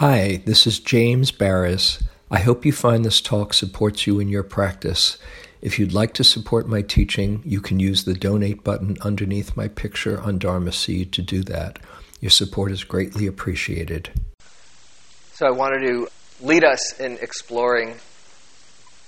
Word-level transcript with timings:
Hi, 0.00 0.40
this 0.46 0.66
is 0.66 0.80
James 0.80 1.30
Baraz. 1.30 2.02
I 2.30 2.38
hope 2.38 2.64
you 2.64 2.72
find 2.72 3.04
this 3.04 3.20
talk 3.20 3.52
supports 3.52 4.06
you 4.06 4.18
in 4.18 4.28
your 4.28 4.42
practice. 4.42 5.18
If 5.60 5.78
you'd 5.78 5.92
like 5.92 6.14
to 6.14 6.24
support 6.24 6.66
my 6.66 6.80
teaching, 6.80 7.42
you 7.44 7.60
can 7.60 7.78
use 7.78 8.04
the 8.04 8.14
donate 8.14 8.64
button 8.64 8.96
underneath 9.02 9.58
my 9.58 9.68
picture 9.68 10.18
on 10.18 10.38
Dharma 10.38 10.72
Seed 10.72 11.12
to 11.12 11.20
do 11.20 11.42
that. 11.42 11.80
Your 12.18 12.30
support 12.30 12.72
is 12.72 12.82
greatly 12.82 13.26
appreciated. 13.26 14.08
So 15.34 15.46
I 15.46 15.50
wanted 15.50 15.86
to 15.86 16.08
lead 16.40 16.64
us 16.64 16.98
in 16.98 17.18
exploring 17.20 17.96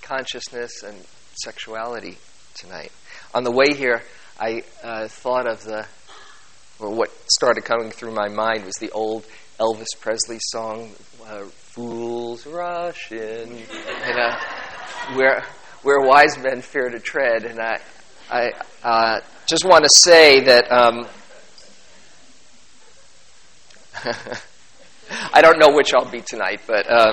consciousness 0.03 0.83
and 0.83 1.07
sexuality 1.43 2.19
tonight. 2.53 2.93
On 3.35 3.45
the 3.45 3.51
way 3.51 3.73
here, 3.75 4.03
I 4.39 4.63
uh, 4.85 5.09
thought 5.09 5.47
of 5.47 5.65
the, 5.65 5.87
or 6.79 6.91
what 6.91 7.11
started 7.33 7.65
coming 7.65 7.91
through 7.91 8.13
my 8.13 8.29
mind 8.29 8.67
was 8.67 8.75
the 8.75 8.91
old 8.91 9.25
Elvis 9.63 9.95
Presley 10.01 10.39
song, 10.41 10.91
uh, 11.25 11.45
"Fools 11.45 12.45
Rush 12.49 13.13
In," 13.13 13.63
and 14.03 14.19
uh, 14.19 14.37
where 15.15 15.45
where 15.85 16.01
wise 16.01 16.37
men 16.37 16.63
fear 16.63 16.89
to 16.89 16.99
tread. 16.99 17.45
And 17.45 17.61
I 17.61 17.81
I 18.29 18.51
uh, 18.83 19.21
just 19.47 19.65
want 19.65 19.85
to 19.85 19.91
say 19.91 20.41
that. 20.41 20.73
Um, 20.73 21.07
I 25.33 25.41
don't 25.43 25.61
know 25.61 25.73
which 25.77 25.95
I'll 25.95 26.11
be 26.11 26.23
tonight, 26.23 26.63
but 26.67 26.91
uh, 26.91 27.13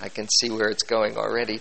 I 0.00 0.08
can 0.08 0.28
see 0.30 0.48
where 0.48 0.70
it's 0.70 0.82
going 0.82 1.18
already. 1.18 1.60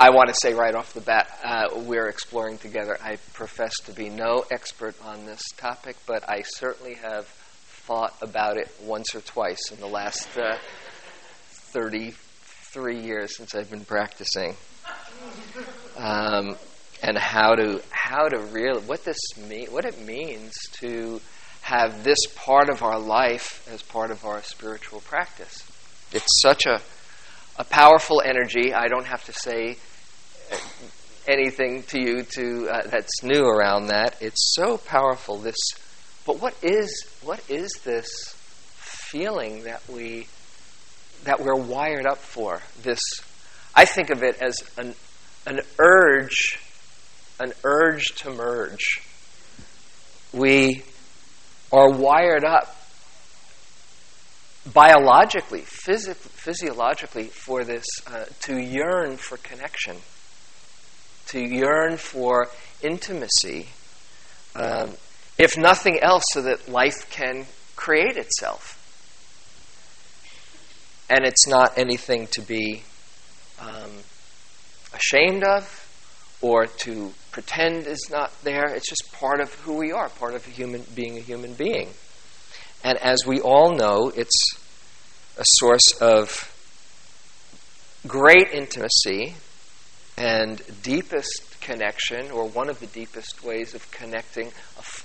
I 0.00 0.10
want 0.10 0.28
to 0.28 0.34
say 0.40 0.54
right 0.54 0.76
off 0.76 0.94
the 0.94 1.00
bat, 1.00 1.28
uh, 1.42 1.80
we're 1.80 2.06
exploring 2.06 2.58
together. 2.58 2.96
I 3.02 3.16
profess 3.32 3.74
to 3.86 3.92
be 3.92 4.08
no 4.08 4.44
expert 4.48 4.94
on 5.04 5.26
this 5.26 5.42
topic, 5.56 5.96
but 6.06 6.28
I 6.28 6.42
certainly 6.42 6.94
have 6.94 7.26
thought 7.26 8.14
about 8.22 8.58
it 8.58 8.72
once 8.80 9.12
or 9.16 9.20
twice 9.22 9.72
in 9.72 9.80
the 9.80 9.88
last 9.88 10.28
uh, 10.38 10.56
33 11.72 13.00
years 13.00 13.36
since 13.36 13.56
I've 13.56 13.70
been 13.70 13.84
practicing. 13.84 14.54
Um, 15.96 16.54
and 17.02 17.18
how 17.18 17.56
to 17.56 17.82
how 17.90 18.28
to 18.28 18.38
really 18.38 18.80
what 18.82 19.04
this 19.04 19.18
mean 19.36 19.68
what 19.68 19.84
it 19.84 20.00
means 20.04 20.52
to 20.80 21.20
have 21.62 22.02
this 22.02 22.18
part 22.34 22.68
of 22.68 22.82
our 22.82 22.98
life 22.98 23.68
as 23.72 23.82
part 23.82 24.10
of 24.12 24.24
our 24.24 24.42
spiritual 24.42 25.00
practice. 25.00 25.64
It's 26.12 26.40
such 26.40 26.66
a 26.66 26.80
a 27.58 27.64
powerful 27.64 28.22
energy. 28.24 28.72
I 28.72 28.86
don't 28.86 29.06
have 29.06 29.24
to 29.24 29.32
say 29.32 29.76
anything 31.28 31.82
to 31.84 32.00
you 32.00 32.22
to 32.22 32.68
uh, 32.68 32.86
that's 32.88 33.22
new 33.22 33.44
around 33.44 33.88
that. 33.88 34.16
It's 34.20 34.54
so 34.54 34.78
powerful. 34.78 35.36
This, 35.36 35.56
but 36.26 36.40
what 36.40 36.54
is 36.62 37.06
what 37.22 37.40
is 37.48 37.70
this 37.84 38.08
feeling 38.76 39.64
that 39.64 39.86
we 39.88 40.26
that 41.24 41.40
we're 41.40 41.54
wired 41.54 42.06
up 42.06 42.18
for? 42.18 42.60
This, 42.82 43.00
I 43.74 43.84
think 43.84 44.10
of 44.10 44.22
it 44.22 44.40
as 44.40 44.62
an 44.78 44.94
an 45.46 45.60
urge, 45.78 46.58
an 47.38 47.52
urge 47.62 48.14
to 48.16 48.30
merge. 48.30 49.02
We 50.32 50.82
are 51.72 51.90
wired 51.90 52.44
up 52.44 52.74
biologically, 54.72 55.60
physio- 55.60 56.14
physiologically, 56.14 57.24
for 57.24 57.64
this 57.64 57.86
uh, 58.06 58.24
to 58.40 58.58
yearn 58.58 59.16
for 59.16 59.38
connection 59.38 59.96
to 61.28 61.40
yearn 61.40 61.96
for 61.96 62.48
intimacy, 62.82 63.68
um, 64.54 64.92
if 65.38 65.56
nothing 65.56 65.98
else, 66.00 66.24
so 66.32 66.42
that 66.42 66.68
life 66.68 67.08
can 67.10 67.46
create 67.76 68.16
itself. 68.16 68.74
And 71.10 71.24
it's 71.24 71.46
not 71.46 71.78
anything 71.78 72.26
to 72.32 72.42
be 72.42 72.82
um, 73.60 73.90
ashamed 74.94 75.44
of 75.44 75.84
or 76.40 76.66
to 76.66 77.12
pretend 77.30 77.86
is 77.86 78.08
not 78.10 78.32
there. 78.42 78.66
It's 78.74 78.88
just 78.88 79.12
part 79.12 79.40
of 79.40 79.54
who 79.54 79.74
we 79.76 79.92
are, 79.92 80.08
part 80.08 80.34
of 80.34 80.46
a 80.46 80.50
human 80.50 80.84
being 80.94 81.16
a 81.16 81.20
human 81.20 81.54
being. 81.54 81.90
And 82.84 82.98
as 82.98 83.26
we 83.26 83.40
all 83.40 83.74
know, 83.74 84.12
it's 84.14 84.54
a 85.36 85.44
source 85.44 85.92
of 86.00 86.54
great 88.06 88.50
intimacy 88.52 89.34
and 90.18 90.60
deepest 90.82 91.60
connection, 91.60 92.32
or 92.32 92.48
one 92.48 92.68
of 92.68 92.80
the 92.80 92.88
deepest 92.88 93.44
ways 93.44 93.72
of 93.72 93.88
connecting, 93.92 94.50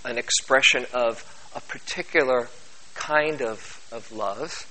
an 0.03 0.17
expression 0.17 0.87
of 0.91 1.23
a 1.55 1.61
particular 1.61 2.49
kind 2.95 3.39
of, 3.43 3.87
of 3.91 4.11
love. 4.11 4.67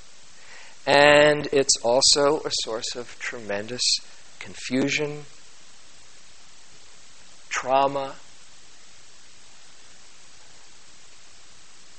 And 0.85 1.49
it's 1.53 1.77
also 1.85 2.41
a 2.41 2.51
source 2.65 2.97
of 2.97 3.17
tremendous 3.21 3.83
confusion, 4.41 5.23
trauma, 7.49 8.17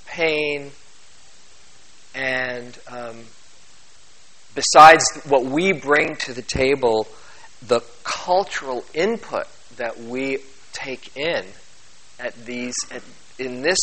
pain, 0.05 0.71
and 2.13 2.77
um, 2.89 3.23
besides 4.53 5.05
what 5.29 5.45
we 5.45 5.71
bring 5.71 6.17
to 6.17 6.33
the 6.33 6.41
table 6.41 7.07
the 7.67 7.81
cultural 8.03 8.83
input 8.93 9.47
that 9.77 9.99
we 9.99 10.39
take 10.73 11.15
in 11.15 11.45
at 12.19 12.33
these 12.45 12.75
at, 12.91 13.01
in 13.39 13.61
this 13.61 13.79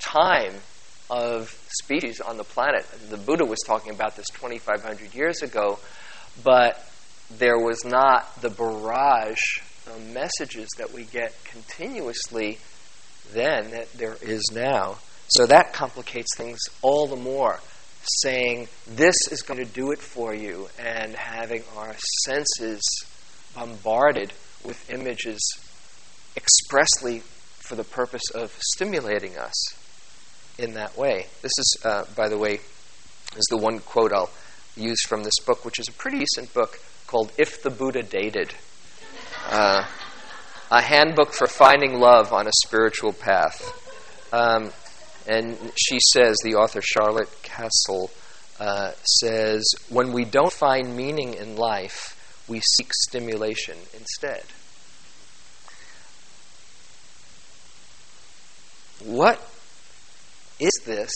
time 0.00 0.54
of 1.10 1.50
species 1.80 2.20
on 2.20 2.36
the 2.36 2.44
planet. 2.44 2.86
The 3.10 3.16
Buddha 3.16 3.44
was 3.44 3.58
talking 3.66 3.92
about 3.92 4.16
this 4.16 4.26
2,500 4.34 5.14
years 5.14 5.42
ago, 5.42 5.78
but 6.42 6.84
there 7.38 7.58
was 7.58 7.84
not 7.84 8.40
the 8.40 8.50
barrage 8.50 9.58
of 9.86 10.12
messages 10.12 10.68
that 10.78 10.92
we 10.92 11.04
get 11.04 11.34
continuously 11.44 12.58
then 13.32 13.70
that 13.70 13.92
there 13.94 14.16
is 14.22 14.42
now. 14.52 14.98
So 15.28 15.46
that 15.46 15.72
complicates 15.72 16.36
things 16.36 16.58
all 16.82 17.06
the 17.06 17.16
more 17.16 17.60
saying, 18.04 18.68
This 18.86 19.16
is 19.30 19.42
going 19.42 19.64
to 19.64 19.70
do 19.70 19.92
it 19.92 19.98
for 19.98 20.34
you, 20.34 20.68
and 20.78 21.14
having 21.14 21.62
our 21.76 21.94
senses 22.24 22.80
bombarded 23.54 24.32
with 24.64 24.90
images 24.90 25.40
expressly 26.36 27.20
for 27.58 27.74
the 27.74 27.84
purpose 27.84 28.30
of 28.34 28.52
stimulating 28.60 29.36
us 29.36 29.54
in 30.58 30.74
that 30.74 30.96
way. 30.96 31.26
This 31.42 31.52
is, 31.58 31.76
uh, 31.84 32.04
by 32.16 32.28
the 32.28 32.38
way, 32.38 32.60
is 33.36 33.46
the 33.50 33.56
one 33.56 33.78
quote 33.80 34.12
I'll 34.12 34.30
use 34.76 35.02
from 35.02 35.22
this 35.22 35.38
book, 35.44 35.64
which 35.64 35.78
is 35.78 35.88
a 35.88 35.92
pretty 35.92 36.18
decent 36.18 36.52
book 36.54 36.78
called 37.06 37.32
If 37.38 37.62
the 37.62 37.70
Buddha 37.70 38.02
Dated. 38.02 38.54
Uh, 39.48 39.86
a 40.70 40.80
handbook 40.80 41.34
for 41.34 41.46
finding 41.46 42.00
love 42.00 42.32
on 42.32 42.46
a 42.46 42.52
spiritual 42.64 43.12
path. 43.12 43.78
Um, 44.32 44.72
and 45.26 45.56
she 45.76 45.98
says, 46.12 46.36
the 46.42 46.54
author 46.54 46.80
Charlotte 46.82 47.30
Kasl 47.42 48.10
uh, 48.60 48.92
says, 49.04 49.64
when 49.88 50.12
we 50.12 50.24
don't 50.24 50.52
find 50.52 50.96
meaning 50.96 51.34
in 51.34 51.56
life, 51.56 52.44
we 52.48 52.60
seek 52.60 52.92
stimulation 52.92 53.76
instead. 53.94 54.44
What 59.04 59.40
is 60.60 60.72
this 60.84 61.12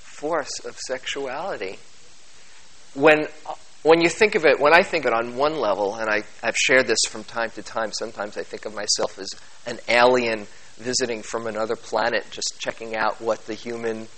force 0.00 0.58
of 0.64 0.76
sexuality? 0.78 1.78
When, 2.94 3.26
when 3.82 4.00
you 4.00 4.08
think 4.08 4.34
of 4.34 4.44
it, 4.44 4.60
when 4.60 4.74
I 4.74 4.82
think 4.82 5.04
of 5.04 5.12
it 5.12 5.14
on 5.14 5.36
one 5.36 5.58
level, 5.58 5.94
and 5.94 6.10
I, 6.10 6.24
I've 6.42 6.56
shared 6.56 6.86
this 6.86 6.98
from 7.08 7.24
time 7.24 7.50
to 7.50 7.62
time, 7.62 7.92
sometimes 7.92 8.36
I 8.36 8.42
think 8.42 8.66
of 8.66 8.74
myself 8.74 9.18
as 9.18 9.30
an 9.66 9.78
alien 9.88 10.46
visiting 10.76 11.22
from 11.22 11.46
another 11.46 11.76
planet, 11.76 12.24
just 12.30 12.56
checking 12.58 12.96
out 12.96 13.20
what 13.20 13.46
the 13.46 13.54
human 13.54 14.08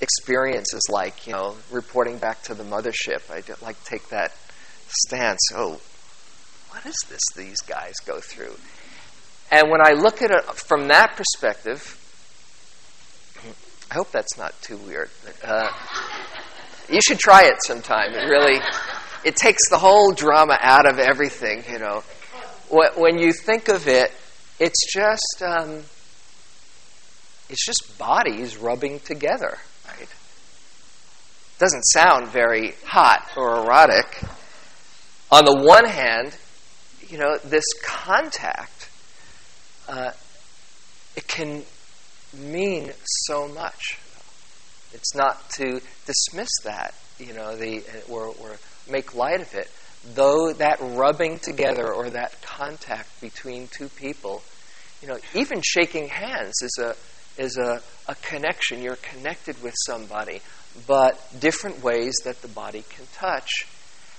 experience 0.00 0.72
is 0.74 0.86
like, 0.90 1.26
you 1.26 1.32
know, 1.32 1.56
reporting 1.70 2.18
back 2.18 2.42
to 2.42 2.54
the 2.54 2.64
mothership. 2.64 3.30
I 3.30 3.42
like 3.64 3.82
take 3.84 4.08
that 4.08 4.32
stance. 4.88 5.40
Oh, 5.54 5.80
what 6.70 6.86
is 6.86 6.96
this 7.08 7.20
these 7.36 7.60
guys 7.62 7.94
go 8.06 8.20
through? 8.20 8.54
And 9.50 9.70
when 9.70 9.80
I 9.84 9.92
look 9.92 10.22
at 10.22 10.30
it 10.30 10.44
from 10.54 10.88
that 10.88 11.16
perspective, 11.16 11.96
I 13.90 13.94
hope 13.94 14.12
that's 14.12 14.38
not 14.38 14.54
too 14.62 14.76
weird. 14.76 15.10
Uh, 15.42 15.68
you 16.88 17.00
should 17.06 17.18
try 17.18 17.44
it 17.44 17.62
sometime. 17.64 18.12
It 18.12 18.28
really, 18.28 18.60
it 19.24 19.36
takes 19.36 19.68
the 19.68 19.78
whole 19.78 20.12
drama 20.12 20.56
out 20.60 20.86
of 20.86 20.98
everything. 20.98 21.64
You 21.70 21.80
know, 21.80 22.04
when 22.68 23.18
you 23.18 23.32
think 23.32 23.68
of 23.68 23.88
it 23.88 24.12
it's 24.60 24.92
just 24.92 25.42
um, 25.42 25.82
it's 27.48 27.66
just 27.66 27.98
bodies 27.98 28.56
rubbing 28.56 29.00
together, 29.00 29.58
right? 29.88 30.08
Doesn't 31.58 31.82
sound 31.82 32.28
very 32.28 32.74
hot 32.84 33.28
or 33.36 33.64
erotic. 33.64 34.22
On 35.32 35.44
the 35.44 35.56
one 35.56 35.84
hand, 35.84 36.36
you 37.08 37.18
know, 37.18 37.38
this 37.38 37.64
contact, 37.84 38.88
uh, 39.88 40.12
it 41.16 41.26
can 41.26 41.64
mean 42.32 42.92
so 43.26 43.48
much. 43.48 43.98
It's 44.92 45.14
not 45.14 45.50
to 45.50 45.80
dismiss 46.06 46.50
that, 46.64 46.94
you 47.18 47.32
know, 47.32 47.56
the, 47.56 47.82
or, 48.08 48.26
or 48.26 48.56
make 48.88 49.14
light 49.14 49.40
of 49.40 49.54
it. 49.54 49.70
Though 50.14 50.52
that 50.52 50.78
rubbing 50.80 51.38
together 51.38 51.92
or 51.92 52.10
that 52.10 52.40
contact 52.42 53.20
between 53.20 53.68
two 53.68 53.88
people, 53.88 54.42
you 55.00 55.08
know, 55.08 55.18
even 55.34 55.62
shaking 55.62 56.08
hands 56.08 56.54
is 56.62 56.78
a, 56.80 56.94
is 57.40 57.56
a, 57.56 57.82
a 58.06 58.14
connection. 58.16 58.82
You're 58.82 58.96
connected 58.96 59.62
with 59.62 59.74
somebody. 59.86 60.40
But 60.86 61.18
different 61.40 61.82
ways 61.82 62.14
that 62.24 62.42
the 62.42 62.48
body 62.48 62.84
can 62.88 63.06
touch 63.14 63.66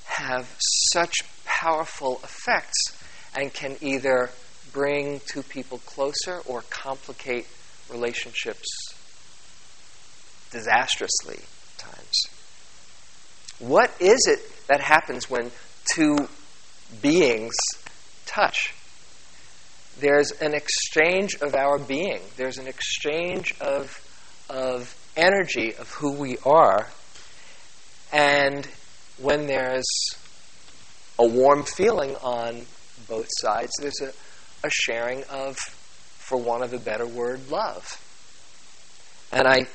have 0.06 0.54
such 0.92 1.16
powerful 1.45 2.19
effects 2.24 2.98
and 3.36 3.54
can 3.54 3.78
either 3.81 4.31
bring 4.74 5.22
two 5.25 5.44
people 5.44 5.78
closer 5.80 6.39
or 6.45 6.63
complicate 6.69 7.48
relationships 7.89 8.68
disastrously 10.51 11.39
times. 11.78 12.25
What 13.60 13.92
is 14.00 14.28
it 14.28 14.39
that 14.68 14.81
happens 14.81 15.30
when 15.30 15.51
two 15.94 16.18
beings 17.01 17.54
touch? 18.25 18.74
There's 19.99 20.31
an 20.31 20.53
exchange 20.53 21.35
of 21.41 21.53
our 21.55 21.77
being. 21.77 22.21
There's 22.38 22.57
an 22.57 22.67
exchange 22.67 23.53
of, 23.59 23.99
of 24.49 24.95
energy 25.15 25.75
of 25.75 25.89
who 25.91 26.13
we 26.13 26.38
are. 26.45 26.88
And 28.11 28.67
when 29.17 29.47
there's 29.47 29.85
a 31.19 31.27
warm 31.27 31.63
feeling 31.63 32.15
on 32.17 32.65
both 33.07 33.27
sides, 33.39 33.71
there's 33.79 34.01
a, 34.01 34.11
a 34.65 34.69
sharing 34.69 35.23
of, 35.25 35.57
for 35.57 36.37
want 36.37 36.63
of 36.63 36.73
a 36.73 36.79
better 36.79 37.05
word, 37.05 37.49
love. 37.49 37.99
And 39.31 39.47
I, 39.47 39.67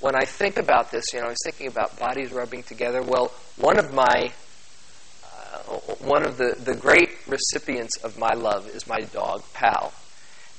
when 0.00 0.14
I 0.14 0.24
think 0.24 0.58
about 0.58 0.90
this, 0.90 1.04
you 1.12 1.20
know, 1.20 1.26
I 1.26 1.30
was 1.30 1.38
thinking 1.44 1.66
about 1.66 1.98
bodies 1.98 2.32
rubbing 2.32 2.62
together. 2.62 3.02
Well, 3.02 3.32
one 3.56 3.78
of 3.78 3.92
my, 3.92 4.32
one 6.00 6.24
of 6.24 6.36
the, 6.38 6.56
the 6.62 6.74
great 6.74 7.10
recipients 7.26 7.96
of 7.98 8.18
my 8.18 8.32
love 8.34 8.68
is 8.68 8.86
my 8.86 9.00
dog, 9.12 9.42
Pal. 9.52 9.92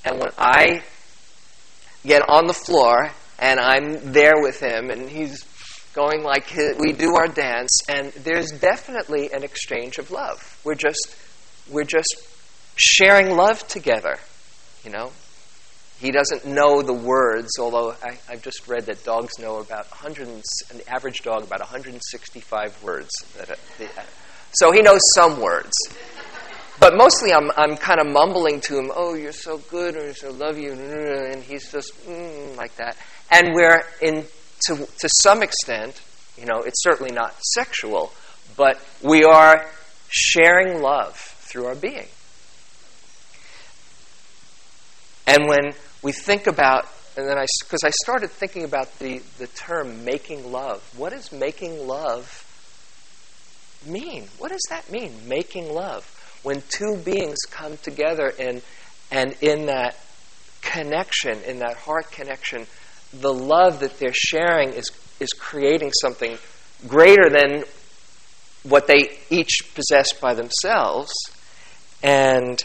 And 0.05 0.19
when 0.19 0.31
I 0.37 0.83
get 2.05 2.27
on 2.27 2.47
the 2.47 2.53
floor 2.53 3.11
and 3.39 3.59
I'm 3.59 4.13
there 4.13 4.33
with 4.35 4.59
him 4.59 4.89
and 4.89 5.09
he's 5.09 5.43
going 5.93 6.23
like 6.23 6.47
his, 6.47 6.77
we 6.77 6.91
do 6.91 7.15
our 7.15 7.27
dance 7.27 7.81
and 7.87 8.11
there's 8.13 8.51
definitely 8.51 9.31
an 9.31 9.43
exchange 9.43 9.97
of 9.97 10.11
love. 10.11 10.59
We're 10.63 10.75
just, 10.75 11.15
we're 11.69 11.83
just 11.83 12.27
sharing 12.75 13.35
love 13.35 13.67
together, 13.67 14.17
you 14.83 14.91
know. 14.91 15.11
He 15.99 16.11
doesn't 16.11 16.45
know 16.45 16.81
the 16.81 16.93
words, 16.93 17.51
although 17.59 17.95
I, 18.03 18.17
have 18.27 18.41
just 18.41 18.67
read 18.67 18.87
that 18.87 19.05
dogs 19.05 19.39
know 19.39 19.59
about 19.59 19.89
100, 19.89 20.27
an 20.27 20.81
average 20.87 21.21
dog 21.21 21.43
about 21.43 21.61
165 21.61 22.83
words. 22.83 23.09
That, 23.37 23.51
uh, 23.51 23.55
so 24.53 24.71
he 24.71 24.81
knows 24.81 25.01
some 25.15 25.39
words. 25.39 25.73
But 26.79 26.95
mostly 26.97 27.31
I'm, 27.31 27.51
I'm 27.55 27.77
kind 27.77 27.99
of 27.99 28.07
mumbling 28.07 28.59
to 28.61 28.77
him, 28.77 28.91
oh, 28.93 29.13
you're 29.13 29.31
so 29.31 29.57
good, 29.57 29.95
or 29.95 30.13
so 30.13 30.31
love 30.31 30.57
you, 30.57 30.73
and 30.73 31.43
he's 31.43 31.71
just 31.71 31.93
mm, 32.05 32.55
like 32.57 32.75
that. 32.75 32.97
And 33.31 33.53
we're 33.53 33.83
in, 34.01 34.25
to, 34.67 34.75
to 34.75 35.09
some 35.21 35.43
extent, 35.43 36.01
you 36.37 36.45
know, 36.45 36.61
it's 36.61 36.83
certainly 36.83 37.11
not 37.11 37.35
sexual, 37.53 38.11
but 38.57 38.79
we 39.01 39.23
are 39.23 39.65
sharing 40.09 40.81
love 40.81 41.15
through 41.15 41.65
our 41.65 41.75
being. 41.75 42.07
And 45.25 45.47
when 45.47 45.73
we 46.01 46.11
think 46.11 46.47
about, 46.47 46.87
and 47.15 47.27
then 47.27 47.37
I, 47.37 47.45
because 47.61 47.83
I 47.85 47.91
started 48.03 48.29
thinking 48.29 48.63
about 48.63 48.99
the, 48.99 49.21
the 49.37 49.47
term 49.47 50.03
making 50.03 50.51
love. 50.51 50.81
What 50.97 51.13
is 51.13 51.31
making 51.31 51.87
love 51.87 52.42
mean? 53.85 54.27
What 54.37 54.51
does 54.51 54.63
that 54.69 54.91
mean, 54.91 55.27
making 55.27 55.73
love? 55.73 56.09
When 56.43 56.61
two 56.69 56.97
beings 56.97 57.37
come 57.49 57.77
together 57.77 58.33
and, 58.39 58.61
and 59.11 59.35
in 59.41 59.67
that 59.67 59.97
connection, 60.61 61.41
in 61.43 61.59
that 61.59 61.77
heart 61.77 62.11
connection, 62.11 62.65
the 63.13 63.33
love 63.33 63.79
that 63.81 63.99
they're 63.99 64.13
sharing 64.13 64.69
is, 64.69 64.89
is 65.19 65.29
creating 65.29 65.91
something 66.01 66.37
greater 66.87 67.29
than 67.29 67.63
what 68.63 68.87
they 68.87 69.17
each 69.29 69.71
possess 69.75 70.13
by 70.13 70.33
themselves. 70.33 71.13
And 72.01 72.63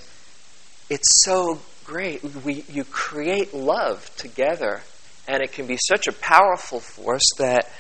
it's 0.91 1.25
so 1.25 1.61
great. 1.85 2.23
We, 2.45 2.65
you 2.69 2.85
create 2.85 3.53
love 3.55 4.11
together, 4.17 4.83
and 5.27 5.43
it 5.43 5.53
can 5.53 5.67
be 5.67 5.77
such 5.77 6.07
a 6.07 6.13
powerful 6.13 6.81
force 6.81 7.29
that 7.39 7.71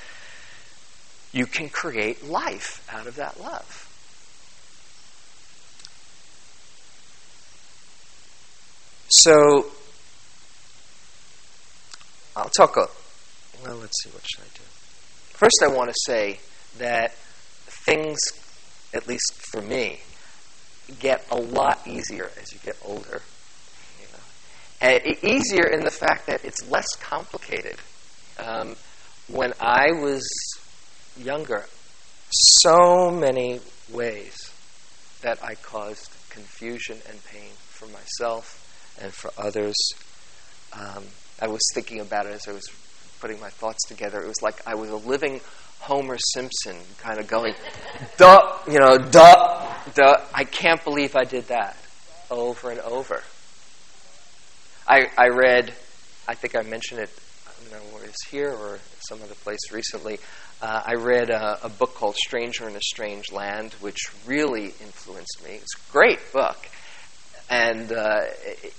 you 1.38 1.46
can 1.46 1.68
create 1.68 2.28
life 2.28 2.84
out 2.92 3.06
of 3.06 3.14
that 3.14 3.38
love. 3.38 3.84
So, 9.08 9.66
I'll 12.36 12.50
talk 12.50 12.76
a. 12.76 12.90
Well, 13.64 13.76
let's 13.76 14.02
see, 14.02 14.10
what 14.10 14.24
should 14.28 14.40
I 14.40 14.48
do? 14.52 14.64
First, 15.30 15.62
I 15.62 15.68
want 15.68 15.90
to 15.90 15.94
say 16.06 16.40
that 16.78 17.12
things, 17.12 18.18
at 18.92 19.06
least 19.06 19.32
for 19.52 19.62
me, 19.62 20.00
get 20.98 21.24
a 21.30 21.36
lot 21.36 21.86
easier 21.86 22.32
as 22.42 22.52
you 22.52 22.58
get 22.64 22.76
older. 22.84 23.22
Uh, 24.82 24.98
easier 25.22 25.66
in 25.66 25.84
the 25.84 25.90
fact 25.90 26.26
that 26.26 26.44
it's 26.44 26.68
less 26.68 26.88
complicated. 27.00 27.76
Um, 28.38 28.76
when 29.28 29.52
I 29.60 29.92
was 29.92 30.24
younger, 31.18 31.66
so 32.30 33.10
many 33.10 33.60
ways 33.90 34.52
that 35.22 35.42
I 35.42 35.54
caused 35.54 36.10
confusion 36.30 36.98
and 37.08 37.24
pain 37.26 37.50
for 37.58 37.86
myself 37.86 38.96
and 39.00 39.12
for 39.12 39.30
others. 39.38 39.76
Um, 40.72 41.04
I 41.40 41.48
was 41.48 41.62
thinking 41.74 42.00
about 42.00 42.26
it 42.26 42.32
as 42.32 42.46
I 42.48 42.52
was 42.52 42.66
putting 43.20 43.40
my 43.40 43.50
thoughts 43.50 43.86
together. 43.86 44.20
It 44.20 44.28
was 44.28 44.42
like 44.42 44.60
I 44.66 44.74
was 44.74 44.90
a 44.90 44.96
living 44.96 45.40
Homer 45.80 46.18
Simpson, 46.34 46.76
kind 46.98 47.18
of 47.18 47.28
going, 47.28 47.54
duh, 48.16 48.58
you 48.68 48.78
know, 48.78 48.98
duh, 48.98 49.74
duh. 49.94 50.20
I 50.34 50.44
can't 50.44 50.82
believe 50.84 51.16
I 51.16 51.24
did 51.24 51.48
that 51.48 51.76
over 52.30 52.70
and 52.70 52.80
over. 52.80 53.22
I, 54.86 55.06
I 55.16 55.28
read, 55.28 55.74
I 56.26 56.34
think 56.34 56.56
I 56.56 56.62
mentioned 56.62 57.00
it, 57.00 57.10
I 57.46 57.50
don't 57.62 57.72
know 57.72 57.94
where 57.94 58.04
it's 58.04 58.26
here 58.26 58.50
or 58.50 58.78
some 59.08 59.22
other 59.22 59.34
place 59.34 59.70
recently. 59.70 60.18
Uh, 60.60 60.82
I 60.86 60.94
read 60.94 61.30
a, 61.30 61.66
a, 61.66 61.68
book 61.68 61.94
called 61.94 62.16
Stranger 62.16 62.68
in 62.68 62.74
a 62.74 62.80
Strange 62.80 63.30
Land, 63.30 63.74
which 63.74 63.98
really 64.26 64.74
influenced 64.80 65.40
me. 65.44 65.52
It's 65.52 65.74
a 65.76 65.92
great 65.92 66.32
book. 66.32 66.58
And 67.48 67.92
uh, 67.92 68.22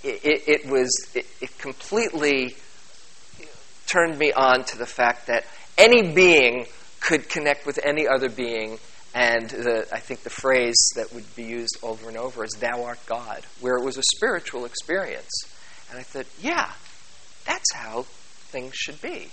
it, 0.03 0.25
it, 0.25 0.43
it, 0.47 0.69
was, 0.69 0.89
it, 1.15 1.25
it 1.39 1.57
completely 1.57 2.55
turned 3.87 4.17
me 4.19 4.33
on 4.33 4.65
to 4.65 4.77
the 4.77 4.85
fact 4.85 5.27
that 5.27 5.45
any 5.77 6.13
being 6.13 6.65
could 6.99 7.29
connect 7.29 7.65
with 7.65 7.79
any 7.83 8.07
other 8.07 8.29
being 8.29 8.77
and 9.13 9.49
the, 9.49 9.87
I 9.91 9.99
think 9.99 10.21
the 10.21 10.29
phrase 10.29 10.77
that 10.95 11.13
would 11.13 11.35
be 11.35 11.43
used 11.43 11.77
over 11.81 12.09
and 12.09 12.17
over 12.17 12.43
is, 12.43 12.51
Thou 12.59 12.83
art 12.83 12.99
God, 13.07 13.43
where 13.59 13.75
it 13.75 13.83
was 13.83 13.97
a 13.97 14.03
spiritual 14.03 14.65
experience. 14.65 15.31
And 15.89 15.99
I 15.99 16.03
thought, 16.03 16.27
yeah, 16.39 16.71
that's 17.45 17.73
how 17.73 18.03
things 18.51 18.75
should 18.75 19.01
be. 19.01 19.29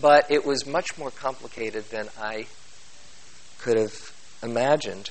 But 0.00 0.30
it 0.30 0.44
was 0.44 0.66
much 0.66 0.98
more 0.98 1.10
complicated 1.10 1.88
than 1.90 2.08
I 2.18 2.46
could 3.60 3.78
have 3.78 4.12
imagined. 4.42 5.10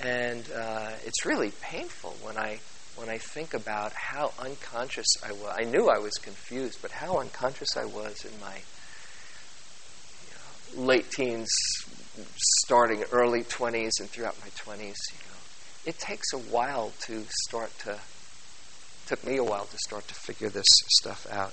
And 0.00 0.44
uh, 0.50 0.90
it's 1.04 1.24
really 1.24 1.52
painful 1.60 2.16
when 2.22 2.36
I 2.36 2.58
when 2.96 3.08
I 3.08 3.18
think 3.18 3.54
about 3.54 3.92
how 3.94 4.32
unconscious 4.38 5.06
I 5.24 5.32
was. 5.32 5.56
I 5.58 5.64
knew 5.64 5.88
I 5.88 5.98
was 5.98 6.12
confused, 6.14 6.80
but 6.82 6.90
how 6.90 7.18
unconscious 7.18 7.76
I 7.76 7.86
was 7.86 8.24
in 8.24 8.38
my 8.40 8.54
you 10.28 10.76
know, 10.76 10.86
late 10.86 11.10
teens, 11.10 11.48
starting 12.36 13.02
early 13.10 13.44
20s, 13.44 13.92
and 14.00 14.10
throughout 14.10 14.36
my 14.40 14.48
20s. 14.48 14.78
You 14.78 15.18
know, 15.26 15.40
it 15.86 15.98
takes 15.98 16.34
a 16.34 16.38
while 16.38 16.92
to 17.06 17.24
start 17.46 17.76
to 17.80 17.98
took 19.06 19.26
me 19.26 19.36
a 19.36 19.44
while 19.44 19.64
to 19.66 19.78
start 19.78 20.06
to 20.08 20.14
figure 20.14 20.48
this 20.48 20.66
stuff 21.00 21.26
out. 21.30 21.52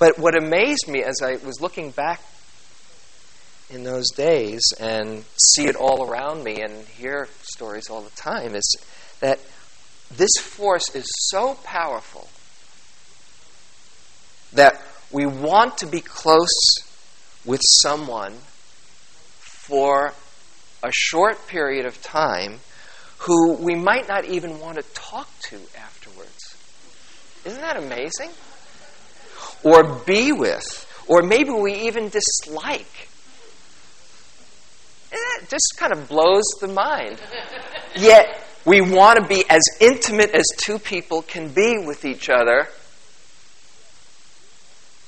But 0.00 0.18
what 0.18 0.34
amazed 0.34 0.88
me 0.88 1.04
as 1.04 1.16
I 1.22 1.36
was 1.46 1.60
looking 1.60 1.90
back 1.90 2.22
in 3.68 3.84
those 3.84 4.08
days 4.16 4.62
and 4.80 5.24
see 5.54 5.66
it 5.66 5.76
all 5.76 6.10
around 6.10 6.42
me 6.42 6.62
and 6.62 6.86
hear 6.88 7.28
stories 7.42 7.90
all 7.90 8.00
the 8.00 8.10
time 8.16 8.54
is 8.56 8.76
that 9.20 9.38
this 10.10 10.30
force 10.40 10.94
is 10.94 11.04
so 11.28 11.54
powerful 11.62 12.28
that 14.54 14.80
we 15.12 15.26
want 15.26 15.76
to 15.78 15.86
be 15.86 16.00
close 16.00 16.48
with 17.44 17.60
someone 17.82 18.38
for 19.38 20.14
a 20.82 20.90
short 20.90 21.46
period 21.46 21.84
of 21.84 22.00
time 22.02 22.58
who 23.18 23.52
we 23.52 23.74
might 23.74 24.08
not 24.08 24.24
even 24.24 24.60
want 24.60 24.76
to 24.76 24.82
talk 24.94 25.28
to 25.40 25.56
afterwards. 25.76 26.56
Isn't 27.44 27.60
that 27.60 27.76
amazing? 27.76 28.30
Or 29.62 29.82
be 30.04 30.32
with, 30.32 30.86
or 31.06 31.22
maybe 31.22 31.50
we 31.50 31.74
even 31.86 32.08
dislike. 32.08 33.08
Eh, 35.12 35.16
and 35.16 35.20
that 35.20 35.48
just 35.50 35.74
kind 35.76 35.92
of 35.92 36.08
blows 36.08 36.44
the 36.60 36.68
mind. 36.68 37.20
Yet, 37.96 38.42
we 38.64 38.80
want 38.80 39.18
to 39.20 39.26
be 39.26 39.44
as 39.48 39.62
intimate 39.80 40.30
as 40.30 40.44
two 40.56 40.78
people 40.78 41.22
can 41.22 41.48
be 41.48 41.78
with 41.78 42.04
each 42.04 42.28
other. 42.28 42.68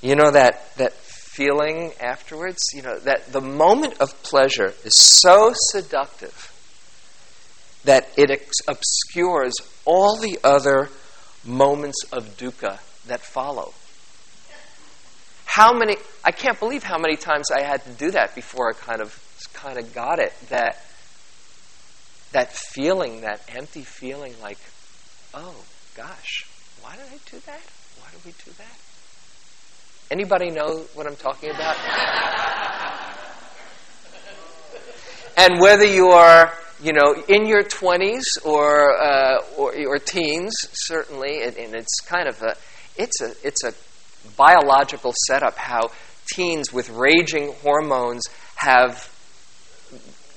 You 0.01 0.17
know 0.17 0.31
that, 0.31 0.75
that 0.77 0.93
feeling 0.93 1.93
afterwards? 2.01 2.59
You 2.75 2.83
know, 2.83 2.99
that 3.01 3.33
the 3.33 3.41
moment 3.41 4.01
of 4.01 4.21
pleasure 4.23 4.75
is 4.85 4.93
so 4.95 5.53
seductive 5.55 6.51
that 7.85 8.09
it 8.17 8.31
ex- 8.31 8.61
obscures 8.69 9.55
all 9.85 10.17
the 10.17 10.39
other 10.45 10.89
moments 11.45 12.05
of 12.13 12.37
dukkha 12.37 12.79
that 13.07 13.21
follow. 13.21 13.73
How 15.53 15.75
many, 15.75 15.99
I 16.25 16.31
can't 16.31 16.59
believe 16.59 16.83
how 16.83 16.97
many 16.97 17.17
times 17.17 17.51
I 17.51 17.61
had 17.61 17.85
to 17.85 17.91
do 17.91 18.13
that 18.13 18.35
before 18.35 18.71
I 18.71 18.73
kind 18.73 19.03
of, 19.03 19.15
kind 19.53 19.79
of 19.79 19.93
got 19.93 20.19
it. 20.19 20.33
That, 20.49 20.83
that 22.31 22.53
feeling, 22.53 23.21
that 23.21 23.43
empty 23.55 23.83
feeling 23.83 24.35
like, 24.41 24.57
oh 25.35 25.55
gosh, 25.95 26.49
why 26.81 26.93
did 26.93 27.05
I 27.05 27.19
do 27.31 27.39
that? 27.45 27.61
Why 28.01 28.07
did 28.13 28.25
we 28.25 28.33
do 28.47 28.51
that? 28.57 28.79
Anybody 30.11 30.49
know 30.49 30.87
what 30.95 31.07
I'm 31.07 31.17
talking 31.17 31.51
about? 31.51 31.77
and 35.37 35.61
whether 35.61 35.85
you 35.85 36.13
are, 36.13 36.51
you 36.83 36.95
know, 36.95 37.15
in 37.29 37.45
your 37.45 37.63
20s 37.63 38.25
or, 38.47 38.99
uh, 38.99 39.37
or, 39.59 39.75
or 39.87 39.99
teens, 39.99 40.55
certainly, 40.73 41.43
and, 41.43 41.59
and 41.59 41.75
it's 41.75 42.01
kind 42.01 42.27
of 42.27 42.41
a, 42.41 42.57
it's 42.97 43.21
a, 43.21 43.35
it's 43.45 43.63
a 43.65 43.75
biological 44.37 45.13
setup 45.27 45.57
how 45.57 45.91
teens 46.33 46.73
with 46.73 46.89
raging 46.91 47.53
hormones 47.63 48.23
have 48.57 49.09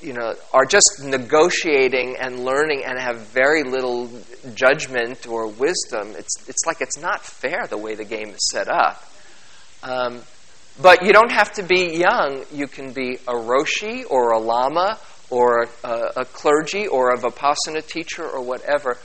you 0.01 0.13
know 0.13 0.35
are 0.53 0.65
just 0.65 1.01
negotiating 1.03 2.15
and 2.19 2.45
learning 2.45 2.83
and 2.85 2.99
have 2.99 3.19
very 3.27 3.63
little 3.63 4.09
judgment 4.53 5.27
or 5.27 5.47
wisdom. 5.47 6.13
It's 6.15 6.47
it's 6.47 6.65
like 6.65 6.81
it's 6.81 6.97
not 6.97 7.21
fair 7.21 7.67
the 7.67 7.77
way 7.77 7.95
the 7.95 8.05
game 8.05 8.29
is 8.29 8.49
set 8.51 8.67
up. 8.67 9.03
Um, 9.83 10.21
but 10.81 11.05
you 11.05 11.13
don't 11.13 11.31
have 11.31 11.53
to 11.53 11.63
be 11.63 11.97
young. 11.97 12.43
You 12.51 12.67
can 12.67 12.91
be 12.91 13.15
a 13.27 13.33
roshi 13.33 14.03
or 14.09 14.31
a 14.31 14.39
lama 14.39 14.99
or 15.29 15.67
a, 15.83 16.11
a 16.17 16.25
clergy 16.25 16.87
or 16.87 17.13
a 17.13 17.17
vipassana 17.17 17.85
teacher 17.85 18.27
or 18.27 18.41
whatever 18.41 18.97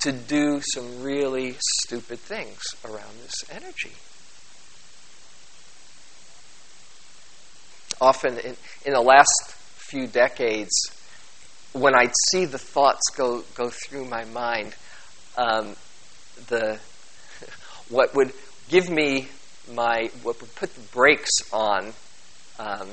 to 0.00 0.12
do 0.12 0.62
some 0.62 1.02
really 1.02 1.56
stupid 1.80 2.18
things 2.18 2.62
around 2.84 3.18
this 3.22 3.44
energy. 3.50 3.92
Often 8.00 8.38
in, 8.38 8.56
in 8.86 8.92
the 8.94 9.00
last 9.00 9.54
few 9.76 10.06
decades, 10.06 10.70
when 11.72 11.94
I'd 11.94 12.14
see 12.30 12.46
the 12.46 12.58
thoughts 12.58 13.02
go, 13.14 13.44
go 13.54 13.68
through 13.68 14.06
my 14.06 14.24
mind, 14.24 14.74
um, 15.36 15.76
the, 16.48 16.78
what 17.90 18.14
would 18.14 18.32
give 18.68 18.88
me 18.88 19.28
my, 19.70 20.10
what 20.22 20.40
would 20.40 20.54
put 20.54 20.74
the 20.74 20.80
brakes 20.92 21.52
on, 21.52 21.92
um, 22.58 22.88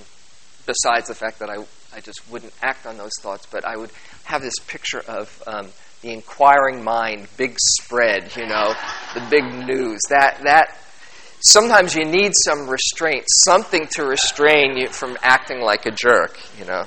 besides 0.65 1.07
the 1.07 1.15
fact 1.15 1.39
that 1.39 1.49
I, 1.49 1.63
I 1.95 2.01
just 2.01 2.29
wouldn't 2.29 2.53
act 2.61 2.85
on 2.85 2.97
those 2.97 3.13
thoughts, 3.21 3.47
but 3.49 3.63
I 3.63 3.77
would 3.77 3.91
have 4.25 4.41
this 4.41 4.59
picture 4.67 5.01
of 5.07 5.41
um, 5.47 5.69
the 6.01 6.11
inquiring 6.11 6.83
mind, 6.83 7.27
big 7.37 7.57
spread, 7.59 8.35
you 8.35 8.45
know, 8.45 8.73
the 9.13 9.25
big 9.29 9.43
news. 9.65 9.99
That 10.09 10.41
that 10.43 10.77
sometimes 11.41 11.95
you 11.95 12.05
need 12.05 12.33
some 12.45 12.69
restraint, 12.69 13.25
something 13.45 13.87
to 13.91 14.03
restrain 14.03 14.77
you 14.77 14.89
from 14.89 15.17
acting 15.21 15.61
like 15.61 15.85
a 15.85 15.91
jerk, 15.91 16.37
you 16.57 16.65
know. 16.65 16.85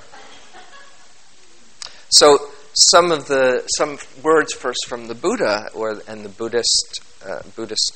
So 2.11 2.39
some 2.75 3.11
of 3.11 3.27
the 3.27 3.67
some 3.77 3.99
words 4.23 4.53
first 4.53 4.87
from 4.87 5.09
the 5.09 5.15
Buddha 5.15 5.71
or 5.75 6.01
and 6.07 6.25
the 6.25 6.29
Buddhist 6.29 7.01
uh, 7.25 7.43
Buddhist 7.57 7.95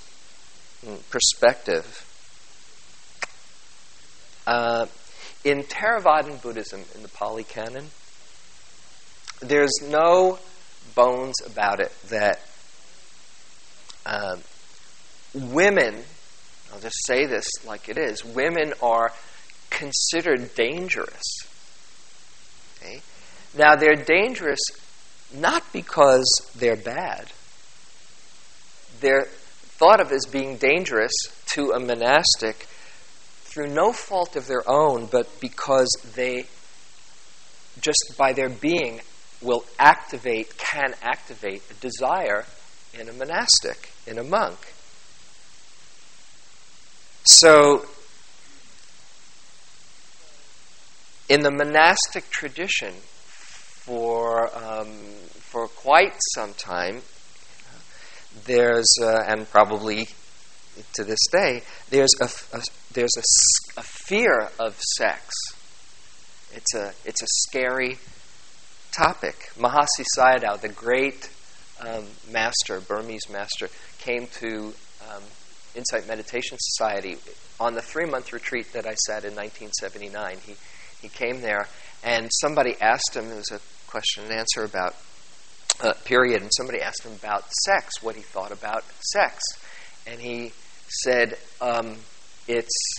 perspective. 1.11 2.11
Uh, 4.47 4.87
in 5.43 5.63
Theravadan 5.63 6.41
Buddhism, 6.43 6.83
in 6.95 7.03
the 7.03 7.09
Pali 7.09 7.45
Canon, 7.45 7.87
there's 9.41 9.81
no 9.83 10.39
bones 10.95 11.35
about 11.45 11.81
it 11.81 11.93
that 12.09 12.41
um, 14.07 14.41
women, 15.35 15.97
I'll 16.73 16.81
just 16.81 17.07
say 17.07 17.27
this 17.27 17.49
like 17.67 17.89
it 17.89 17.99
is, 17.99 18.25
women 18.25 18.73
are 18.83 19.13
considered 19.71 20.55
dangerous. 20.55 21.23
Okay? 22.77 23.01
Now, 23.57 23.77
they're 23.77 23.95
dangerous 23.95 24.61
not 25.33 25.65
because 25.73 26.27
they're 26.55 26.77
bad, 26.77 27.33
they're 29.01 29.25
thought 29.25 30.01
of 30.01 30.13
as 30.13 30.27
being 30.27 30.57
dangerous 30.57 31.13
to 31.47 31.73
a 31.73 31.81
monastic 31.81 32.67
through 33.43 33.69
no 33.69 33.93
fault 33.93 34.37
of 34.37 34.47
their 34.47 34.69
own, 34.69 35.07
but 35.07 35.41
because 35.41 35.89
they, 36.15 36.47
just 37.81 38.15
by 38.17 38.33
their 38.33 38.49
being, 38.49 39.01
will 39.45 39.65
activate, 39.79 40.57
can 40.59 40.95
activate 41.03 41.63
a 41.71 41.75
desire 41.75 42.45
in 42.99 43.09
a 43.09 43.13
monastic, 43.13 43.91
in 44.07 44.19
a 44.19 44.25
monk. 44.25 44.59
So, 47.25 47.87
in 51.29 51.43
the 51.43 51.51
monastic 51.51 52.31
tradition, 52.31 52.95
for 53.85 54.51
um, 54.57 54.89
for 55.41 55.69
quite 55.69 56.15
some 56.35 56.55
time, 56.55 57.03
there's 58.47 58.89
uh, 59.01 59.25
and 59.27 59.49
probably 59.51 60.09
to 60.95 61.05
this 61.05 61.21
day, 61.31 61.63
there's 61.91 62.13
a, 62.21 62.29
a 62.57 62.63
there's 62.93 63.17
a, 63.17 63.81
a 63.81 63.83
fear 63.83 64.49
of 64.59 64.79
sex. 64.97 65.35
It's 66.53 66.75
a 66.75 66.93
it's 67.05 67.23
a 67.23 67.27
scary 67.27 67.99
topic. 68.97 69.51
Mahasi 69.57 70.05
Sayadaw, 70.17 70.61
the 70.61 70.69
great 70.69 71.29
um, 71.81 72.05
master, 72.31 72.81
Burmese 72.81 73.29
master, 73.31 73.69
came 73.99 74.27
to 74.29 74.73
um, 75.11 75.23
Insight 75.75 76.07
Meditation 76.07 76.57
Society 76.61 77.17
on 77.59 77.75
the 77.75 77.83
three 77.83 78.07
month 78.07 78.33
retreat 78.33 78.73
that 78.73 78.87
I 78.87 78.95
sat 78.95 79.25
in 79.25 79.35
1979. 79.35 80.39
He, 80.45 80.55
he 81.03 81.09
came 81.09 81.41
there, 81.41 81.67
and 82.05 82.31
somebody 82.41 82.77
asked 82.81 83.17
him, 83.17 83.29
there 83.29 83.37
was 83.37 83.51
a 83.51 83.61
question 83.91 84.25
and 84.25 84.33
answer 84.33 84.65
about 84.65 84.95
uh, 85.81 85.93
period, 86.05 86.43
and 86.43 86.51
somebody 86.57 86.81
asked 86.81 87.05
him 87.05 87.13
about 87.13 87.51
sex, 87.65 88.03
what 88.03 88.15
he 88.15 88.23
thought 88.23 88.53
about 88.53 88.85
sex. 89.13 89.43
And 90.07 90.21
he 90.21 90.53
said, 91.03 91.37
um, 91.61 91.97
it's, 92.47 92.95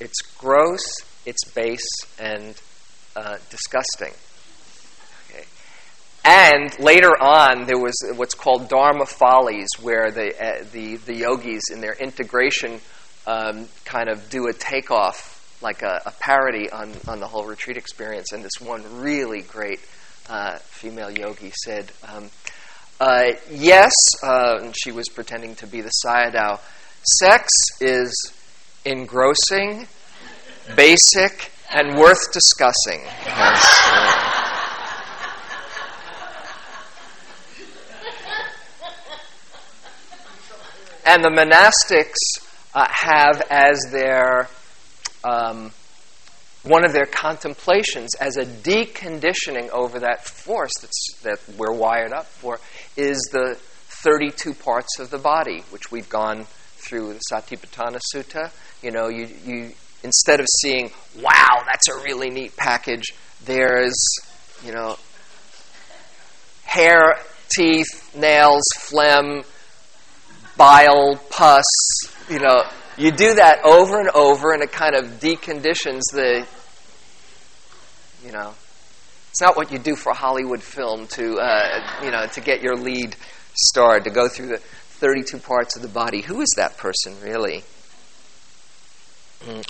it's 0.00 0.20
gross, 0.38 0.82
it's 1.24 1.44
base, 1.50 1.86
and 2.18 2.60
uh, 3.14 3.36
disgusting. 3.50 4.12
And 6.28 6.76
later 6.80 7.12
on, 7.22 7.66
there 7.66 7.78
was 7.78 7.94
what's 8.16 8.34
called 8.34 8.68
Dharma 8.68 9.06
follies, 9.06 9.68
where 9.80 10.10
the, 10.10 10.34
uh, 10.34 10.64
the, 10.72 10.96
the 10.96 11.14
yogis, 11.14 11.70
in 11.72 11.80
their 11.80 11.94
integration, 11.94 12.80
um, 13.28 13.68
kind 13.84 14.08
of 14.08 14.28
do 14.28 14.48
a 14.48 14.52
takeoff, 14.52 15.56
like 15.62 15.82
a, 15.82 16.02
a, 16.04 16.10
parody 16.10 16.68
on, 16.68 16.92
on 17.06 17.20
the 17.20 17.28
whole 17.28 17.44
retreat 17.44 17.76
experience. 17.76 18.32
And 18.32 18.42
this 18.42 18.60
one 18.60 19.00
really 19.00 19.42
great 19.42 19.78
uh, 20.28 20.58
female 20.58 21.12
yogi 21.12 21.52
said, 21.64 21.92
um, 22.08 22.28
uh, 22.98 23.30
Yes, 23.48 23.92
uh, 24.20 24.58
and 24.62 24.74
she 24.76 24.90
was 24.90 25.08
pretending 25.08 25.54
to 25.56 25.68
be 25.68 25.80
the 25.80 25.92
Sayadaw, 26.04 26.58
sex 27.20 27.52
is 27.80 28.32
engrossing, 28.84 29.86
basic, 30.74 31.52
and 31.70 31.96
worth 31.96 32.32
discussing. 32.32 33.02
Yes, 33.24 34.42
And 41.06 41.22
the 41.22 41.30
monastics 41.30 42.16
uh, 42.74 42.86
have 42.90 43.40
as 43.48 43.80
their 43.92 44.48
um, 45.24 45.70
one 46.66 46.84
of 46.84 46.92
their 46.92 47.06
contemplations 47.06 48.10
as 48.20 48.36
a 48.36 48.44
deconditioning 48.44 49.68
over 49.70 50.00
that 50.00 50.24
force 50.24 50.72
that's, 50.80 51.20
that 51.22 51.38
we're 51.56 51.72
wired 51.72 52.12
up 52.12 52.26
for 52.26 52.58
is 52.96 53.18
the 53.32 53.56
32 54.02 54.52
parts 54.54 54.98
of 54.98 55.10
the 55.10 55.18
body, 55.18 55.62
which 55.70 55.92
we've 55.92 56.08
gone 56.08 56.44
through 56.76 57.14
the 57.14 57.20
Satipatthana 57.32 58.00
Sutta. 58.12 58.50
You 58.82 58.90
know, 58.90 59.08
you, 59.08 59.28
you 59.44 59.72
instead 60.02 60.40
of 60.40 60.46
seeing, 60.60 60.90
wow, 61.20 61.62
that's 61.66 61.88
a 61.88 61.96
really 62.04 62.30
neat 62.30 62.56
package, 62.56 63.14
there's, 63.44 63.96
you 64.64 64.72
know, 64.72 64.98
hair, 66.64 67.16
teeth, 67.48 68.14
nails, 68.16 68.64
phlegm, 68.76 69.44
bile, 70.56 71.16
pus, 71.30 71.64
you 72.28 72.38
know, 72.38 72.62
you 72.96 73.10
do 73.10 73.34
that 73.34 73.62
over 73.64 74.00
and 74.00 74.08
over, 74.10 74.52
and 74.52 74.62
it 74.62 74.72
kind 74.72 74.94
of 74.94 75.20
deconditions 75.20 76.02
the, 76.12 76.46
you 78.24 78.32
know, 78.32 78.54
it's 79.30 79.42
not 79.42 79.56
what 79.56 79.70
you 79.70 79.78
do 79.78 79.94
for 79.94 80.10
a 80.12 80.14
Hollywood 80.14 80.62
film 80.62 81.06
to, 81.08 81.36
uh, 81.36 82.02
you 82.02 82.10
know, 82.10 82.26
to 82.26 82.40
get 82.40 82.62
your 82.62 82.74
lead 82.74 83.16
starred, 83.54 84.04
to 84.04 84.10
go 84.10 84.28
through 84.28 84.46
the 84.46 84.58
32 84.58 85.38
parts 85.38 85.76
of 85.76 85.82
the 85.82 85.88
body. 85.88 86.22
Who 86.22 86.40
is 86.40 86.48
that 86.56 86.78
person, 86.78 87.16
really? 87.22 87.64
Mm. 89.44 89.68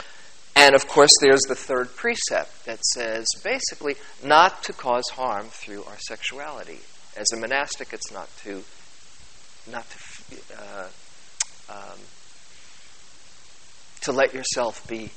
And 0.55 0.75
of 0.75 0.89
course, 0.89 1.11
there's 1.21 1.43
the 1.43 1.55
third 1.55 1.95
precept 1.97 2.65
that 2.65 2.85
says 2.85 3.27
basically 3.45 3.97
not 4.25 4.63
to 4.65 4.73
cause 4.73 5.09
harm 5.13 5.49
through 5.51 5.85
our 5.85 5.99
sexuality. 5.99 6.79
As 7.17 7.27
a 7.33 7.37
monastic, 7.37 7.93
it's 7.93 8.11
not 8.13 8.29
to, 8.45 8.63
not 9.71 9.89
to, 9.91 9.99
uh, 10.57 10.87
um, 11.69 11.99
to 14.03 14.13
let 14.13 14.35
yourself 14.35 14.87
be 14.87 15.11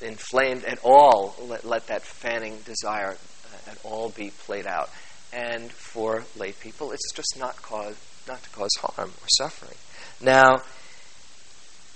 inflamed 0.00 0.64
at 0.64 0.78
all. 0.84 1.34
Let, 1.40 1.64
let 1.64 1.86
that 1.88 2.02
fanning 2.02 2.58
desire 2.64 3.16
uh, 3.16 3.70
at 3.70 3.78
all 3.84 4.10
be 4.10 4.30
played 4.30 4.66
out. 4.66 4.90
And 5.32 5.70
for 5.70 6.24
lay 6.36 6.52
people, 6.52 6.92
it's 6.92 7.12
just 7.12 7.36
not 7.38 7.60
cause, 7.60 7.96
not 8.28 8.42
to 8.42 8.50
cause 8.50 8.70
harm 8.78 9.10
or 9.10 9.28
suffering. 9.28 9.76
Now, 10.20 10.62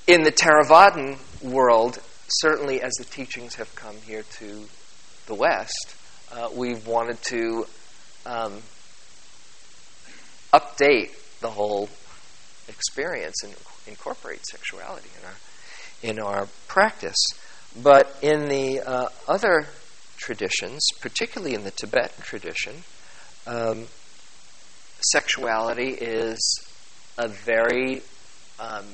in 0.06 0.22
the 0.22 0.32
Theravadan 0.32 1.18
world, 1.42 2.00
certainly 2.28 2.82
as 2.82 2.92
the 2.94 3.04
teachings 3.04 3.54
have 3.56 3.74
come 3.74 3.96
here 4.06 4.24
to 4.38 4.64
the 5.26 5.34
West, 5.34 5.94
uh, 6.32 6.48
we've 6.52 6.86
wanted 6.86 7.22
to 7.22 7.66
um, 8.26 8.62
update 10.52 11.10
the 11.40 11.50
whole 11.50 11.88
experience 12.68 13.42
and 13.42 13.54
incorporate 13.86 14.44
sexuality 14.46 15.08
in 15.18 15.24
our 15.24 15.36
in 16.00 16.18
our 16.20 16.48
practice. 16.66 17.26
But 17.82 18.16
in 18.22 18.48
the 18.48 18.80
uh, 18.80 19.08
other 19.26 19.66
traditions, 20.16 20.86
particularly 21.00 21.54
in 21.54 21.64
the 21.64 21.70
Tibetan 21.70 22.22
tradition, 22.22 22.84
um, 23.46 23.86
sexuality 25.00 25.90
is 25.90 26.38
a 27.16 27.28
very 27.28 28.02
um, 28.58 28.84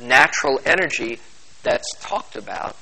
natural 0.00 0.60
energy 0.64 1.18
that's 1.62 1.94
talked 2.00 2.36
about. 2.36 2.76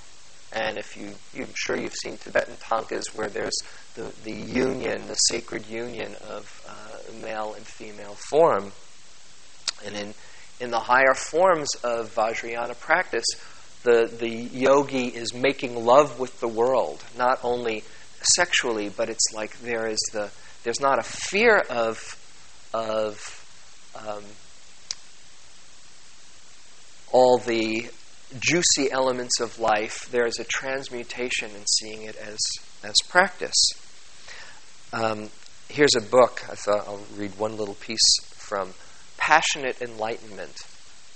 And 0.53 0.79
if 0.79 0.97
you, 0.97 1.15
I'm 1.37 1.53
sure 1.55 1.77
you've 1.77 1.95
seen 1.95 2.17
Tibetan 2.17 2.57
tankas 2.57 3.15
where 3.15 3.29
there's 3.29 3.57
the, 3.95 4.13
the 4.25 4.33
union, 4.33 5.07
the 5.07 5.15
sacred 5.15 5.67
union 5.67 6.17
of 6.29 6.65
uh, 6.69 7.25
male 7.25 7.55
and 7.55 7.65
female 7.65 8.17
form. 8.29 8.73
And 9.85 9.97
in, 9.97 10.15
in 10.61 10.71
the 10.71 10.81
higher 10.81 11.15
forms 11.15 11.75
of 11.83 12.15
Vajrayana 12.15 12.79
practice, 12.79 13.27
the, 13.83 14.11
the 14.19 14.29
yogi 14.29 15.07
is 15.07 15.33
making 15.33 15.85
love 15.85 16.19
with 16.19 16.39
the 16.41 16.49
world, 16.49 17.03
not 17.17 17.41
only 17.43 17.85
sexually, 18.23 18.91
but 18.91 19.09
it's 19.09 19.33
like 19.35 19.59
there 19.61 19.87
is 19.87 19.99
the, 20.13 20.31
there's 20.65 20.81
not 20.81 20.99
a 20.99 21.03
fear 21.03 21.59
of, 21.71 21.99
of 22.75 23.41
um, 24.07 24.23
all 27.13 27.39
the 27.39 27.89
juicy 28.39 28.93
elements 28.93 29.41
of 29.41 29.59
life, 29.59 30.09
there 30.13 30.27
is 30.27 30.39
a 30.39 30.45
transmutation 30.45 31.51
in 31.51 31.67
seeing 31.67 32.03
it 32.03 32.17
as, 32.17 32.39
as 32.85 32.95
practice. 33.09 33.71
Um, 34.93 35.31
here's 35.69 35.95
a 35.97 36.03
book, 36.03 36.45
I 36.51 36.55
thought 36.55 36.87
I'll 36.87 37.05
read 37.17 37.37
one 37.39 37.57
little 37.57 37.75
piece 37.75 38.21
from 38.35 38.75
Passionate 39.21 39.81
Enlightenment 39.81 40.57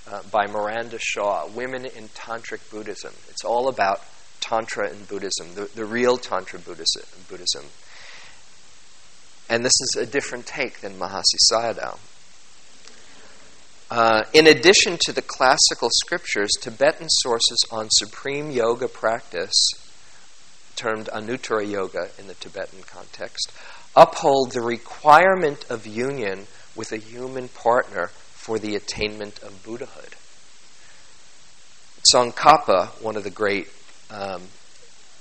uh, 0.07 0.23
by 0.31 0.47
Miranda 0.47 0.99
Shaw, 1.01 1.49
Women 1.49 1.87
in 1.87 2.09
Tantric 2.09 2.71
Buddhism. 2.71 3.15
It's 3.31 3.45
all 3.45 3.69
about 3.69 4.03
Tantra 4.41 4.91
and 4.91 5.09
Buddhism, 5.09 5.55
the, 5.55 5.71
the 5.75 5.87
real 5.87 6.19
Tantra 6.19 6.61
Buddhism. 6.61 7.65
And 9.49 9.65
this 9.65 9.73
is 9.81 9.97
a 9.99 10.07
different 10.07 10.47
take 10.47 10.81
than 10.81 10.99
Mahasi 10.99 11.39
Sayadaw. 11.51 11.99
Uh, 13.91 14.25
in 14.33 14.47
addition 14.47 14.99
to 15.01 15.13
the 15.13 15.23
classical 15.23 15.89
scriptures, 15.91 16.51
Tibetan 16.61 17.09
sources 17.09 17.65
on 17.71 17.89
supreme 17.91 18.51
yoga 18.51 18.89
practice, 18.89 19.71
termed 20.77 21.09
Anuttara 21.13 21.69
Yoga 21.69 22.11
in 22.19 22.27
the 22.27 22.35
Tibetan 22.35 22.83
context, 22.83 23.51
uphold 23.97 24.53
the 24.53 24.61
requirement 24.61 25.65
of 25.71 25.87
union 25.87 26.47
with 26.77 26.93
a 26.93 26.97
human 26.97 27.49
partner 27.49 28.09
for 28.09 28.59
the 28.59 28.77
attainment 28.77 29.43
of 29.43 29.63
Buddhahood. 29.65 30.15
Tsongkhapa, 32.13 33.01
one 33.03 33.17
of 33.17 33.25
the 33.25 33.31
great 33.31 33.69
um, 34.11 34.43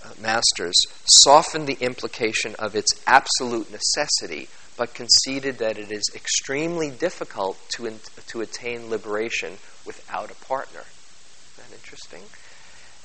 uh, 0.04 0.10
masters, 0.20 0.76
softened 1.06 1.68
the 1.68 1.78
implication 1.80 2.56
of 2.60 2.76
its 2.76 2.92
absolute 3.08 3.72
necessity 3.72 4.50
but 4.76 4.94
conceded 4.94 5.60
that 5.60 5.78
it 5.78 5.92
is 5.92 6.10
extremely 6.16 6.90
difficult 6.90 7.58
to, 7.70 7.86
in, 7.86 8.00
to 8.28 8.42
attain 8.42 8.90
liberation 8.90 9.58
without 9.86 10.32
a 10.32 10.46
partner. 10.46 10.82
Isn't 10.82 11.70
that 11.70 11.76
interesting? 11.76 12.24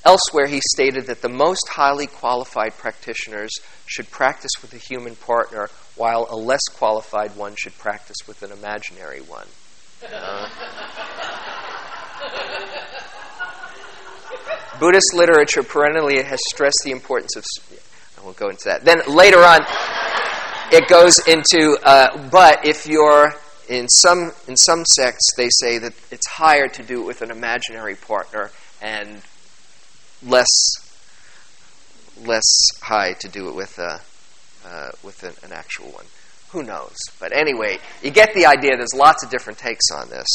Elsewhere, 0.05 0.47
he 0.47 0.61
stated 0.73 1.07
that 1.07 1.23
the 1.23 1.29
most 1.29 1.69
highly 1.69 2.07
qualified 2.07 2.77
practitioners 2.79 3.51
should 3.87 4.11
practice 4.11 4.53
with 4.63 4.73
a 4.73 4.79
human 4.79 5.17
partner, 5.17 5.69
while 5.97 6.27
a 6.31 6.37
less 6.37 6.63
qualified 6.73 7.37
one 7.37 7.55
should 7.57 7.77
practice 7.79 8.17
with 8.27 8.43
an 8.43 8.53
imaginary 8.53 9.21
one. 9.21 9.47
Uh, 10.13 10.49
Buddhist 14.79 15.13
literature 15.15 15.63
perennially 15.63 16.23
has 16.23 16.39
stressed 16.49 16.83
the 16.85 16.93
importance 16.93 17.35
of. 17.37 17.45
I 18.17 18.25
won't 18.25 18.37
go 18.37 18.49
into 18.49 18.65
that. 18.67 18.85
Then 18.85 19.03
later 19.09 19.39
on, 19.39 19.61
it 20.73 20.89
goes 20.89 21.19
into, 21.27 21.79
uh, 21.83 22.29
but 22.31 22.65
if 22.65 22.87
you're 22.87 23.35
in 23.69 23.89
some 23.89 24.33
in 24.47 24.57
some 24.57 24.85
sects, 24.85 25.35
they 25.37 25.49
say 25.51 25.79
that 25.79 25.93
it's 26.11 26.29
higher 26.29 26.69
to 26.69 26.83
do 26.83 27.03
it 27.03 27.07
with 27.07 27.23
an 27.23 27.31
imaginary 27.31 27.97
partner 27.97 28.51
and 28.81 29.21
less 30.27 30.49
less 32.25 32.67
high 32.83 33.13
to 33.13 33.29
do 33.29 33.49
it 33.49 33.55
with 33.55 33.79
a 33.79 34.01
uh, 34.67 34.91
with 35.03 35.23
an, 35.23 35.35
an, 35.45 35.53
actual 35.53 35.87
one. 35.87 36.05
Who 36.51 36.63
knows? 36.63 36.97
But 37.21 37.33
anyway, 37.35 37.79
you 38.03 38.11
get 38.11 38.35
the 38.35 38.47
idea. 38.47 38.77
There's 38.77 38.95
lots 38.95 39.23
of 39.23 39.31
different 39.31 39.59
takes 39.59 39.91
on 39.95 40.09
this. 40.11 40.27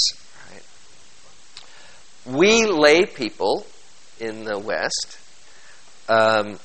Right? 2.25 2.35
We 2.37 2.65
lay 2.65 3.05
people 3.05 3.65
in 4.19 4.45
the 4.45 4.57
West 4.57 5.17
um, 6.07 6.59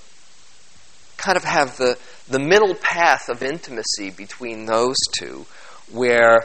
kind 1.17 1.37
of 1.37 1.45
have 1.45 1.77
the 1.77 1.99
the 2.29 2.39
middle 2.39 2.75
path 2.75 3.29
of 3.29 3.43
intimacy 3.43 4.11
between 4.11 4.67
those 4.67 4.97
two, 5.19 5.47
where 5.91 6.45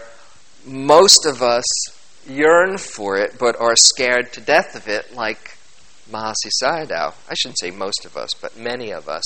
most 0.66 1.26
of 1.26 1.42
us 1.42 1.66
yearn 2.26 2.78
for 2.78 3.18
it 3.18 3.38
but 3.38 3.60
are 3.60 3.76
scared 3.76 4.32
to 4.34 4.42
death 4.42 4.76
of 4.76 4.88
it, 4.88 5.14
like 5.14 5.53
Mahasi 6.14 6.52
Sayadaw. 6.62 7.14
I 7.28 7.34
shouldn't 7.34 7.60
say 7.60 7.72
most 7.72 8.06
of 8.06 8.16
us, 8.16 8.30
but 8.40 8.56
many 8.56 8.92
of 8.92 9.10
us. 9.10 9.24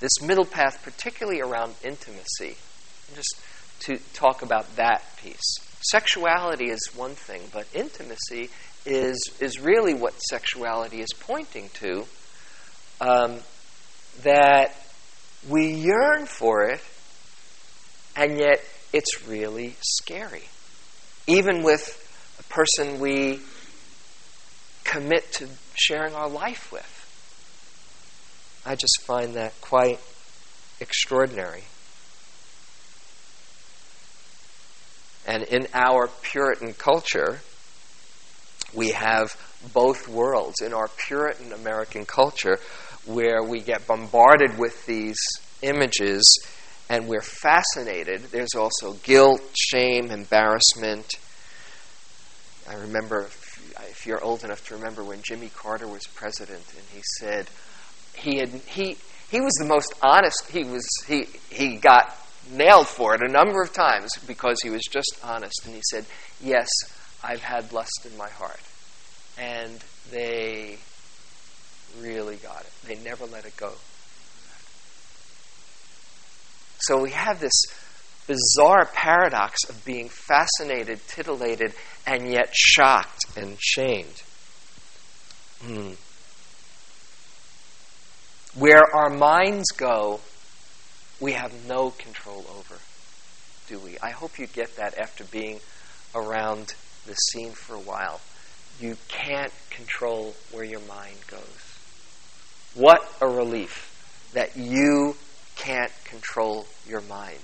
This 0.00 0.20
middle 0.20 0.44
path, 0.44 0.82
particularly 0.82 1.40
around 1.40 1.74
intimacy, 1.82 2.56
just 3.14 3.40
to 3.80 3.96
talk 4.12 4.42
about 4.42 4.76
that 4.76 5.02
piece. 5.16 5.56
Sexuality 5.80 6.70
is 6.70 6.90
one 6.94 7.14
thing, 7.14 7.42
but 7.52 7.66
intimacy 7.72 8.50
is, 8.84 9.18
is 9.40 9.60
really 9.60 9.94
what 9.94 10.12
sexuality 10.18 11.00
is 11.00 11.08
pointing 11.18 11.70
to. 11.74 12.04
Um, 13.00 13.38
that 14.22 14.74
we 15.48 15.72
yearn 15.72 16.26
for 16.26 16.64
it, 16.64 16.80
and 18.16 18.38
yet 18.38 18.62
it's 18.92 19.26
really 19.26 19.76
scary. 19.80 20.44
Even 21.26 21.62
with 21.62 22.02
a 22.38 22.42
person 22.52 23.00
we 23.00 23.40
commit 24.84 25.30
to 25.32 25.48
sharing 25.76 26.14
our 26.14 26.28
life 26.28 26.72
with. 26.72 26.92
I 28.64 28.74
just 28.74 29.02
find 29.02 29.34
that 29.34 29.60
quite 29.60 30.00
extraordinary. 30.80 31.64
And 35.26 35.42
in 35.44 35.66
our 35.74 36.08
Puritan 36.22 36.72
culture, 36.74 37.40
we 38.74 38.90
have 38.90 39.36
both 39.72 40.08
worlds. 40.08 40.60
In 40.60 40.72
our 40.72 40.88
Puritan 40.88 41.52
American 41.52 42.04
culture, 42.06 42.58
where 43.06 43.42
we 43.42 43.60
get 43.60 43.86
bombarded 43.86 44.58
with 44.58 44.84
these 44.86 45.18
images 45.62 46.22
and 46.88 47.08
we're 47.08 47.20
fascinated. 47.20 48.22
There's 48.24 48.54
also 48.56 48.92
guilt, 49.02 49.40
shame, 49.54 50.10
embarrassment. 50.10 51.14
I 52.68 52.74
remember, 52.74 53.28
you're 54.06 54.22
old 54.22 54.44
enough 54.44 54.66
to 54.68 54.76
remember, 54.76 55.04
when 55.04 55.20
Jimmy 55.22 55.50
Carter 55.54 55.86
was 55.86 56.02
president, 56.14 56.64
and 56.76 56.84
he 56.92 57.02
said 57.18 57.48
he 58.14 58.38
had 58.38 58.48
he 58.48 58.96
he 59.30 59.40
was 59.40 59.52
the 59.54 59.66
most 59.66 59.92
honest. 60.02 60.48
He 60.50 60.64
was 60.64 60.86
he 61.06 61.26
he 61.50 61.76
got 61.76 62.16
nailed 62.50 62.86
for 62.86 63.14
it 63.14 63.22
a 63.22 63.28
number 63.28 63.62
of 63.62 63.72
times 63.72 64.10
because 64.26 64.58
he 64.62 64.70
was 64.70 64.82
just 64.82 65.18
honest, 65.22 65.66
and 65.66 65.74
he 65.74 65.82
said, 65.90 66.06
"Yes, 66.40 66.68
I've 67.22 67.42
had 67.42 67.72
lust 67.72 68.06
in 68.10 68.16
my 68.16 68.28
heart," 68.28 68.60
and 69.36 69.82
they 70.10 70.78
really 72.00 72.36
got 72.36 72.60
it. 72.60 72.72
They 72.86 72.94
never 72.96 73.26
let 73.26 73.44
it 73.44 73.56
go. 73.56 73.72
So 76.78 77.02
we 77.02 77.10
have 77.10 77.40
this 77.40 77.64
bizarre 78.26 78.86
paradox 78.86 79.64
of 79.68 79.84
being 79.84 80.08
fascinated, 80.08 81.00
titillated, 81.06 81.72
and 82.06 82.30
yet 82.30 82.54
shocked 82.54 83.24
and 83.36 83.56
shamed. 83.60 84.22
Hmm. 85.62 85.92
Where 88.58 88.82
our 88.94 89.10
minds 89.10 89.70
go, 89.70 90.20
we 91.20 91.32
have 91.32 91.66
no 91.66 91.90
control 91.90 92.44
over, 92.58 92.76
do 93.68 93.78
we? 93.78 93.98
I 94.02 94.10
hope 94.10 94.38
you 94.38 94.46
get 94.46 94.76
that 94.76 94.98
after 94.98 95.24
being 95.24 95.60
around 96.14 96.74
the 97.06 97.14
scene 97.14 97.52
for 97.52 97.74
a 97.74 97.80
while. 97.80 98.20
You 98.80 98.96
can't 99.08 99.52
control 99.70 100.34
where 100.52 100.64
your 100.64 100.80
mind 100.80 101.16
goes. 101.28 101.78
What 102.74 103.10
a 103.20 103.26
relief 103.26 104.30
that 104.34 104.56
you 104.56 105.16
can't 105.56 105.92
control 106.04 106.66
your 106.86 107.00
mind. 107.02 107.40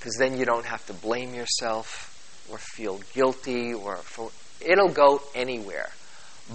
Because 0.00 0.16
then 0.16 0.38
you 0.38 0.46
don't 0.46 0.64
have 0.64 0.84
to 0.86 0.94
blame 0.94 1.34
yourself 1.34 2.46
or 2.50 2.56
feel 2.56 3.00
guilty 3.12 3.74
or 3.74 3.96
for, 3.96 4.30
it'll 4.60 4.88
go 4.88 5.20
anywhere. 5.34 5.90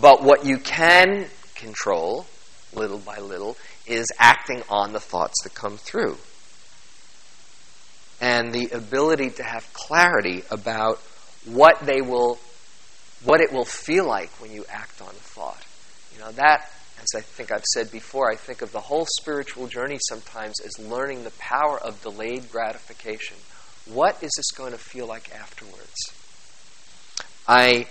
But 0.02 0.24
what 0.24 0.46
you 0.46 0.58
can 0.58 1.28
control, 1.54 2.26
little 2.74 2.98
by 2.98 3.20
little, 3.20 3.56
is 3.86 4.08
acting 4.18 4.64
on 4.68 4.94
the 4.94 5.00
thoughts 5.00 5.44
that 5.44 5.54
come 5.54 5.78
through. 5.78 6.18
And 8.20 8.52
the 8.52 8.70
ability 8.72 9.30
to 9.32 9.44
have 9.44 9.72
clarity 9.74 10.42
about 10.50 10.98
what 11.46 11.86
they 11.86 12.02
will, 12.02 12.40
what 13.24 13.42
it 13.42 13.54
will 13.54 13.66
feel 13.66 14.08
like 14.08 14.32
when 14.42 14.52
you 14.52 14.66
act 14.70 15.02
on 15.02 15.10
a 15.10 15.12
thought. 15.12 15.64
You 16.16 16.22
know, 16.22 16.32
that, 16.32 16.72
as 17.02 17.08
I 17.16 17.22
think 17.22 17.52
I've 17.52 17.64
said 17.74 17.92
before, 17.92 18.32
I 18.32 18.36
think 18.36 18.62
of 18.62 18.72
the 18.72 18.80
whole 18.80 19.06
spiritual 19.20 19.68
journey 19.68 20.00
sometimes 20.08 20.56
as 20.62 20.80
learning 20.80 21.24
the 21.24 21.32
power 21.32 21.80
of 21.80 22.02
delayed 22.02 22.52
gratification. 22.52 23.38
What 23.86 24.22
is 24.24 24.32
this 24.36 24.52
going 24.52 24.72
to 24.72 24.78
feel 24.78 25.06
like 25.06 25.34
afterwards? 25.34 25.94
I 27.48 27.88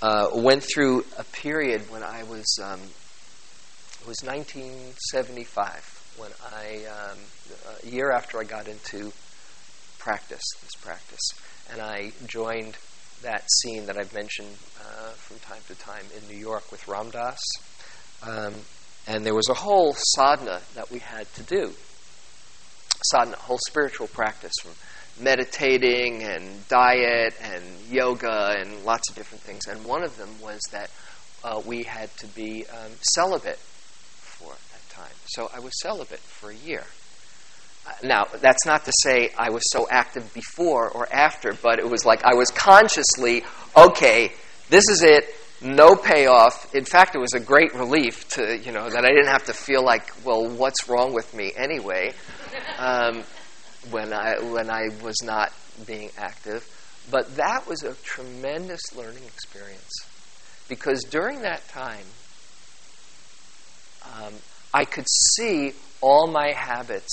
uh, 0.00 0.30
went 0.34 0.62
through 0.62 1.04
a 1.18 1.24
period 1.24 1.90
when 1.90 2.02
I 2.02 2.22
was, 2.22 2.58
um, 2.62 2.80
it 2.80 4.06
was 4.06 4.22
1975, 4.22 6.14
when 6.16 6.30
I, 6.52 6.84
um, 6.84 7.18
a 7.82 7.86
year 7.88 8.12
after 8.12 8.38
I 8.38 8.44
got 8.44 8.68
into 8.68 9.12
practice, 9.98 10.44
this 10.62 10.74
practice, 10.80 11.32
and 11.72 11.80
I 11.80 12.12
joined 12.26 12.76
that 13.22 13.44
scene 13.50 13.86
that 13.86 13.96
I've 13.96 14.12
mentioned 14.12 14.54
uh, 14.80 15.10
from 15.12 15.38
time 15.38 15.62
to 15.68 15.74
time 15.74 16.04
in 16.16 16.28
New 16.28 16.38
York 16.38 16.70
with 16.70 16.86
Ram 16.86 17.10
Dass. 17.10 17.40
Um, 18.26 18.54
and 19.06 19.24
there 19.24 19.34
was 19.34 19.48
a 19.48 19.54
whole 19.54 19.94
sadhana 19.94 20.60
that 20.74 20.90
we 20.90 20.98
had 20.98 21.32
to 21.34 21.42
do. 21.42 21.72
Sadhana, 23.04 23.36
whole 23.36 23.58
spiritual 23.66 24.06
practice 24.06 24.52
from 24.62 24.72
meditating 25.22 26.22
and 26.22 26.66
diet 26.68 27.34
and 27.42 27.62
yoga 27.90 28.56
and 28.58 28.84
lots 28.84 29.08
of 29.10 29.16
different 29.16 29.42
things. 29.42 29.66
And 29.66 29.84
one 29.84 30.02
of 30.02 30.16
them 30.16 30.30
was 30.40 30.60
that 30.72 30.90
uh, 31.44 31.60
we 31.64 31.82
had 31.82 32.14
to 32.18 32.26
be 32.28 32.64
um, 32.66 32.92
celibate 33.02 33.58
for 33.58 34.48
that 34.48 34.88
time. 34.90 35.14
So 35.26 35.50
I 35.54 35.60
was 35.60 35.72
celibate 35.80 36.18
for 36.18 36.50
a 36.50 36.54
year. 36.54 36.84
Uh, 37.86 37.92
now, 38.02 38.24
that's 38.40 38.64
not 38.64 38.86
to 38.86 38.92
say 39.02 39.30
I 39.38 39.50
was 39.50 39.62
so 39.70 39.86
active 39.90 40.32
before 40.32 40.88
or 40.88 41.06
after, 41.12 41.52
but 41.52 41.78
it 41.78 41.88
was 41.88 42.06
like 42.06 42.24
I 42.24 42.34
was 42.34 42.50
consciously, 42.50 43.44
okay, 43.76 44.32
this 44.70 44.88
is 44.88 45.02
it, 45.02 45.26
no 45.60 45.94
payoff. 45.96 46.74
In 46.74 46.84
fact, 46.84 47.14
it 47.14 47.18
was 47.18 47.32
a 47.34 47.40
great 47.40 47.74
relief 47.74 48.28
to, 48.30 48.58
you 48.58 48.72
know, 48.72 48.88
that 48.90 49.04
I 49.04 49.08
didn't 49.08 49.28
have 49.28 49.46
to 49.46 49.52
feel 49.52 49.84
like, 49.84 50.12
well, 50.24 50.48
what's 50.48 50.88
wrong 50.88 51.14
with 51.14 51.34
me 51.34 51.52
anyway? 51.56 52.12
Um, 52.78 53.22
when 53.90 54.12
I 54.12 54.40
when 54.40 54.70
I 54.70 54.88
was 55.02 55.22
not 55.22 55.52
being 55.86 56.10
active. 56.16 56.68
But 57.10 57.36
that 57.36 57.66
was 57.66 57.82
a 57.82 57.94
tremendous 57.94 58.80
learning 58.96 59.24
experience 59.24 59.92
because 60.68 61.02
during 61.04 61.42
that 61.42 61.66
time, 61.68 62.06
um, 64.04 64.32
I 64.72 64.84
could 64.84 65.06
see 65.08 65.74
all 66.00 66.26
my 66.26 66.52
habits 66.52 67.10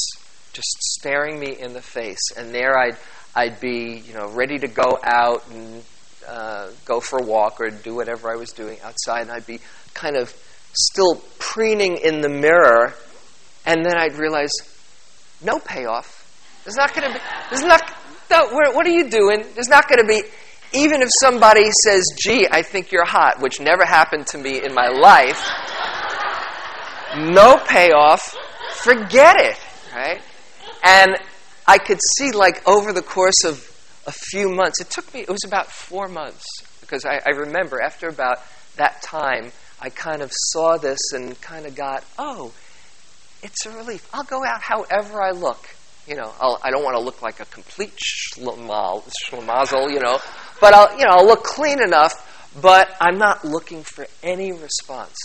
just 0.53 0.81
staring 0.81 1.39
me 1.39 1.57
in 1.59 1.73
the 1.73 1.81
face, 1.81 2.31
and 2.37 2.53
there 2.53 2.77
I'd 2.77 2.97
I'd 3.35 3.59
be 3.59 4.01
you 4.05 4.13
know 4.13 4.29
ready 4.29 4.57
to 4.59 4.67
go 4.67 4.99
out 5.03 5.47
and 5.49 5.83
uh, 6.27 6.69
go 6.85 6.99
for 6.99 7.19
a 7.19 7.23
walk 7.23 7.59
or 7.59 7.69
do 7.69 7.95
whatever 7.95 8.31
I 8.31 8.35
was 8.35 8.51
doing 8.51 8.79
outside, 8.81 9.21
and 9.21 9.31
I'd 9.31 9.47
be 9.47 9.59
kind 9.93 10.15
of 10.15 10.33
still 10.73 11.21
preening 11.39 11.97
in 11.97 12.21
the 12.21 12.29
mirror, 12.29 12.93
and 13.65 13.85
then 13.85 13.97
I'd 13.97 14.15
realize 14.15 14.51
no 15.41 15.59
payoff 15.59 16.21
there's 16.63 16.75
not 16.75 16.93
going 16.93 17.07
to 17.11 17.17
be, 17.17 17.25
there's 17.49 17.63
not, 17.63 17.81
no, 18.29 18.47
what 18.51 18.85
are 18.85 18.91
you 18.91 19.09
doing? 19.09 19.45
There's 19.55 19.67
not 19.67 19.89
going 19.89 19.99
to 19.99 20.07
be, 20.07 20.21
even 20.73 21.01
if 21.01 21.09
somebody 21.19 21.69
says, 21.83 22.05
gee, 22.17 22.47
I 22.49 22.61
think 22.61 22.91
you're 22.91 23.05
hot, 23.05 23.41
which 23.41 23.59
never 23.59 23.83
happened 23.83 24.27
to 24.27 24.37
me 24.37 24.63
in 24.63 24.73
my 24.73 24.87
life, 24.87 25.43
no 27.17 27.57
payoff, 27.57 28.35
forget 28.75 29.41
it, 29.41 29.57
right? 29.93 30.21
And 30.83 31.17
I 31.67 31.77
could 31.79 31.99
see, 32.17 32.31
like, 32.31 32.67
over 32.67 32.93
the 32.93 33.01
course 33.01 33.43
of 33.43 33.67
a 34.05 34.11
few 34.11 34.49
months, 34.49 34.81
it 34.81 34.89
took 34.89 35.13
me, 35.13 35.21
it 35.21 35.29
was 35.29 35.43
about 35.45 35.67
four 35.67 36.07
months, 36.07 36.45
because 36.81 37.05
I, 37.05 37.21
I 37.25 37.29
remember 37.29 37.81
after 37.81 38.07
about 38.07 38.39
that 38.77 39.01
time, 39.01 39.51
I 39.81 39.89
kind 39.89 40.21
of 40.21 40.31
saw 40.31 40.77
this 40.77 40.99
and 41.13 41.39
kind 41.41 41.65
of 41.65 41.75
got, 41.75 42.03
oh, 42.17 42.53
it's 43.43 43.65
a 43.65 43.71
relief. 43.71 44.07
I'll 44.13 44.23
go 44.23 44.45
out 44.45 44.61
however 44.61 45.21
I 45.21 45.31
look 45.31 45.75
you 46.07 46.15
know, 46.15 46.33
I'll, 46.39 46.59
I 46.63 46.69
do 46.69 46.77
not 46.77 46.83
want 46.83 46.97
to 46.97 47.03
look 47.03 47.21
like 47.21 47.39
a 47.39 47.45
complete 47.45 47.97
schlemazel, 47.97 49.91
you 49.91 49.99
know, 49.99 50.19
but 50.59 50.73
I'll, 50.73 50.97
you 50.97 51.05
know, 51.05 51.11
I'll 51.11 51.25
look 51.25 51.43
clean 51.43 51.81
enough, 51.81 52.57
but 52.59 52.95
I'm 52.99 53.17
not 53.17 53.45
looking 53.45 53.83
for 53.83 54.07
any 54.23 54.51
response. 54.51 55.15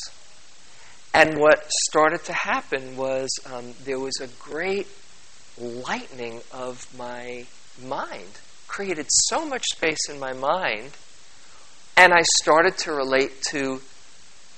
And 1.14 1.38
what 1.38 1.70
started 1.88 2.24
to 2.24 2.32
happen 2.34 2.96
was 2.96 3.30
um, 3.46 3.72
there 3.84 3.98
was 3.98 4.20
a 4.20 4.26
great 4.38 4.86
lightening 5.58 6.42
of 6.52 6.86
my 6.96 7.46
mind, 7.82 8.38
created 8.76 9.06
so 9.08 9.46
much 9.46 9.64
space 9.72 10.08
in 10.10 10.20
my 10.20 10.34
mind, 10.34 10.90
and 11.96 12.12
I 12.12 12.22
started 12.42 12.76
to 12.78 12.92
relate 12.92 13.42
to 13.50 13.80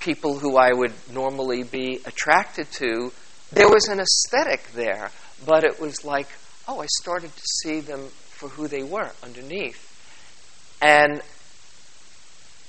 people 0.01 0.39
who 0.39 0.57
I 0.57 0.73
would 0.73 0.93
normally 1.13 1.63
be 1.63 2.01
attracted 2.05 2.71
to. 2.73 3.13
There 3.53 3.69
was 3.69 3.89
an 3.89 4.01
aesthetic 4.01 4.73
there 4.73 5.11
but 5.45 5.65
it 5.65 5.81
was 5.81 6.05
like, 6.05 6.29
oh, 6.67 6.81
I 6.81 6.87
started 7.01 7.35
to 7.35 7.43
see 7.63 7.81
them 7.81 8.09
for 8.09 8.49
who 8.49 8.69
they 8.69 8.83
were 8.83 9.13
underneath. 9.23 9.85
And 10.81 11.23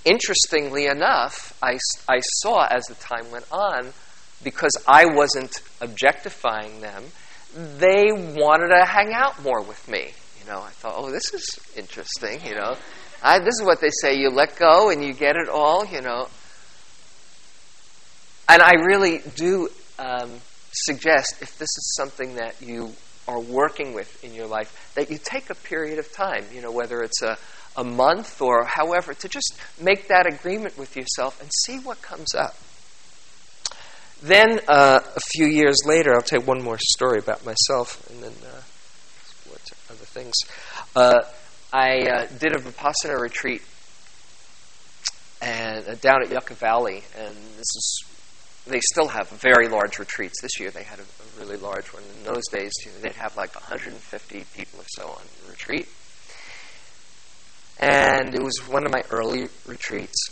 interestingly 0.05 0.85
enough, 0.85 1.57
I, 1.61 1.79
I 2.07 2.19
saw 2.19 2.65
as 2.65 2.85
the 2.85 2.95
time 2.95 3.31
went 3.31 3.45
on, 3.51 3.93
because 4.43 4.71
I 4.87 5.05
wasn't 5.05 5.61
objectifying 5.81 6.81
them, 6.81 7.05
they 7.53 8.11
wanted 8.11 8.69
to 8.69 8.85
hang 8.85 9.13
out 9.13 9.41
more 9.41 9.61
with 9.61 9.87
me. 9.89 10.13
Know, 10.49 10.61
I 10.61 10.71
thought, 10.71 10.95
oh, 10.97 11.11
this 11.11 11.31
is 11.33 11.59
interesting. 11.77 12.41
You 12.43 12.55
know, 12.55 12.75
I, 13.21 13.37
this 13.37 13.53
is 13.59 13.63
what 13.63 13.81
they 13.81 13.91
say: 14.01 14.15
you 14.15 14.29
let 14.29 14.57
go 14.57 14.89
and 14.89 15.03
you 15.03 15.13
get 15.13 15.35
it 15.35 15.47
all. 15.47 15.85
You 15.85 16.01
know, 16.01 16.27
and 18.49 18.61
I 18.61 18.71
really 18.83 19.21
do 19.35 19.69
um, 19.99 20.31
suggest 20.71 21.35
if 21.41 21.57
this 21.59 21.69
is 21.69 21.93
something 21.95 22.35
that 22.35 22.55
you 22.61 22.93
are 23.27 23.39
working 23.39 23.93
with 23.93 24.23
in 24.23 24.33
your 24.33 24.47
life, 24.47 24.91
that 24.95 25.11
you 25.11 25.19
take 25.23 25.51
a 25.51 25.55
period 25.55 25.99
of 25.99 26.11
time, 26.11 26.43
you 26.51 26.61
know, 26.61 26.71
whether 26.71 27.03
it's 27.03 27.21
a, 27.21 27.37
a 27.77 27.83
month 27.83 28.41
or 28.41 28.65
however, 28.65 29.13
to 29.13 29.29
just 29.29 29.53
make 29.79 30.07
that 30.07 30.25
agreement 30.25 30.77
with 30.79 30.95
yourself 30.95 31.39
and 31.39 31.49
see 31.63 31.77
what 31.77 32.01
comes 32.01 32.33
up. 32.33 32.55
Then, 34.23 34.59
uh, 34.67 34.99
a 35.15 35.19
few 35.31 35.45
years 35.45 35.77
later, 35.85 36.15
I'll 36.15 36.21
tell 36.21 36.39
you 36.39 36.45
one 36.45 36.63
more 36.63 36.79
story 36.79 37.19
about 37.19 37.45
myself 37.45 38.09
and 38.09 38.23
then 38.23 38.33
uh, 38.43 38.61
things. 40.09 40.33
Uh, 40.95 41.21
I 41.71 41.99
uh, 41.99 42.27
did 42.39 42.55
a 42.55 42.59
Vipassana 42.59 43.19
retreat 43.19 43.61
and 45.41 45.87
uh, 45.87 45.95
down 45.95 46.23
at 46.23 46.31
Yucca 46.31 46.53
Valley, 46.55 47.03
and 47.17 47.35
this 47.57 47.75
is 47.75 48.03
they 48.67 48.79
still 48.81 49.07
have 49.07 49.29
very 49.29 49.67
large 49.67 49.99
retreats. 49.99 50.41
This 50.41 50.59
year 50.59 50.69
they 50.69 50.83
had 50.83 50.99
a, 50.99 51.03
a 51.03 51.39
really 51.39 51.57
large 51.57 51.87
one. 51.87 52.03
In 52.03 52.23
those 52.23 52.43
days, 52.51 52.71
you 52.85 52.91
know, 52.91 52.99
they'd 53.01 53.13
have 53.13 53.35
like 53.35 53.55
150 53.55 54.45
people 54.55 54.79
or 54.79 54.85
so 54.89 55.07
on 55.07 55.21
retreat. 55.49 55.87
And 57.79 58.35
it 58.35 58.43
was 58.43 58.59
one 58.67 58.85
of 58.85 58.91
my 58.91 59.03
early 59.09 59.47
retreats. 59.65 60.29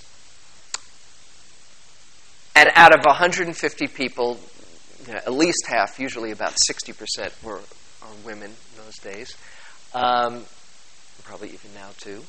And 2.56 2.70
out 2.76 2.94
of 2.94 3.06
150 3.06 3.88
people, 3.88 4.40
you 5.08 5.14
know, 5.14 5.20
at 5.20 5.34
least 5.34 5.66
half, 5.68 6.00
usually 6.00 6.32
about 6.32 6.56
60% 6.70 7.44
were 7.44 7.62
women 8.26 8.52
in 8.52 8.84
those 8.84 8.98
days, 8.98 9.36
um, 9.98 10.46
probably 11.24 11.50
even 11.50 11.74
now 11.74 11.90
too. 11.98 12.24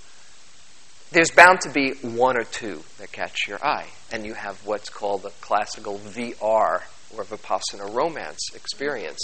there's 1.13 1.31
bound 1.31 1.61
to 1.63 1.71
be 1.71 1.93
one 2.03 2.37
or 2.39 2.45
two 2.45 2.83
that 2.99 3.13
catch 3.13 3.47
your 3.47 3.65
eye. 3.65 3.87
And 4.11 4.25
you 4.27 4.35
have 4.35 4.65
what's 4.67 4.89
called 4.91 5.23
the 5.23 5.31
classical 5.41 5.99
VR, 5.99 6.83
or 7.15 7.25
Vipassana 7.25 7.93
romance 7.95 8.51
experience, 8.55 9.21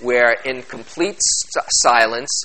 where 0.00 0.32
in 0.44 0.62
complete 0.62 1.18
silence, 1.20 2.44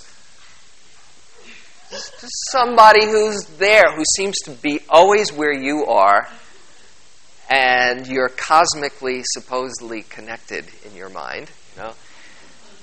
somebody 2.51 3.06
who's 3.06 3.43
there, 3.58 3.91
who 3.95 4.04
seems 4.15 4.38
to 4.45 4.51
be 4.51 4.80
always 4.89 5.32
where 5.34 5.54
you 5.54 5.86
are, 5.86 6.27
and 7.49 8.08
you're 8.08 8.30
cosmically, 8.30 9.23
supposedly 9.25 10.04
connected 10.04 10.65
in 10.86 10.95
your 10.95 11.10
mind, 11.10 11.51
you 11.75 11.84
know. 11.84 11.93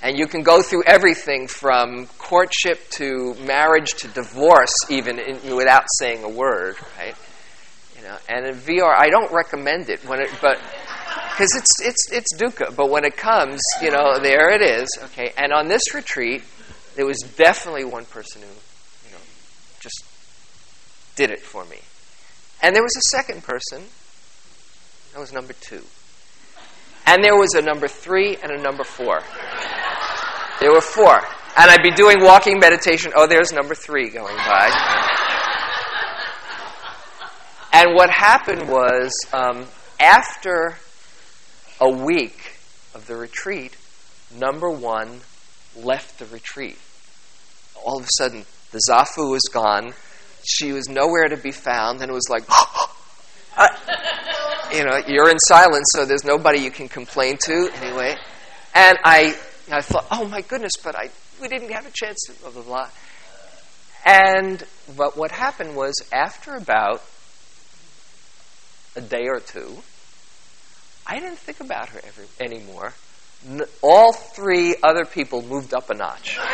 And 0.00 0.16
you 0.16 0.26
can 0.26 0.42
go 0.42 0.62
through 0.62 0.84
everything 0.84 1.48
from 1.48 2.06
courtship 2.18 2.88
to 2.90 3.34
marriage 3.44 3.94
to 3.94 4.08
divorce, 4.08 4.74
even 4.88 5.18
in, 5.18 5.56
without 5.56 5.84
saying 5.98 6.22
a 6.22 6.28
word, 6.28 6.76
right? 6.98 7.16
You 7.96 8.04
know, 8.04 8.16
and 8.28 8.46
in 8.46 8.54
VR, 8.54 8.94
I 8.96 9.08
don't 9.08 9.32
recommend 9.32 9.88
it 9.88 10.04
when 10.08 10.20
it, 10.20 10.30
but 10.40 10.60
because 11.38 11.54
it's 11.54 11.80
it's 11.80 12.12
it's 12.12 12.36
dukkha. 12.36 12.74
But 12.74 12.90
when 12.90 13.04
it 13.04 13.16
comes, 13.16 13.60
you 13.82 13.90
know, 13.90 14.18
there 14.18 14.50
it 14.50 14.62
is. 14.62 14.88
Okay, 15.04 15.32
and 15.36 15.52
on 15.52 15.68
this 15.68 15.94
retreat, 15.94 16.42
there 16.96 17.06
was 17.06 17.18
definitely 17.36 17.84
one 17.84 18.04
person 18.04 18.42
who, 18.42 18.48
you 18.48 19.12
know, 19.12 19.22
just 19.80 20.04
did 21.16 21.30
it 21.30 21.40
for 21.40 21.64
me, 21.64 21.78
and 22.62 22.74
there 22.74 22.82
was 22.82 22.96
a 22.96 23.16
second 23.16 23.42
person. 23.42 23.82
That 25.12 25.20
was 25.20 25.32
number 25.32 25.54
two, 25.54 25.82
and 27.06 27.22
there 27.22 27.36
was 27.36 27.54
a 27.54 27.62
number 27.62 27.88
three 27.88 28.36
and 28.36 28.52
a 28.52 28.60
number 28.60 28.84
four. 28.84 29.20
There 30.60 30.72
were 30.72 30.80
four. 30.80 31.20
And 31.56 31.70
I'd 31.70 31.82
be 31.82 31.90
doing 31.90 32.18
walking 32.20 32.58
meditation. 32.58 33.12
Oh, 33.16 33.26
there's 33.26 33.52
number 33.52 33.74
three 33.74 34.10
going 34.10 34.36
by. 34.36 34.70
and 37.72 37.94
what 37.94 38.10
happened 38.10 38.68
was, 38.68 39.12
um, 39.32 39.66
after 40.00 40.76
a 41.80 41.90
week 41.90 42.56
of 42.94 43.06
the 43.06 43.16
retreat, 43.16 43.76
number 44.36 44.70
one 44.70 45.20
left 45.76 46.18
the 46.18 46.26
retreat. 46.26 46.78
All 47.84 47.98
of 47.98 48.04
a 48.04 48.08
sudden, 48.16 48.44
the 48.72 48.80
Zafu 48.88 49.30
was 49.30 49.42
gone. 49.52 49.92
She 50.44 50.72
was 50.72 50.88
nowhere 50.88 51.28
to 51.28 51.36
be 51.36 51.52
found, 51.52 52.00
and 52.02 52.10
it 52.10 52.14
was 52.14 52.28
like, 52.28 52.42
you 54.72 54.84
know, 54.84 55.00
you're 55.06 55.30
in 55.30 55.38
silence, 55.40 55.86
so 55.92 56.04
there's 56.04 56.24
nobody 56.24 56.60
you 56.60 56.70
can 56.70 56.88
complain 56.88 57.36
to 57.44 57.70
anyway. 57.80 58.16
And 58.74 58.98
I 59.04 59.36
and 59.68 59.74
I 59.74 59.82
thought, 59.82 60.06
oh 60.10 60.26
my 60.26 60.40
goodness, 60.40 60.72
but 60.82 60.96
I 60.96 61.10
we 61.40 61.48
didn't 61.48 61.70
have 61.70 61.86
a 61.86 61.90
chance 61.90 62.18
to 62.26 62.32
blah 62.40 62.50
blah 62.50 62.62
blah. 62.62 62.88
And 64.04 64.64
but 64.96 65.14
what 65.16 65.30
happened 65.30 65.76
was 65.76 65.94
after 66.10 66.54
about 66.54 67.02
a 68.96 69.02
day 69.02 69.28
or 69.28 69.40
two, 69.40 69.82
I 71.06 71.20
didn't 71.20 71.38
think 71.38 71.60
about 71.60 71.90
her 71.90 72.00
every, 72.06 72.24
anymore. 72.40 72.94
N- 73.46 73.62
all 73.82 74.12
three 74.12 74.74
other 74.82 75.04
people 75.04 75.42
moved 75.42 75.74
up 75.74 75.90
a 75.90 75.94
notch. 75.94 76.38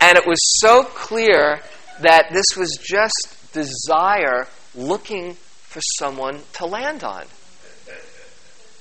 and 0.00 0.18
it 0.18 0.26
was 0.26 0.38
so 0.60 0.82
clear 0.82 1.60
that 2.00 2.32
this 2.32 2.56
was 2.56 2.76
just 2.82 3.52
desire 3.52 4.48
looking 4.74 5.34
for 5.34 5.80
someone 5.98 6.42
to 6.54 6.66
land 6.66 7.04
on. 7.04 7.24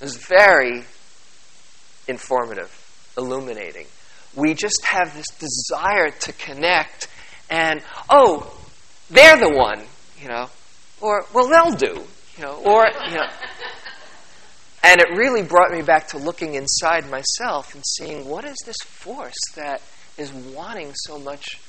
It 0.04 0.08
was 0.08 0.18
very 0.18 0.84
informative, 2.10 3.14
illuminating. 3.18 3.86
We 4.36 4.54
just 4.54 4.84
have 4.84 5.16
this 5.16 5.28
desire 5.40 6.10
to 6.12 6.34
connect, 6.34 7.08
and 7.50 7.82
oh, 8.10 8.54
they're 9.10 9.38
the 9.38 9.56
one, 9.56 9.82
you 10.22 10.28
know, 10.28 10.50
or 11.00 11.24
well, 11.34 11.48
they'll 11.48 11.78
do, 11.78 12.04
you 12.36 12.44
know, 12.44 12.62
or 12.66 12.86
you 13.08 13.16
know. 13.16 13.30
And 14.84 15.00
it 15.00 15.08
really 15.16 15.42
brought 15.42 15.72
me 15.72 15.82
back 15.82 16.10
to 16.10 16.18
looking 16.18 16.56
inside 16.56 17.10
myself 17.10 17.74
and 17.74 17.82
seeing 17.88 18.28
what 18.28 18.44
is 18.44 18.58
this 18.66 18.76
force 18.82 19.40
that 19.56 19.82
is 20.18 20.34
wanting 20.34 20.92
so 20.94 21.18
much 21.18 21.62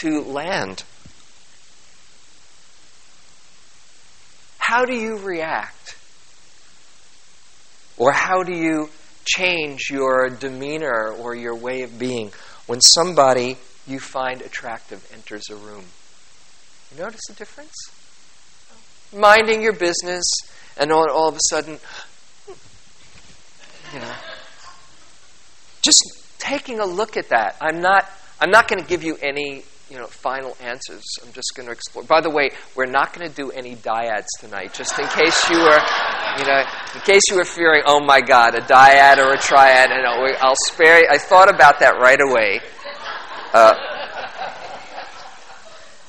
to 0.00 0.22
land. 0.22 0.84
How 4.56 4.86
do 4.86 4.96
you 4.96 5.18
react 5.18 5.97
or 7.98 8.12
how 8.12 8.42
do 8.42 8.52
you 8.52 8.88
change 9.24 9.90
your 9.90 10.28
demeanor 10.30 11.08
or 11.10 11.34
your 11.34 11.54
way 11.54 11.82
of 11.82 11.98
being 11.98 12.32
when 12.66 12.80
somebody 12.80 13.56
you 13.86 13.98
find 13.98 14.40
attractive 14.42 15.06
enters 15.12 15.50
a 15.50 15.56
room? 15.56 15.84
You 16.92 17.02
notice 17.02 17.20
the 17.28 17.34
difference? 17.34 17.74
Minding 19.14 19.62
your 19.62 19.72
business, 19.72 20.24
and 20.76 20.92
all, 20.92 21.10
all 21.10 21.28
of 21.28 21.34
a 21.34 21.40
sudden, 21.48 21.78
you 23.92 24.00
know, 24.00 24.14
just 25.82 26.02
taking 26.38 26.80
a 26.80 26.86
look 26.86 27.16
at 27.16 27.30
that. 27.30 27.56
I'm 27.60 27.80
not. 27.80 28.08
I'm 28.40 28.50
not 28.50 28.68
going 28.68 28.80
to 28.80 28.86
give 28.86 29.02
you 29.02 29.16
any 29.20 29.64
you 29.90 29.96
know, 29.96 30.06
final 30.06 30.56
answers. 30.60 31.02
I'm 31.24 31.32
just 31.32 31.52
going 31.56 31.66
to 31.66 31.72
explore. 31.72 32.04
By 32.04 32.20
the 32.20 32.30
way, 32.30 32.50
we're 32.74 32.86
not 32.86 33.12
going 33.12 33.28
to 33.28 33.34
do 33.34 33.50
any 33.50 33.74
dyads 33.76 34.26
tonight, 34.38 34.74
just 34.74 34.98
in 34.98 35.06
case 35.08 35.48
you 35.48 35.58
were, 35.58 35.80
you 36.38 36.44
know, 36.44 36.62
in 36.94 37.00
case 37.00 37.22
you 37.28 37.36
were 37.36 37.44
fearing, 37.44 37.82
oh 37.84 38.00
my 38.00 38.20
God, 38.20 38.54
a 38.54 38.60
dyad 38.60 39.18
or 39.18 39.32
a 39.32 39.38
triad. 39.38 39.90
And 39.90 40.06
I'll 40.06 40.54
spare 40.66 41.00
you. 41.00 41.08
I 41.10 41.18
thought 41.18 41.52
about 41.52 41.80
that 41.80 41.98
right 41.98 42.20
away. 42.20 42.60
Uh, 43.52 43.74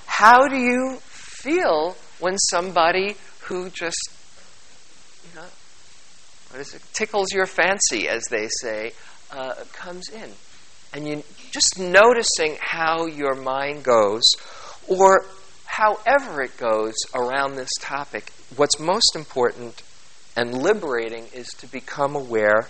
how 0.06 0.48
do 0.48 0.58
you 0.58 0.98
feel 1.02 1.96
when 2.20 2.38
somebody 2.38 3.16
who 3.44 3.70
just, 3.70 3.98
you 5.30 5.40
know, 5.40 5.48
what 6.52 6.60
is 6.60 6.74
it, 6.74 6.82
tickles 6.94 7.34
your 7.34 7.46
fancy, 7.46 8.08
as 8.08 8.24
they 8.30 8.48
say, 8.62 8.92
uh, 9.32 9.56
comes 9.74 10.10
in? 10.10 10.32
And 10.94 11.08
you 11.08 11.24
just 11.52 11.80
noticing 11.80 12.58
how 12.60 13.06
your 13.06 13.36
mind 13.36 13.84
goes, 13.84 14.24
or 14.88 15.26
however 15.66 16.42
it 16.42 16.58
goes 16.58 16.96
around 17.16 17.56
this 17.56 17.70
topic, 17.80 18.32
what's 18.56 18.80
most 18.80 19.16
important 19.16 19.82
and 20.40 20.54
liberating 20.54 21.26
is 21.34 21.50
to 21.50 21.68
become 21.68 22.16
aware 22.16 22.66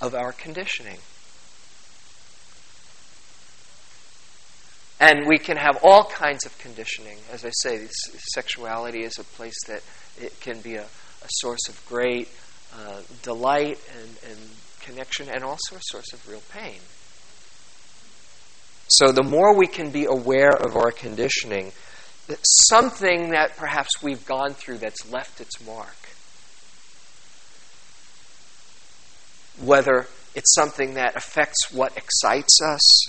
of 0.00 0.14
our 0.14 0.32
conditioning. 0.32 0.96
And 4.98 5.26
we 5.26 5.36
can 5.36 5.58
have 5.58 5.78
all 5.82 6.04
kinds 6.04 6.46
of 6.46 6.56
conditioning. 6.56 7.18
As 7.30 7.44
I 7.44 7.50
say, 7.60 7.86
sexuality 8.32 9.04
is 9.04 9.18
a 9.18 9.24
place 9.24 9.62
that 9.68 9.82
it 10.18 10.40
can 10.40 10.60
be 10.60 10.76
a, 10.76 10.84
a 10.84 11.28
source 11.28 11.68
of 11.68 11.84
great 11.86 12.30
uh, 12.74 13.02
delight 13.22 13.78
and, 13.94 14.08
and 14.30 14.38
connection, 14.80 15.28
and 15.28 15.44
also 15.44 15.76
a 15.76 15.80
source 15.82 16.14
of 16.14 16.26
real 16.26 16.42
pain. 16.50 16.80
So 18.88 19.12
the 19.12 19.22
more 19.22 19.54
we 19.54 19.66
can 19.66 19.90
be 19.90 20.06
aware 20.06 20.56
of 20.56 20.76
our 20.76 20.90
conditioning, 20.90 21.72
something 22.70 23.32
that 23.32 23.58
perhaps 23.58 24.02
we've 24.02 24.24
gone 24.24 24.54
through 24.54 24.78
that's 24.78 25.12
left 25.12 25.42
its 25.42 25.62
mark. 25.66 25.94
Whether 29.60 30.06
it's 30.34 30.54
something 30.54 30.94
that 30.94 31.16
affects 31.16 31.72
what 31.72 31.96
excites 31.96 32.58
us 32.62 33.06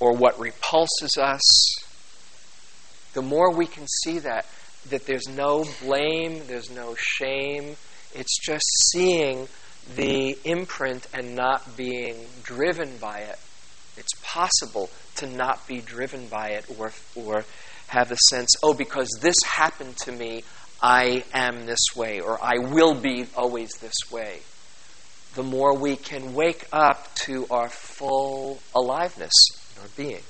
or 0.00 0.12
what 0.16 0.38
repulses 0.40 1.16
us, 1.18 1.40
the 3.12 3.22
more 3.22 3.52
we 3.52 3.66
can 3.66 3.86
see 4.04 4.18
that, 4.20 4.46
that 4.88 5.06
there's 5.06 5.28
no 5.28 5.64
blame, 5.82 6.46
there's 6.46 6.70
no 6.70 6.94
shame, 6.96 7.76
it's 8.14 8.38
just 8.38 8.64
seeing 8.92 9.48
the 9.96 10.36
imprint 10.44 11.06
and 11.12 11.34
not 11.34 11.76
being 11.76 12.26
driven 12.42 12.96
by 12.98 13.18
it. 13.18 13.38
It's 13.96 14.12
possible 14.22 14.90
to 15.16 15.26
not 15.26 15.66
be 15.66 15.80
driven 15.80 16.26
by 16.28 16.50
it 16.50 16.64
or, 16.78 16.92
or 17.14 17.44
have 17.88 18.12
a 18.12 18.16
sense, 18.30 18.50
oh, 18.62 18.72
because 18.72 19.08
this 19.20 19.36
happened 19.44 19.96
to 19.98 20.12
me, 20.12 20.44
I 20.82 21.24
am 21.34 21.66
this 21.66 21.94
way, 21.94 22.20
or 22.20 22.42
I 22.42 22.58
will 22.58 22.94
be 22.94 23.26
always 23.36 23.70
this 23.80 24.10
way. 24.10 24.40
The 25.34 25.42
more 25.42 25.76
we 25.76 25.96
can 25.96 26.34
wake 26.34 26.66
up 26.72 27.14
to 27.26 27.46
our 27.50 27.68
full 27.68 28.60
aliveness 28.74 29.32
in 29.76 29.82
our 29.82 29.88
being. 29.96 30.22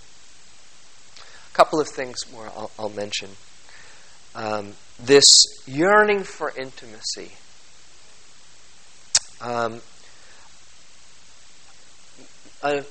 A 1.16 1.54
couple 1.54 1.80
of 1.80 1.88
things 1.88 2.30
more 2.32 2.46
I'll, 2.46 2.70
I'll 2.78 2.90
mention. 2.90 3.30
Um, 4.34 4.72
this 4.98 5.26
yearning 5.66 6.24
for 6.24 6.52
intimacy. 6.56 7.32
Um, 9.40 9.80
a, 12.62 12.84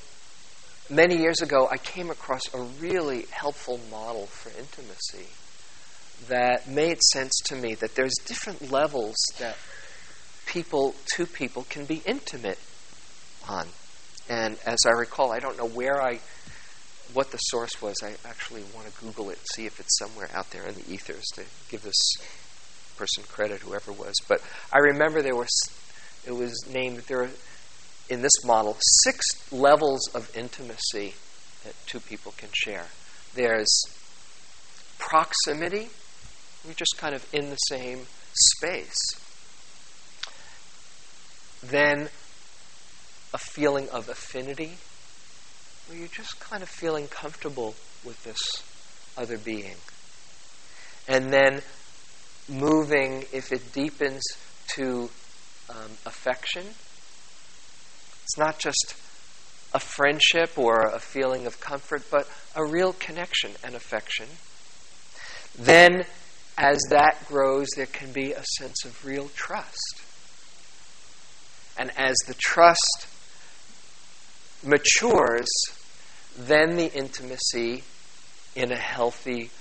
many 0.89 1.17
years 1.17 1.41
ago, 1.41 1.67
I 1.69 1.77
came 1.77 2.09
across 2.09 2.53
a 2.53 2.61
really 2.61 3.25
helpful 3.31 3.79
model 3.91 4.25
for 4.25 4.49
intimacy 4.57 5.27
that 6.27 6.67
made 6.67 7.01
sense 7.01 7.33
to 7.45 7.55
me 7.55 7.75
that 7.75 7.95
there's 7.95 8.13
different 8.25 8.71
levels 8.71 9.15
that 9.39 9.57
people, 10.45 10.95
two 11.15 11.25
people, 11.25 11.65
can 11.69 11.85
be 11.85 12.01
intimate 12.05 12.59
on. 13.47 13.67
And 14.29 14.57
as 14.65 14.79
I 14.85 14.91
recall, 14.91 15.31
I 15.31 15.39
don't 15.39 15.57
know 15.57 15.67
where 15.67 16.01
I 16.01 16.19
what 17.13 17.31
the 17.31 17.37
source 17.37 17.81
was. 17.81 17.95
I 18.03 18.13
actually 18.27 18.63
want 18.75 18.87
to 18.87 19.01
Google 19.01 19.29
it, 19.31 19.39
see 19.53 19.65
if 19.65 19.79
it's 19.79 19.97
somewhere 19.97 20.29
out 20.33 20.51
there 20.51 20.67
in 20.67 20.75
the 20.75 20.91
ethers 20.91 21.25
to 21.33 21.43
give 21.69 21.81
this 21.81 22.11
person 22.97 23.23
credit, 23.23 23.61
whoever 23.61 23.91
was. 23.91 24.13
But 24.27 24.41
I 24.71 24.79
remember 24.79 25.21
there 25.21 25.35
was, 25.35 25.49
it 26.25 26.33
was 26.33 26.53
named 26.71 26.99
there 27.07 27.23
are, 27.23 27.29
in 28.09 28.21
this 28.21 28.43
model 28.43 28.77
six 29.03 29.25
levels 29.51 30.01
of 30.13 30.35
intimacy 30.35 31.15
that 31.63 31.73
two 31.87 31.99
people 31.99 32.33
can 32.37 32.49
share. 32.53 32.85
There's 33.33 33.83
proximity, 34.97 35.89
you're 36.65 36.73
just 36.73 36.97
kind 36.97 37.15
of 37.15 37.25
in 37.33 37.49
the 37.49 37.55
same 37.55 38.05
space. 38.33 38.95
Then 41.63 42.09
a 43.33 43.37
feeling 43.37 43.89
of 43.89 44.09
affinity, 44.09 44.77
where 45.87 45.97
you're 45.97 46.07
just 46.07 46.39
kind 46.39 46.63
of 46.63 46.69
feeling 46.69 47.07
comfortable 47.07 47.75
with 48.03 48.23
this 48.23 48.39
other 49.17 49.37
being. 49.37 49.75
And 51.07 51.31
then 51.31 51.61
moving, 52.47 53.25
if 53.31 53.51
it 53.51 53.73
deepens 53.73 54.21
to 54.75 55.09
um, 55.69 55.91
affection, 56.05 56.63
it's 58.23 58.37
not 58.37 58.59
just 58.59 58.95
a 59.73 59.79
friendship 59.79 60.57
or 60.57 60.81
a 60.81 60.99
feeling 60.99 61.45
of 61.45 61.59
comfort, 61.59 62.03
but 62.09 62.27
a 62.55 62.63
real 62.63 62.93
connection 62.93 63.51
and 63.63 63.75
affection. 63.75 64.27
Then, 65.57 66.05
as 66.59 66.77
that 66.89 67.25
grows, 67.25 67.69
there 67.77 67.85
can 67.85 68.11
be 68.11 68.33
a 68.33 68.43
sense 68.57 68.83
of 68.83 69.05
real 69.05 69.29
trust. 69.33 70.01
And 71.77 71.89
as 71.97 72.17
the 72.27 72.33
trust 72.33 73.07
matures, 74.61 75.47
then 76.37 76.75
the 76.75 76.93
intimacy 76.93 77.83
in 78.57 78.73
a 78.73 78.77
healthy 78.77 79.51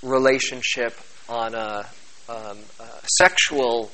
relationship 0.00 0.96
on 1.28 1.56
a, 1.56 1.84
um, 2.28 2.58
a 2.78 3.08
sexual 3.18 3.90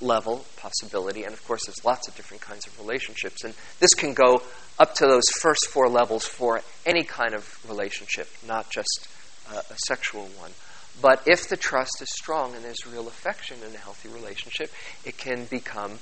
level 0.00 0.44
possibility. 0.56 1.24
And 1.24 1.32
of 1.32 1.44
course, 1.44 1.66
there's 1.66 1.84
lots 1.84 2.06
of 2.06 2.14
different 2.14 2.40
kinds 2.40 2.68
of 2.68 2.78
relationships. 2.78 3.42
And 3.42 3.52
this 3.80 3.94
can 3.94 4.14
go 4.14 4.42
up 4.78 4.94
to 4.94 5.06
those 5.06 5.28
first 5.40 5.66
four 5.70 5.88
levels 5.88 6.24
for 6.24 6.60
any 6.84 7.02
kind 7.02 7.34
of 7.34 7.58
relationship, 7.68 8.28
not 8.46 8.70
just 8.70 9.08
uh, 9.52 9.62
a 9.68 9.76
sexual 9.88 10.28
one. 10.38 10.52
But 11.00 11.22
if 11.26 11.48
the 11.48 11.56
trust 11.56 12.00
is 12.00 12.08
strong 12.10 12.54
and 12.54 12.64
there's 12.64 12.86
real 12.86 13.06
affection 13.08 13.58
in 13.66 13.74
a 13.74 13.78
healthy 13.78 14.08
relationship, 14.08 14.72
it 15.04 15.18
can 15.18 15.44
become 15.44 15.98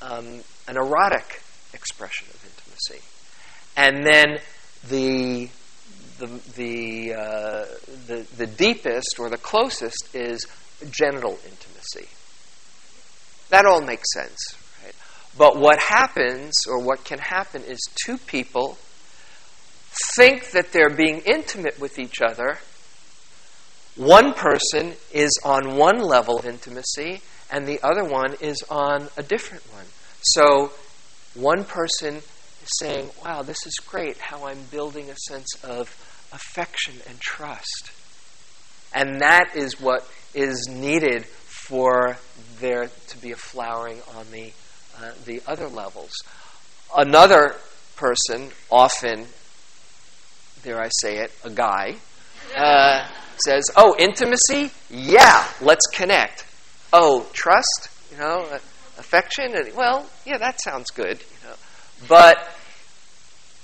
um, 0.00 0.40
an 0.66 0.76
erotic 0.76 1.42
expression 1.74 2.26
of 2.30 2.44
intimacy. 2.44 3.04
And 3.76 4.04
then 4.04 4.38
the 4.88 5.48
the 6.18 6.26
the, 6.56 7.14
uh, 7.14 7.64
the 8.06 8.26
the 8.36 8.46
deepest 8.46 9.18
or 9.18 9.28
the 9.28 9.38
closest 9.38 10.14
is 10.14 10.46
genital 10.90 11.38
intimacy. 11.44 12.08
That 13.50 13.66
all 13.66 13.80
makes 13.80 14.12
sense, 14.14 14.38
right? 14.84 14.94
But 15.36 15.58
what 15.58 15.80
happens, 15.80 16.52
or 16.68 16.78
what 16.80 17.04
can 17.04 17.18
happen, 17.18 17.62
is 17.62 17.78
two 18.04 18.16
people 18.16 18.78
think 20.14 20.52
that 20.52 20.72
they're 20.72 20.94
being 20.94 21.20
intimate 21.26 21.80
with 21.80 21.98
each 21.98 22.20
other. 22.22 22.58
One 23.96 24.34
person 24.34 24.94
is 25.12 25.30
on 25.44 25.76
one 25.76 25.98
level 25.98 26.38
of 26.38 26.46
intimacy, 26.46 27.22
and 27.50 27.66
the 27.66 27.80
other 27.82 28.04
one 28.04 28.34
is 28.40 28.62
on 28.70 29.08
a 29.16 29.22
different 29.22 29.64
one. 29.72 29.84
So 30.22 30.72
one 31.34 31.64
person 31.64 32.16
is 32.16 32.68
saying, 32.78 33.10
Wow, 33.24 33.42
this 33.42 33.66
is 33.66 33.74
great 33.86 34.18
how 34.18 34.46
I'm 34.46 34.62
building 34.70 35.10
a 35.10 35.16
sense 35.16 35.48
of 35.64 35.88
affection 36.32 36.94
and 37.08 37.20
trust. 37.20 37.90
And 38.92 39.20
that 39.20 39.54
is 39.54 39.80
what 39.80 40.08
is 40.34 40.68
needed 40.68 41.24
for 41.24 42.16
there 42.58 42.90
to 43.08 43.18
be 43.18 43.32
a 43.32 43.36
flowering 43.36 44.00
on 44.14 44.26
the, 44.30 44.52
uh, 45.00 45.12
the 45.24 45.42
other 45.46 45.68
levels. 45.68 46.12
Another 46.96 47.56
person, 47.96 48.50
often, 48.70 49.26
dare 50.62 50.80
I 50.80 50.88
say 51.00 51.18
it, 51.18 51.32
a 51.44 51.50
guy, 51.50 51.96
uh, 52.56 53.06
says, 53.44 53.64
Oh, 53.76 53.94
intimacy? 53.98 54.70
Yeah, 54.90 55.46
let's 55.60 55.86
connect. 55.92 56.46
Oh, 56.92 57.26
trust? 57.32 57.88
You 58.12 58.18
know, 58.18 58.48
uh, 58.50 58.58
affection? 58.98 59.54
And, 59.54 59.74
well, 59.74 60.08
yeah, 60.24 60.38
that 60.38 60.60
sounds 60.60 60.90
good. 60.90 61.18
You 61.18 61.48
know. 61.48 61.56
But 62.08 62.56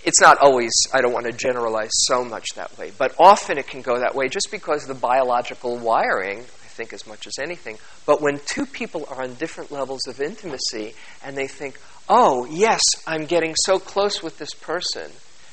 it's 0.05 0.21
not 0.21 0.39
always, 0.39 0.73
I 0.93 1.01
don't 1.01 1.13
want 1.13 1.27
to 1.27 1.33
generalize 1.33 1.91
so 1.93 2.25
much 2.25 2.47
that 2.55 2.77
way, 2.79 2.93
but 2.97 3.15
often 3.19 3.59
it 3.59 3.67
can 3.67 3.83
go 3.83 3.99
that 3.99 4.15
way 4.15 4.29
just 4.29 4.51
because 4.53 4.87
the 4.87 4.95
biological 4.95 5.77
wiring 5.79 6.39
I 6.39 6.69
think 6.77 6.93
as 6.93 7.07
much 7.07 7.27
as 7.27 7.39
anything. 7.43 7.79
But 8.05 8.21
when 8.21 8.39
two 8.45 8.67
people 8.67 9.07
are 9.11 9.23
on 9.23 9.35
different 9.35 9.73
levels 9.73 10.07
of 10.07 10.21
intimacy 10.21 10.95
and 11.25 11.37
they 11.37 11.49
think, 11.49 11.81
oh, 12.09 12.45
yes, 12.45 12.83
I'm 13.07 13.25
getting 13.25 13.55
so 13.65 13.79
close 13.79 14.23
with 14.23 14.39
this 14.39 14.53
person, 14.53 15.11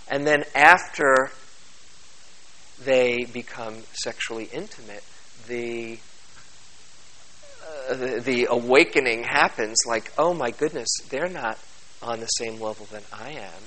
and 0.09 0.27
then 0.27 0.43
after 0.53 1.31
they 2.85 3.25
become 3.31 3.75
sexually 3.93 4.45
intimate, 4.45 5.03
the 5.47 5.99
uh, 7.89 7.95
the, 7.95 8.19
the 8.21 8.47
awakening 8.49 9.23
happens 9.23 9.77
like, 9.87 10.11
oh 10.17 10.33
my 10.33 10.51
goodness, 10.51 10.89
they're 11.09 11.29
not 11.29 11.57
on 12.01 12.19
the 12.19 12.27
same 12.27 12.59
level 12.59 12.85
than 12.91 13.03
I 13.11 13.31
am. 13.31 13.61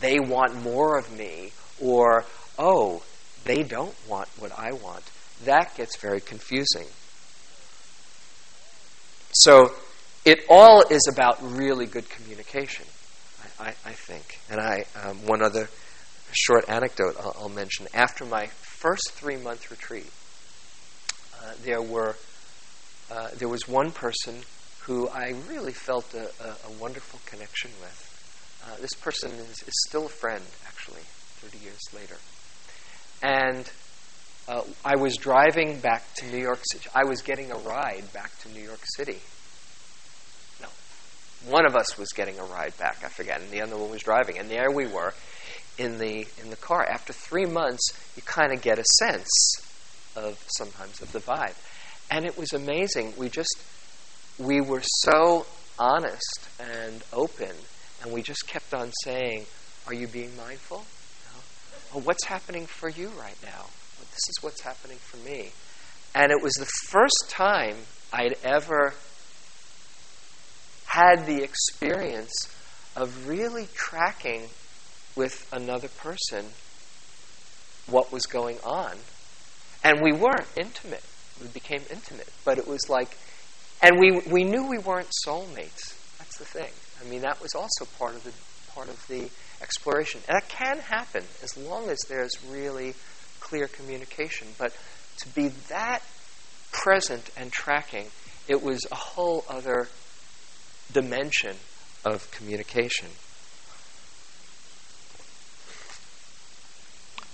They 0.00 0.18
want 0.20 0.62
more 0.62 0.98
of 0.98 1.16
me. 1.16 1.52
Or, 1.80 2.24
oh, 2.58 3.02
they 3.44 3.62
don't 3.62 3.94
want 4.08 4.28
what 4.38 4.52
I 4.56 4.72
want 4.72 5.04
that 5.44 5.74
gets 5.76 5.96
very 5.96 6.20
confusing. 6.20 6.86
So 9.32 9.72
it 10.24 10.44
all 10.48 10.82
is 10.90 11.08
about 11.12 11.38
really 11.42 11.86
good 11.86 12.08
communication, 12.08 12.86
I, 13.58 13.64
I, 13.64 13.68
I 13.68 13.92
think. 13.92 14.38
And 14.50 14.60
I, 14.60 14.84
um, 15.02 15.26
one 15.26 15.42
other 15.42 15.68
short 16.32 16.68
anecdote 16.68 17.16
I'll, 17.20 17.36
I'll, 17.40 17.48
mention. 17.48 17.86
After 17.94 18.24
my 18.24 18.46
first 18.46 19.12
three 19.12 19.36
month 19.36 19.70
retreat, 19.70 20.10
uh, 21.42 21.54
there 21.62 21.82
were 21.82 22.16
uh, 23.10 23.28
there 23.36 23.48
was 23.48 23.68
one 23.68 23.90
person 23.90 24.42
who 24.80 25.08
I 25.08 25.34
really 25.48 25.72
felt 25.72 26.12
a, 26.14 26.30
a, 26.42 26.56
a 26.68 26.72
wonderful 26.80 27.20
connection 27.26 27.70
with. 27.80 28.08
Uh, 28.64 28.76
this 28.80 28.94
person 28.94 29.30
is, 29.32 29.62
is 29.62 29.74
still 29.88 30.06
a 30.06 30.08
friend, 30.08 30.42
actually, 30.66 31.02
30 31.40 31.58
years 31.58 31.80
later. 31.94 32.16
And 33.22 33.70
uh, 34.48 34.62
I 34.84 34.96
was 34.96 35.16
driving 35.16 35.78
back 35.78 36.02
to 36.16 36.26
New 36.26 36.38
York 36.38 36.60
City. 36.70 36.88
I 36.94 37.04
was 37.04 37.22
getting 37.22 37.50
a 37.52 37.56
ride 37.56 38.12
back 38.12 38.36
to 38.40 38.48
New 38.50 38.62
York 38.62 38.80
City. 38.96 39.20
No, 40.60 40.68
one 41.50 41.66
of 41.66 41.76
us 41.76 41.96
was 41.96 42.08
getting 42.10 42.38
a 42.38 42.44
ride 42.44 42.76
back. 42.78 42.98
I 43.04 43.08
forget, 43.08 43.40
and 43.40 43.50
the 43.50 43.62
other 43.62 43.76
one 43.76 43.90
was 43.90 44.02
driving. 44.02 44.38
And 44.38 44.48
there 44.48 44.70
we 44.70 44.86
were 44.86 45.14
in 45.78 45.98
the 45.98 46.26
in 46.40 46.50
the 46.50 46.56
car. 46.56 46.84
After 46.84 47.12
three 47.12 47.46
months, 47.46 47.92
you 48.16 48.22
kind 48.22 48.52
of 48.52 48.62
get 48.62 48.78
a 48.78 48.84
sense 48.98 49.28
of 50.16 50.42
sometimes 50.56 51.00
of 51.00 51.12
the 51.12 51.20
vibe, 51.20 51.54
and 52.10 52.24
it 52.24 52.36
was 52.36 52.52
amazing. 52.52 53.14
We 53.16 53.28
just 53.28 53.56
we 54.38 54.60
were 54.60 54.82
so 54.82 55.46
honest 55.78 56.48
and 56.60 57.02
open, 57.12 57.54
and 58.02 58.12
we 58.12 58.22
just 58.22 58.46
kept 58.46 58.74
on 58.74 58.92
saying, 59.04 59.46
"Are 59.86 59.94
you 59.94 60.06
being 60.06 60.36
mindful? 60.36 60.78
No? 60.78 61.40
Oh, 61.94 62.02
what's 62.02 62.24
happening 62.24 62.66
for 62.66 62.88
you 62.88 63.08
right 63.08 63.38
now?" 63.42 63.66
this 64.12 64.28
is 64.28 64.42
what's 64.42 64.60
happening 64.60 64.98
for 64.98 65.16
me. 65.18 65.52
And 66.14 66.30
it 66.30 66.42
was 66.42 66.52
the 66.54 66.66
first 66.90 67.24
time 67.28 67.76
I'd 68.12 68.36
ever 68.44 68.94
had 70.86 71.26
the 71.26 71.42
experience 71.42 72.32
of 72.94 73.26
really 73.26 73.68
tracking 73.74 74.50
with 75.16 75.48
another 75.52 75.88
person 75.88 76.46
what 77.86 78.12
was 78.12 78.26
going 78.26 78.58
on. 78.64 78.96
And 79.84 80.00
we 80.00 80.12
weren't 80.12 80.46
intimate. 80.56 81.02
We 81.40 81.48
became 81.48 81.82
intimate. 81.90 82.28
But 82.44 82.58
it 82.58 82.66
was 82.66 82.88
like, 82.88 83.16
and 83.82 83.98
we, 83.98 84.20
we 84.30 84.44
knew 84.44 84.68
we 84.68 84.78
weren't 84.78 85.10
soulmates. 85.26 85.98
That's 86.18 86.38
the 86.38 86.44
thing. 86.44 86.70
I 87.00 87.08
mean, 87.10 87.22
that 87.22 87.42
was 87.42 87.54
also 87.54 87.84
part 87.98 88.14
of 88.14 88.24
the, 88.24 88.32
part 88.72 88.88
of 88.88 89.06
the 89.08 89.28
exploration. 89.60 90.20
And 90.28 90.36
that 90.36 90.48
can 90.48 90.78
happen 90.78 91.24
as 91.42 91.56
long 91.56 91.90
as 91.90 91.98
there's 92.08 92.32
really 92.48 92.94
clear 93.40 93.66
communication. 93.66 94.48
But 94.56 94.74
to 95.18 95.28
be 95.30 95.48
that 95.68 96.02
present 96.72 97.30
and 97.36 97.50
tracking, 97.50 98.06
it 98.48 98.62
was 98.62 98.86
a 98.90 98.96
whole 98.96 99.44
other 99.48 99.88
dimension 100.92 101.56
of 102.04 102.30
communication. 102.30 103.08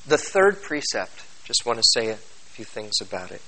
The 0.08 0.16
third 0.16 0.62
precept, 0.62 1.22
just 1.44 1.66
want 1.66 1.78
to 1.78 1.84
say 1.84 2.08
a 2.08 2.16
few 2.16 2.64
things 2.64 2.94
about 3.02 3.30
it. 3.30 3.42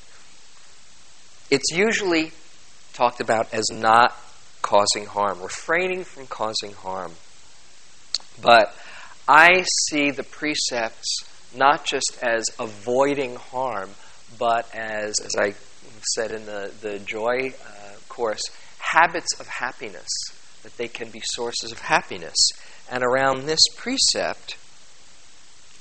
It's 1.51 1.73
usually 1.73 2.33
talked 2.93 3.23
about 3.23 3.53
as 3.55 3.65
not 3.73 4.15
causing 4.61 5.07
harm, 5.07 5.41
refraining 5.41 6.05
from 6.05 6.27
causing 6.27 6.75
harm. 6.75 7.13
But 8.43 8.77
I 9.27 9.65
see 9.89 10.11
the 10.11 10.23
precepts 10.23 11.25
not 11.57 11.87
just 11.87 12.19
as 12.21 12.45
avoiding 12.59 13.37
harm, 13.37 13.89
but 14.39 14.69
as, 14.75 15.15
as 15.19 15.35
I 15.39 15.55
said 16.15 16.31
in 16.31 16.45
the, 16.45 16.73
the 16.83 16.99
joy 16.99 17.55
uh, 17.65 17.95
course, 18.11 18.43
habits 18.79 19.41
of 19.41 19.47
happiness, 19.47 20.09
that 20.63 20.77
they 20.77 20.89
can 20.89 21.09
be 21.11 21.23
sources 21.25 21.73
of 21.73 21.79
happiness. 21.79 22.37
And 22.91 23.03
around 23.03 23.47
this 23.47 23.61
precept, 23.77 24.57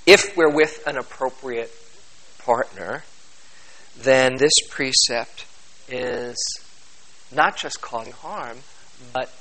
if 0.10 0.36
we're 0.36 0.50
with 0.50 0.82
an 0.88 0.98
appropriate 0.98 1.72
partner, 2.40 3.04
then 3.96 4.38
this 4.38 4.54
precept 4.68 5.46
is 5.88 6.36
not 7.32 7.56
just 7.56 7.80
causing 7.80 8.14
harm, 8.14 8.58
but 9.14 9.32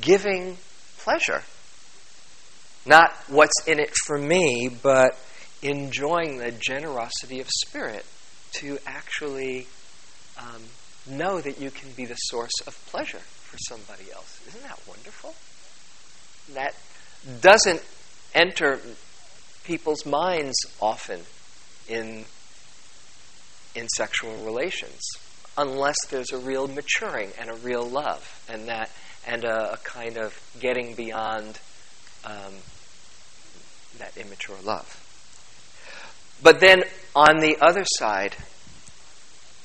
giving 0.00 0.56
pleasure. 0.96 1.42
Not 2.86 3.12
what's 3.28 3.66
in 3.66 3.78
it 3.78 3.94
for 4.06 4.16
me, 4.16 4.70
but 4.70 5.18
enjoying 5.60 6.38
the 6.38 6.50
generosity 6.50 7.40
of 7.40 7.48
spirit 7.50 8.06
to 8.52 8.78
actually 8.86 9.66
um, 10.38 10.62
know 11.06 11.42
that 11.42 11.60
you 11.60 11.70
can 11.70 11.90
be 11.90 12.06
the 12.06 12.14
source 12.14 12.58
of 12.66 12.74
pleasure 12.86 13.18
for 13.18 13.58
somebody 13.68 14.10
else. 14.12 14.40
Isn't 14.48 14.62
that 14.62 14.80
wonderful? 14.88 15.34
That 16.54 16.74
doesn't 17.42 17.82
enter 18.34 18.80
people's 19.68 20.06
minds 20.06 20.56
often 20.80 21.20
in 21.88 22.24
in 23.74 23.86
sexual 23.90 24.34
relations 24.42 24.98
unless 25.58 25.96
there's 26.08 26.32
a 26.32 26.38
real 26.38 26.66
maturing 26.66 27.30
and 27.38 27.50
a 27.50 27.54
real 27.56 27.84
love 27.84 28.42
and 28.48 28.66
that 28.66 28.90
and 29.26 29.44
a, 29.44 29.74
a 29.74 29.76
kind 29.84 30.16
of 30.16 30.32
getting 30.58 30.94
beyond 30.94 31.60
um, 32.24 32.54
that 33.98 34.16
immature 34.16 34.56
love. 34.64 35.04
But 36.42 36.60
then 36.60 36.84
on 37.14 37.40
the 37.40 37.58
other 37.60 37.84
side, 37.84 38.36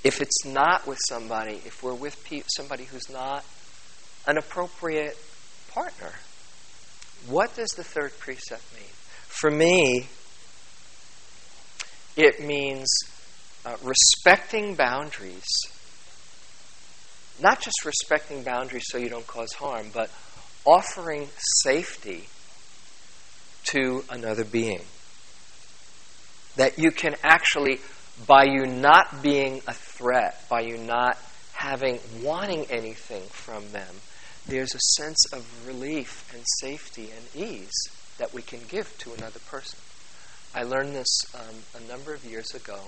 if 0.03 0.19
it's 0.19 0.45
not 0.45 0.85
with 0.85 0.99
somebody, 1.07 1.61
if 1.65 1.81
we're 1.81 1.93
with 1.93 2.21
pe- 2.25 2.43
somebody 2.53 2.83
who's 2.83 3.09
not 3.09 3.45
an 4.27 4.37
appropriate 4.37 5.17
partner, 5.69 6.11
what 7.25 7.55
does 7.55 7.69
the 7.69 7.85
third 7.85 8.11
precept 8.19 8.63
mean? 8.75 8.83
For 9.33 9.51
me, 9.51 10.07
it 12.15 12.39
means 12.39 12.87
uh, 13.65 13.75
respecting 13.83 14.75
boundaries. 14.75 15.47
Not 17.41 17.59
just 17.59 17.83
respecting 17.83 18.43
boundaries 18.43 18.85
so 18.87 18.97
you 18.97 19.09
don't 19.09 19.27
cause 19.27 19.51
harm, 19.53 19.87
but 19.93 20.09
offering 20.65 21.27
safety 21.63 22.29
to 23.65 24.05
another 24.09 24.45
being. 24.45 24.83
That 26.55 26.79
you 26.79 26.91
can 26.91 27.15
actually, 27.21 27.79
by 28.25 28.45
you 28.45 28.65
not 28.65 29.21
being 29.21 29.61
a 29.67 29.73
threat, 29.73 30.45
by 30.47 30.61
you 30.61 30.77
not 30.77 31.17
having, 31.53 31.99
wanting 32.21 32.65
anything 32.69 33.23
from 33.23 33.71
them, 33.71 33.95
there's 34.47 34.73
a 34.73 35.01
sense 35.01 35.25
of 35.33 35.67
relief 35.67 36.31
and 36.33 36.43
safety 36.61 37.09
and 37.11 37.43
ease 37.45 37.89
that 38.17 38.33
we 38.33 38.41
can 38.41 38.59
give 38.69 38.95
to 38.99 39.13
another 39.13 39.39
person. 39.49 39.79
I 40.55 40.63
learned 40.63 40.95
this 40.95 41.25
um, 41.33 41.83
a 41.83 41.87
number 41.87 42.13
of 42.13 42.23
years 42.23 42.53
ago. 42.53 42.79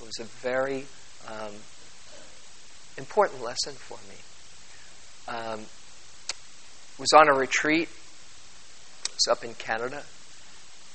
It 0.00 0.06
was 0.06 0.18
a 0.20 0.24
very 0.24 0.86
um, 1.28 1.52
important 2.96 3.42
lesson 3.42 3.74
for 3.74 3.98
me. 4.08 4.16
Um, 5.28 5.60
was 6.98 7.12
on 7.14 7.28
a 7.28 7.34
retreat. 7.34 7.88
It 9.04 9.14
was 9.14 9.28
up 9.30 9.44
in 9.44 9.54
Canada, 9.54 10.02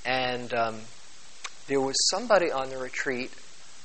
and 0.05 0.53
um, 0.53 0.75
there 1.67 1.81
was 1.81 1.95
somebody 2.09 2.51
on 2.51 2.69
the 2.69 2.77
retreat, 2.77 3.31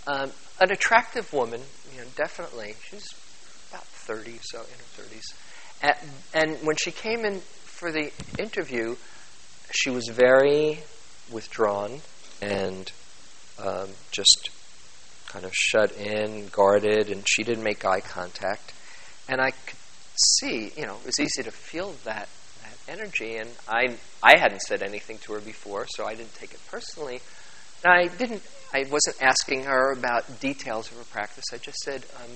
um, 0.06 0.30
an 0.60 0.70
attractive 0.70 1.32
woman, 1.32 1.60
you 1.92 2.00
know, 2.00 2.06
definitely. 2.16 2.74
She's 2.88 3.08
about 3.70 3.84
thirty, 3.84 4.38
so 4.42 4.60
in 4.60 4.78
her 4.78 4.90
thirties, 4.94 5.24
and, 5.82 5.96
and 6.34 6.66
when 6.66 6.76
she 6.76 6.90
came 6.90 7.24
in 7.24 7.40
for 7.40 7.90
the 7.90 8.12
interview, 8.38 8.96
she 9.74 9.90
was 9.90 10.08
very 10.08 10.80
withdrawn 11.30 12.00
and 12.40 12.92
um, 13.58 13.88
just 14.10 14.50
kind 15.28 15.44
of 15.44 15.54
shut 15.54 15.96
in, 15.96 16.48
guarded, 16.48 17.10
and 17.10 17.26
she 17.26 17.42
didn't 17.42 17.64
make 17.64 17.84
eye 17.84 18.00
contact. 18.00 18.74
And 19.28 19.40
I 19.40 19.50
could 19.50 19.78
see, 20.40 20.72
you 20.76 20.86
know, 20.86 20.96
it 20.96 21.06
was 21.06 21.20
easy 21.20 21.42
to 21.42 21.50
feel 21.50 21.94
that, 22.04 22.28
that 22.62 22.78
energy. 22.88 23.36
And 23.36 23.50
I, 23.68 23.96
I 24.22 24.38
hadn't 24.38 24.62
said 24.62 24.82
anything 24.82 25.18
to 25.18 25.32
her 25.34 25.40
before, 25.40 25.86
so 25.88 26.04
I 26.04 26.14
didn't 26.14 26.34
take 26.34 26.52
it 26.52 26.60
personally. 26.70 27.20
And 27.84 27.92
I 27.92 28.08
didn't, 28.08 28.42
I 28.74 28.84
wasn't 28.90 29.22
asking 29.22 29.64
her 29.64 29.92
about 29.92 30.40
details 30.40 30.90
of 30.90 30.98
her 30.98 31.04
practice. 31.04 31.44
I 31.52 31.56
just 31.56 31.78
said, 31.78 32.04
um, 32.22 32.30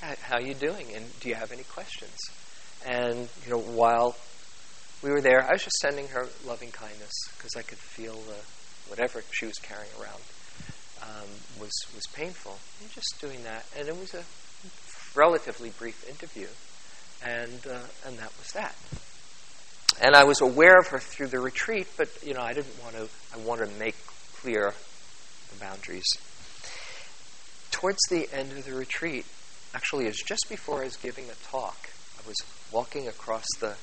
how, 0.00 0.14
how 0.22 0.36
are 0.36 0.42
you 0.42 0.54
doing? 0.54 0.86
And 0.94 1.04
do 1.20 1.28
you 1.28 1.34
have 1.34 1.52
any 1.52 1.64
questions? 1.64 2.16
And, 2.86 3.28
you 3.46 3.52
know, 3.52 3.58
while 3.58 4.16
we 5.04 5.10
were 5.10 5.20
there, 5.20 5.46
I 5.46 5.52
was 5.52 5.62
just 5.62 5.76
sending 5.76 6.08
her 6.08 6.28
loving 6.46 6.70
kindness 6.70 7.12
because 7.36 7.54
I 7.56 7.62
could 7.62 7.78
feel 7.78 8.14
the, 8.14 8.38
whatever 8.88 9.22
she 9.30 9.44
was 9.44 9.56
carrying 9.56 9.90
around 10.00 10.22
um, 11.02 11.28
was 11.60 11.72
was 11.94 12.04
painful. 12.14 12.56
And 12.80 12.90
just 12.90 13.20
doing 13.20 13.44
that, 13.44 13.66
and 13.78 13.86
it 13.88 13.96
was 13.98 14.14
a 14.14 14.24
relatively 15.14 15.70
brief 15.70 16.08
interview, 16.08 16.48
and 17.22 17.60
uh, 17.70 17.84
and 18.06 18.18
that 18.18 18.32
was 18.38 18.50
that. 18.54 18.74
And 20.00 20.16
I 20.16 20.24
was 20.24 20.40
aware 20.40 20.78
of 20.78 20.88
her 20.88 20.98
through 20.98 21.28
the 21.28 21.38
retreat, 21.38 21.86
but 21.98 22.08
you 22.24 22.32
know 22.32 22.40
I 22.40 22.54
didn't 22.54 22.82
want 22.82 22.96
to. 22.96 23.08
I 23.34 23.38
wanted 23.44 23.66
to 23.66 23.78
make 23.78 23.96
clear 24.36 24.72
the 25.52 25.58
boundaries. 25.60 26.08
Towards 27.70 27.98
the 28.08 28.26
end 28.32 28.52
of 28.52 28.64
the 28.64 28.72
retreat, 28.72 29.26
actually, 29.74 30.04
it 30.04 30.08
was 30.08 30.22
just 30.26 30.46
before 30.48 30.80
I 30.80 30.84
was 30.84 30.96
giving 30.96 31.26
a 31.28 31.50
talk. 31.50 31.90
I 32.18 32.26
was 32.26 32.36
walking 32.72 33.06
across 33.06 33.44
the 33.60 33.76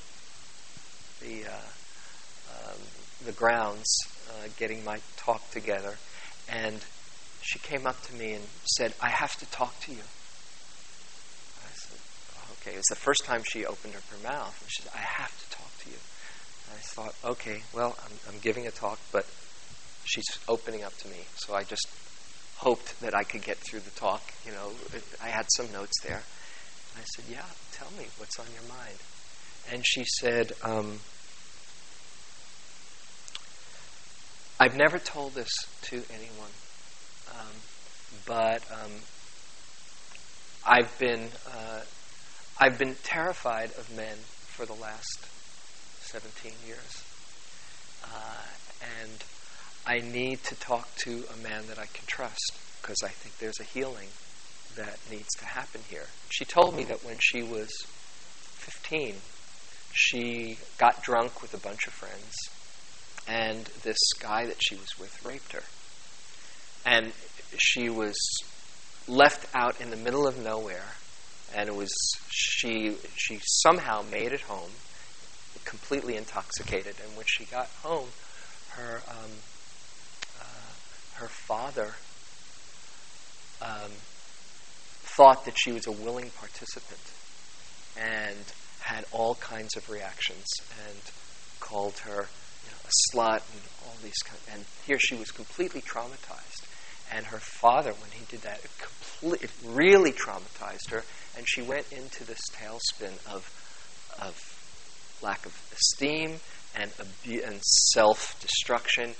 the 1.22 1.45
uh, 1.47 2.72
um, 2.72 2.78
the 3.26 3.32
grounds, 3.32 3.88
uh, 4.30 4.47
getting 4.57 4.84
my 4.84 4.99
talk 5.17 5.49
together, 5.51 5.97
and 6.49 6.84
she 7.41 7.59
came 7.59 7.88
up 7.88 8.01
to 8.03 8.15
me 8.15 8.34
and 8.34 8.45
said, 8.78 8.93
"I 9.01 9.09
have 9.09 9.38
to 9.38 9.45
talk 9.51 9.80
to 9.82 9.91
you." 9.91 10.03
I 11.63 11.72
said, 11.74 11.99
"Okay." 12.53 12.74
It 12.74 12.78
was 12.78 12.89
the 12.89 12.95
first 12.95 13.24
time 13.24 13.43
she 13.43 13.65
opened 13.65 13.95
up 13.95 14.03
her 14.09 14.28
mouth, 14.28 14.59
and 14.61 14.69
she 14.69 14.84
said, 14.84 14.91
"I 14.93 14.99
have 14.99 15.32
to 15.32 15.57
talk 15.57 15.72
to 15.84 15.89
you." 15.89 15.97
And 16.67 16.78
I 16.78 16.82
thought, 16.82 17.15
"Okay, 17.24 17.63
well, 17.74 17.97
I'm, 18.03 18.34
I'm 18.34 18.39
giving 18.39 18.67
a 18.67 18.72
talk, 18.72 18.99
but 19.11 19.26
she's 20.03 20.28
opening 20.47 20.84
up 20.84 20.97
to 20.97 21.07
me, 21.07 21.26
so 21.36 21.55
I 21.55 21.63
just." 21.63 21.88
hoped 22.61 22.99
that 23.01 23.15
I 23.15 23.24
could 23.24 23.43
get 23.43 23.57
through 23.57 23.80
the 23.80 23.89
talk. 23.91 24.22
You 24.45 24.51
know, 24.51 24.72
I 25.22 25.30
had 25.30 25.47
some 25.57 25.72
notes 25.74 25.99
there. 26.03 26.22
And 26.22 27.01
I 27.01 27.05
said, 27.15 27.26
Yeah, 27.30 27.45
tell 27.72 27.89
me 27.97 28.05
what's 28.17 28.38
on 28.39 28.45
your 28.53 28.67
mind. 28.69 28.97
And 29.70 29.86
she 29.86 30.03
said, 30.20 30.53
um, 30.64 30.99
I've 34.59 34.78
never 34.78 34.99
told 34.99 35.34
this 35.34 35.51
to 35.84 36.03
anyone, 36.14 36.51
um, 37.32 37.55
but 38.28 38.64
um, 38.72 38.91
I've 40.64 40.97
been 40.99 41.30
uh, 41.51 41.82
I've 42.59 42.78
been 42.78 42.95
terrified 43.03 43.72
of 43.72 43.91
men 43.95 44.18
for 44.45 44.68
the 44.68 44.74
last 44.74 45.26
17 46.01 46.51
years, 46.68 47.03
uh, 48.03 48.45
and 49.01 49.24
I 49.88 49.97
need 49.97 50.43
to 50.43 50.55
talk 50.59 50.93
to 51.05 51.24
a 51.34 51.38
man 51.38 51.64
that 51.68 51.80
I 51.80 51.88
can 51.88 52.05
trust 52.05 52.53
because 52.82 52.97
I 53.03 53.09
think 53.09 53.39
there's 53.39 53.59
a 53.59 53.64
healing 53.64 54.09
that 54.76 54.99
needs 55.09 55.30
to 55.39 55.45
happen 55.45 55.82
here. 55.89 56.05
She 56.30 56.45
told 56.45 56.76
me 56.76 56.84
that 56.84 57.03
when 57.03 57.18
she 57.20 57.41
was 57.41 57.70
15, 58.57 59.16
she 59.93 60.57
got 60.77 61.03
drunk 61.03 61.41
with 61.41 61.53
a 61.53 61.57
bunch 61.57 61.87
of 61.87 61.93
friends 61.93 62.33
and 63.27 63.65
this 63.83 63.97
guy 64.19 64.45
that 64.45 64.57
she 64.61 64.75
was 64.75 64.97
with 64.99 65.25
raped 65.25 65.53
her. 65.53 65.63
And 66.85 67.11
she 67.57 67.89
was 67.89 68.15
left 69.07 69.47
out 69.55 69.79
in 69.79 69.89
the 69.89 69.97
middle 69.97 70.27
of 70.27 70.43
nowhere, 70.43 70.95
and 71.55 71.69
it 71.69 71.75
was 71.75 71.91
she 72.29 72.95
she 73.15 73.39
somehow 73.43 74.03
made 74.11 74.31
it 74.31 74.41
home, 74.41 74.71
completely 75.65 76.17
intoxicated. 76.17 76.95
And 77.05 77.15
when 77.15 77.25
she 77.27 77.45
got 77.45 77.67
home, 77.83 78.09
her 78.69 79.01
um, 79.07 79.31
uh, 80.39 80.73
her 81.15 81.27
father 81.27 81.93
um, 83.61 83.91
thought 85.03 85.45
that 85.45 85.55
she 85.57 85.71
was 85.71 85.85
a 85.85 85.91
willing 85.91 86.31
participant, 86.31 86.99
and 87.95 88.45
had 88.82 89.05
all 89.11 89.36
kinds 89.36 89.75
of 89.77 89.89
reactions, 89.89 90.45
and 90.88 90.97
called 91.59 91.97
her 91.99 92.27
a 92.84 92.91
slut 93.15 93.41
and 93.53 93.61
all 93.86 93.95
these 94.03 94.17
kind 94.23 94.39
and 94.53 94.65
here 94.86 94.99
she 94.99 95.15
was 95.15 95.32
completely 95.32 95.82
traumatized. 95.82 96.65
And 97.13 97.25
her 97.25 97.39
father, 97.39 97.91
when 97.91 98.11
he 98.11 98.25
did 98.29 98.41
that, 98.41 98.59
it, 98.63 98.71
complete, 98.79 99.43
it 99.43 99.51
really 99.65 100.11
traumatized 100.11 100.89
her, 100.91 101.03
and 101.38 101.45
she 101.47 101.61
went 101.61 101.91
into 101.91 102.23
this 102.23 102.41
tailspin 102.53 103.13
of 103.32 103.49
of 104.19 104.36
lack 105.21 105.45
of 105.45 105.53
esteem 105.73 106.39
and, 106.75 106.91
abu- 106.99 107.43
and 107.43 107.61
self 107.63 108.39
destruction 108.41 109.13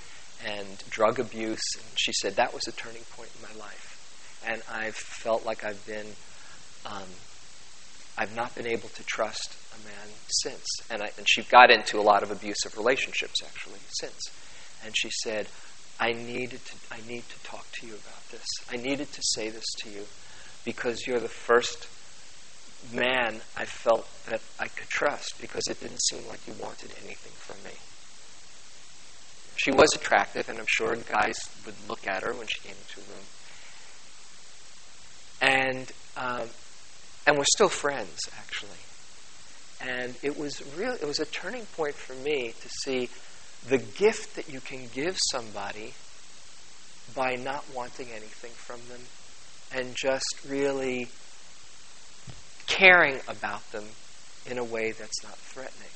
and 0.44 0.82
drug 0.90 1.18
abuse. 1.18 1.62
And 1.76 1.98
she 1.98 2.12
said 2.12 2.36
that 2.36 2.52
was 2.54 2.66
a 2.66 2.72
turning 2.72 3.02
point 3.16 3.30
in 3.36 3.42
my 3.42 3.64
life. 3.64 4.42
And 4.46 4.62
I've 4.70 4.96
felt 4.96 5.46
like 5.46 5.64
I've 5.64 5.84
been, 5.86 6.06
um, 6.86 7.08
I've 8.16 8.34
not 8.36 8.54
been 8.54 8.66
able 8.66 8.88
to 8.90 9.02
trust 9.04 9.56
a 9.74 9.84
man 9.84 10.08
since. 10.42 10.64
And, 10.90 11.02
I, 11.02 11.10
and 11.16 11.28
she 11.28 11.42
got 11.42 11.70
into 11.70 11.98
a 11.98 12.02
lot 12.02 12.22
of 12.22 12.30
abusive 12.30 12.76
relationships 12.76 13.42
actually 13.44 13.80
since. 14.00 14.20
And 14.84 14.96
she 14.96 15.10
said, 15.22 15.48
I 15.98 16.12
needed 16.12 16.64
to, 16.64 16.74
I 16.90 16.98
need 17.08 17.28
to 17.28 17.42
talk 17.44 17.70
to 17.72 17.86
you 17.86 17.94
about 17.94 18.28
this. 18.30 18.46
I 18.70 18.76
needed 18.76 19.12
to 19.12 19.20
say 19.22 19.50
this 19.50 19.64
to 19.82 19.90
you 19.90 20.04
because 20.64 21.06
you're 21.06 21.20
the 21.20 21.28
first 21.28 21.88
man 22.92 23.40
I 23.56 23.64
felt 23.64 24.08
that 24.26 24.40
I 24.58 24.68
could 24.68 24.88
trust 24.88 25.40
because 25.40 25.62
it 25.68 25.80
didn't 25.80 26.02
seem 26.02 26.26
like 26.28 26.46
you 26.46 26.54
wanted 26.60 26.90
anything 27.04 27.32
from 27.32 27.62
me. 27.64 27.76
She 29.56 29.70
was 29.70 29.94
attractive, 29.94 30.48
and 30.48 30.58
I'm 30.58 30.66
sure 30.66 30.96
guys 30.96 31.36
would 31.66 31.74
look 31.88 32.06
at 32.08 32.22
her 32.22 32.32
when 32.32 32.46
she 32.46 32.60
came 32.60 32.74
into 32.74 33.00
a 33.00 33.14
room. 33.14 33.26
And 35.40 35.92
um, 36.16 36.48
and 37.26 37.36
we're 37.36 37.44
still 37.44 37.68
friends, 37.68 38.20
actually. 38.36 38.68
And 39.80 40.14
it 40.22 40.38
was 40.38 40.62
real. 40.76 40.92
It 40.92 41.06
was 41.06 41.18
a 41.18 41.24
turning 41.26 41.66
point 41.76 41.94
for 41.94 42.14
me 42.14 42.54
to 42.60 42.68
see 42.68 43.08
the 43.68 43.78
gift 43.78 44.36
that 44.36 44.48
you 44.48 44.60
can 44.60 44.88
give 44.94 45.18
somebody 45.30 45.94
by 47.14 47.34
not 47.34 47.64
wanting 47.74 48.08
anything 48.10 48.52
from 48.52 48.80
them 48.88 49.00
and 49.74 49.94
just 49.96 50.24
really 50.48 51.08
caring 52.66 53.20
about 53.28 53.70
them 53.72 53.84
in 54.46 54.58
a 54.58 54.64
way 54.64 54.92
that's 54.92 55.22
not 55.22 55.36
threatening. 55.36 55.88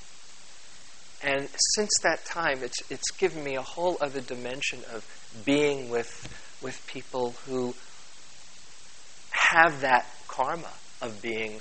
And 1.22 1.48
since 1.74 1.90
that 2.02 2.24
time, 2.24 2.62
it's, 2.62 2.78
it's 2.90 3.10
given 3.12 3.42
me 3.42 3.54
a 3.56 3.62
whole 3.62 3.96
other 4.00 4.20
dimension 4.20 4.80
of 4.92 5.04
being 5.44 5.88
with, 5.88 6.28
with 6.62 6.86
people 6.86 7.34
who 7.46 7.74
have 9.30 9.80
that 9.80 10.06
karma 10.28 10.72
of 11.00 11.20
being 11.22 11.60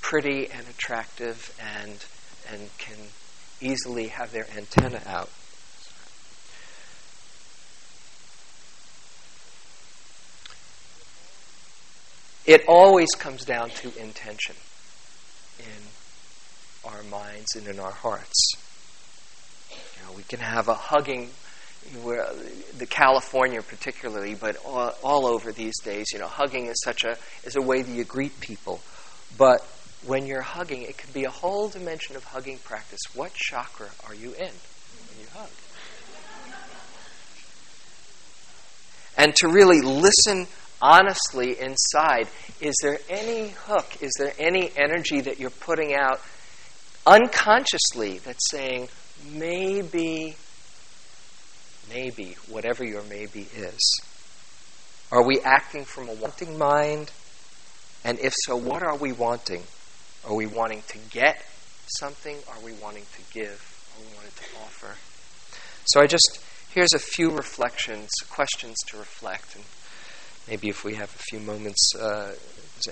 pretty 0.00 0.50
and 0.50 0.66
attractive 0.68 1.54
and, 1.58 2.04
and 2.50 2.68
can 2.78 2.98
easily 3.60 4.08
have 4.08 4.32
their 4.32 4.46
antenna 4.56 5.00
out. 5.06 5.30
It 12.46 12.62
always 12.68 13.10
comes 13.12 13.44
down 13.44 13.70
to 13.70 13.98
intention 13.98 14.56
in 15.58 16.84
our 16.84 17.02
minds 17.04 17.56
and 17.56 17.66
in 17.66 17.80
our 17.80 17.92
hearts. 17.92 18.52
You 19.70 20.04
know, 20.04 20.12
we 20.12 20.24
can 20.24 20.40
have 20.40 20.68
a 20.68 20.74
hugging, 20.74 21.30
where 22.02 22.26
the 22.78 22.86
California 22.86 23.62
particularly, 23.62 24.34
but 24.34 24.56
all, 24.64 24.94
all 25.02 25.26
over 25.26 25.52
these 25.52 25.78
days, 25.82 26.06
you 26.12 26.18
know, 26.18 26.26
hugging 26.26 26.66
is 26.66 26.76
such 26.82 27.04
a 27.04 27.16
is 27.44 27.56
a 27.56 27.62
way 27.62 27.82
that 27.82 27.90
you 27.90 28.04
greet 28.04 28.38
people. 28.40 28.80
But 29.36 29.60
when 30.06 30.26
you're 30.26 30.42
hugging, 30.42 30.82
it 30.82 30.98
could 30.98 31.12
be 31.12 31.24
a 31.24 31.30
whole 31.30 31.68
dimension 31.68 32.16
of 32.16 32.24
hugging 32.24 32.58
practice. 32.58 33.00
What 33.14 33.32
chakra 33.34 33.88
are 34.06 34.14
you 34.14 34.30
in 34.32 34.50
when 34.50 35.20
you 35.20 35.26
hug? 35.34 35.50
And 39.16 39.34
to 39.36 39.48
really 39.48 39.80
listen 39.80 40.46
honestly 40.82 41.58
inside 41.58 42.28
is 42.60 42.74
there 42.82 42.98
any 43.08 43.48
hook, 43.66 43.86
is 44.00 44.12
there 44.18 44.32
any 44.38 44.70
energy 44.76 45.20
that 45.20 45.38
you're 45.38 45.50
putting 45.50 45.94
out 45.94 46.20
unconsciously 47.06 48.18
that's 48.18 48.50
saying, 48.50 48.88
maybe, 49.32 50.36
maybe, 51.88 52.36
whatever 52.48 52.84
your 52.84 53.02
maybe 53.02 53.48
is? 53.56 54.00
Are 55.10 55.22
we 55.22 55.40
acting 55.40 55.84
from 55.84 56.08
a 56.08 56.14
wanting 56.14 56.58
mind? 56.58 57.10
And 58.04 58.18
if 58.18 58.34
so, 58.44 58.56
what 58.56 58.82
are 58.82 58.96
we 58.96 59.12
wanting? 59.12 59.62
Are 60.26 60.34
we 60.34 60.46
wanting 60.46 60.82
to 60.88 60.98
get 61.10 61.44
something? 61.86 62.36
Are 62.48 62.64
we 62.64 62.72
wanting 62.72 63.04
to 63.14 63.32
give? 63.32 63.92
Are 63.96 64.00
we 64.00 64.14
wanting 64.16 64.32
to 64.36 64.44
offer? 64.64 64.96
So 65.86 66.00
I 66.00 66.06
just, 66.06 66.40
here's 66.70 66.94
a 66.94 66.98
few 66.98 67.30
reflections, 67.30 68.10
questions 68.30 68.76
to 68.88 68.96
reflect. 68.96 69.54
And 69.54 69.64
maybe 70.48 70.68
if 70.68 70.84
we 70.84 70.94
have 70.94 71.14
a 71.14 71.18
few 71.18 71.40
moments, 71.40 71.94
uh, 71.94 72.34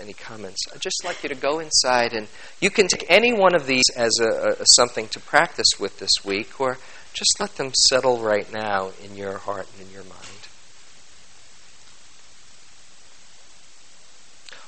any 0.00 0.12
comments, 0.12 0.60
I'd 0.72 0.80
just 0.80 1.04
like 1.04 1.22
you 1.22 1.28
to 1.28 1.34
go 1.34 1.58
inside 1.58 2.14
and 2.14 2.26
you 2.60 2.70
can 2.70 2.88
take 2.88 3.04
any 3.10 3.32
one 3.32 3.54
of 3.54 3.66
these 3.66 3.84
as 3.94 4.12
a, 4.20 4.56
a, 4.60 4.64
something 4.74 5.08
to 5.08 5.20
practice 5.20 5.66
with 5.78 5.98
this 5.98 6.24
week, 6.24 6.60
or 6.60 6.78
just 7.12 7.40
let 7.40 7.56
them 7.56 7.72
settle 7.88 8.18
right 8.18 8.50
now 8.52 8.90
in 9.02 9.16
your 9.16 9.38
heart 9.38 9.68
and 9.78 9.86
in 9.86 9.92
your 9.92 10.04
mind. 10.04 10.48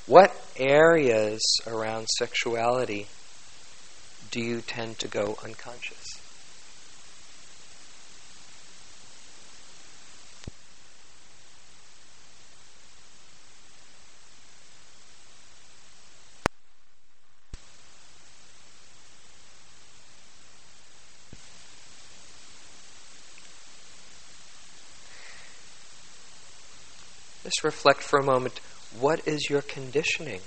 What 0.07 0.37
areas 0.59 1.41
around 1.67 2.07
sexuality 2.19 3.07
do 4.31 4.41
you 4.41 4.61
tend 4.61 4.99
to 4.99 5.09
go 5.09 5.39
unconscious? 5.43 6.14
Just 27.55 27.63
reflect 27.63 28.03
for 28.03 28.19
a 28.19 28.25
moment 28.25 28.59
what 28.99 29.29
is 29.29 29.49
your 29.49 29.63
conditioning 29.63 30.41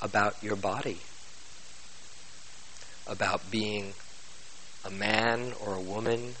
about 0.00 0.40
your 0.40 0.54
body? 0.54 0.98
About 3.08 3.50
being 3.50 3.94
a 4.84 4.90
man 4.90 5.52
or 5.60 5.74
a 5.74 5.80
woman, 5.80 6.34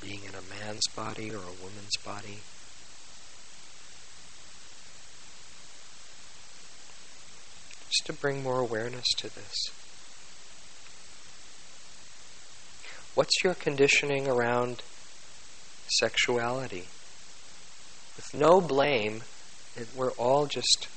being 0.00 0.18
in 0.24 0.34
a 0.34 0.42
man's 0.64 0.82
body 0.96 1.30
or 1.30 1.36
a 1.36 1.62
woman's 1.62 1.96
body? 2.04 2.40
Just 7.86 8.06
to 8.06 8.12
bring 8.12 8.42
more 8.42 8.58
awareness 8.58 9.06
to 9.18 9.32
this. 9.32 9.54
What's 13.14 13.44
your 13.44 13.54
conditioning 13.54 14.26
around 14.26 14.82
sexuality? 15.86 16.88
With 18.16 18.34
no 18.34 18.60
blame, 18.60 19.22
we're 19.96 20.12
all 20.12 20.46
just 20.46 20.88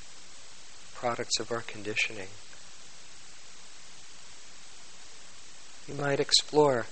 products 0.94 1.38
of 1.40 1.50
our 1.50 1.60
conditioning. 1.62 2.28
You 5.86 5.94
might 5.94 6.20
explore 6.20 6.86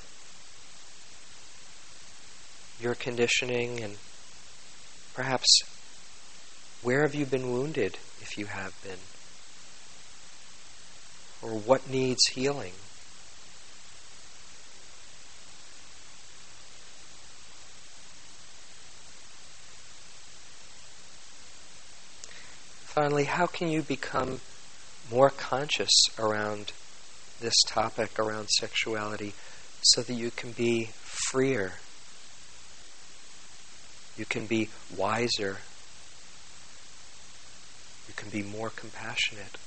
your 2.81 2.95
conditioning 2.95 3.83
and 3.83 3.97
perhaps 5.15 5.47
where 6.83 7.03
have 7.03 7.15
you 7.15 7.27
been 7.27 7.51
wounded 7.51 7.99
if 8.21 8.39
you 8.39 8.47
have 8.47 8.75
been? 8.83 8.99
Or 11.43 11.59
what 11.59 11.91
needs 11.91 12.27
healing? 12.29 12.73
Finally, 22.97 23.25
how 23.25 23.47
can 23.47 23.69
you 23.69 23.83
become 23.83 24.41
more 25.11 25.29
conscious 25.29 25.91
around 26.19 26.73
this 27.41 27.53
topic, 27.67 28.19
around 28.19 28.49
sexuality, 28.49 29.35
so 29.83 30.01
that 30.01 30.15
you 30.15 30.31
can 30.31 30.53
be 30.53 30.89
freer? 30.95 31.75
You 34.17 34.25
can 34.25 34.47
be 34.47 34.71
wiser. 34.97 35.59
You 38.09 38.15
can 38.17 38.31
be 38.31 38.43
more 38.43 38.71
compassionate. 38.71 39.59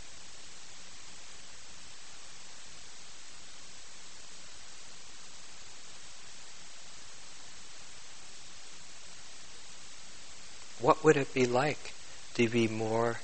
What 10.82 11.04
would 11.04 11.16
it 11.16 11.32
be 11.32 11.46
like 11.46 11.94
to 12.40 12.48
be 12.48 12.70
more 12.70 13.20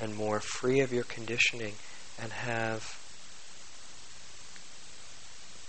and 0.00 0.16
more 0.16 0.40
free 0.40 0.80
of 0.80 0.90
your 0.90 1.04
conditioning 1.04 1.74
and 2.20 2.32
have 2.32 2.98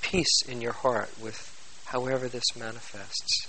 peace 0.02 0.42
in 0.48 0.62
your 0.62 0.72
heart 0.72 1.10
with 1.22 1.54
however 1.88 2.30
this 2.30 2.56
manifests. 2.58 3.48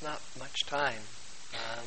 There's 0.00 0.12
not 0.12 0.20
much 0.38 0.60
time. 0.66 1.00
Um, 1.54 1.84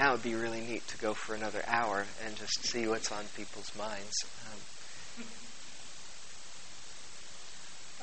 it 0.00 0.12
would 0.12 0.22
be 0.22 0.34
really 0.34 0.60
neat 0.60 0.86
to 0.88 0.98
go 0.98 1.14
for 1.14 1.34
another 1.34 1.62
hour 1.66 2.06
and 2.24 2.36
just 2.36 2.64
see 2.64 2.86
what's 2.86 3.10
on 3.10 3.24
people's 3.36 3.74
minds. 3.76 4.14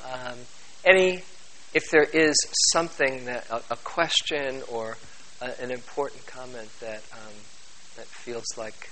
Um, 0.03 0.11
um, 0.11 0.37
any, 0.83 1.23
if 1.73 1.89
there 1.91 2.03
is 2.03 2.35
something 2.71 3.25
that 3.25 3.49
a, 3.49 3.61
a 3.71 3.77
question 3.77 4.61
or 4.69 4.97
a, 5.41 5.61
an 5.61 5.71
important 5.71 6.25
comment 6.25 6.69
that 6.79 7.01
um, 7.13 7.33
that 7.95 8.05
feels 8.05 8.45
like 8.57 8.89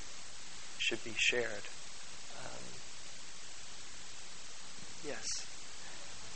should 0.80 1.04
be 1.04 1.14
shared. 1.18 1.46
Um, 2.40 2.64
yes. 5.06 5.26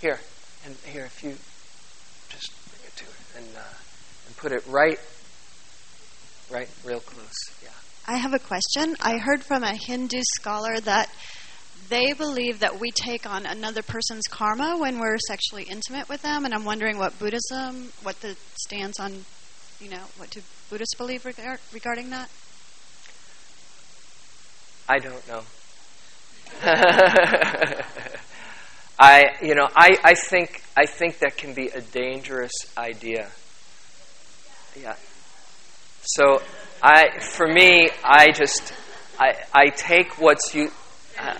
Here, 0.02 0.20
and 0.66 0.76
here, 0.86 1.06
if 1.06 1.24
you 1.24 1.36
just 2.30 2.52
bring 2.70 2.82
it 2.86 2.96
to 2.98 3.06
her 3.06 3.40
and 3.40 3.58
uh, 3.58 3.78
and 4.28 4.38
put 4.38 4.52
it 4.52 4.66
right 4.68 5.00
right 6.50 6.70
real 6.86 7.00
close. 7.00 7.34
Yeah. 7.64 7.70
I 8.08 8.18
have 8.18 8.34
a 8.34 8.40
question. 8.40 8.96
I 9.02 9.18
heard 9.18 9.44
from 9.44 9.64
a 9.64 9.76
Hindu 9.76 10.22
scholar 10.36 10.80
that 10.82 11.10
they 11.90 12.14
believe 12.14 12.60
that 12.60 12.80
we 12.80 12.92
take 12.92 13.26
on 13.26 13.46
another 13.46 13.82
person's 13.82 14.24
karma 14.30 14.78
when 14.78 15.00
we're 15.00 15.18
sexually 15.28 15.64
intimate 15.64 16.10
with 16.10 16.22
them, 16.22 16.46
and 16.46 16.54
I'm 16.54 16.66
wondering 16.66 16.98
what 16.98 17.18
Buddhism, 17.20 17.92
what 18.04 18.20
the 18.22 18.36
stance 18.64 19.00
on, 19.00 19.26
you 19.80 19.90
know, 19.90 20.04
what 20.18 20.30
do 20.30 20.42
Buddhists 20.70 20.96
believe 20.96 21.26
regard, 21.26 21.60
regarding 21.74 22.10
that? 22.10 22.30
I 24.90 25.00
don't 25.00 25.28
know. 25.28 25.44
I, 29.00 29.36
you 29.42 29.54
know, 29.56 29.68
I, 29.76 29.98
I 30.04 30.14
think 30.16 30.64
I 30.76 30.86
think 30.86 31.20
that 31.20 31.38
can 31.38 31.54
be 31.54 31.68
a 31.70 31.82
dangerous 31.82 32.54
idea. 32.78 33.30
Yeah. 34.80 34.96
So, 36.04 36.42
I, 36.82 37.20
for 37.20 37.48
me, 37.48 37.90
I 38.04 38.32
just, 38.32 38.74
I, 39.20 39.36
I 39.54 39.70
take 39.70 40.20
what's 40.20 40.54
you, 40.54 40.72
uh, 41.20 41.38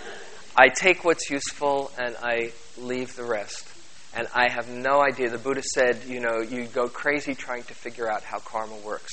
I 0.56 0.70
take 0.70 1.06
what's 1.06 1.30
useful 1.30 1.92
and 1.98 2.16
I 2.22 2.52
leave 2.78 3.16
the 3.16 3.24
rest. 3.24 3.68
And 4.16 4.28
I 4.34 4.50
have 4.52 4.68
no 4.70 5.02
idea. 5.02 5.30
The 5.30 5.38
Buddha 5.38 5.62
said, 5.62 6.04
you 6.08 6.20
know, 6.20 6.42
you 6.42 6.66
go 6.66 6.88
crazy 6.88 7.36
trying 7.36 7.64
to 7.64 7.76
figure 7.76 8.10
out 8.10 8.24
how 8.24 8.40
karma 8.40 8.76
works. 8.78 9.12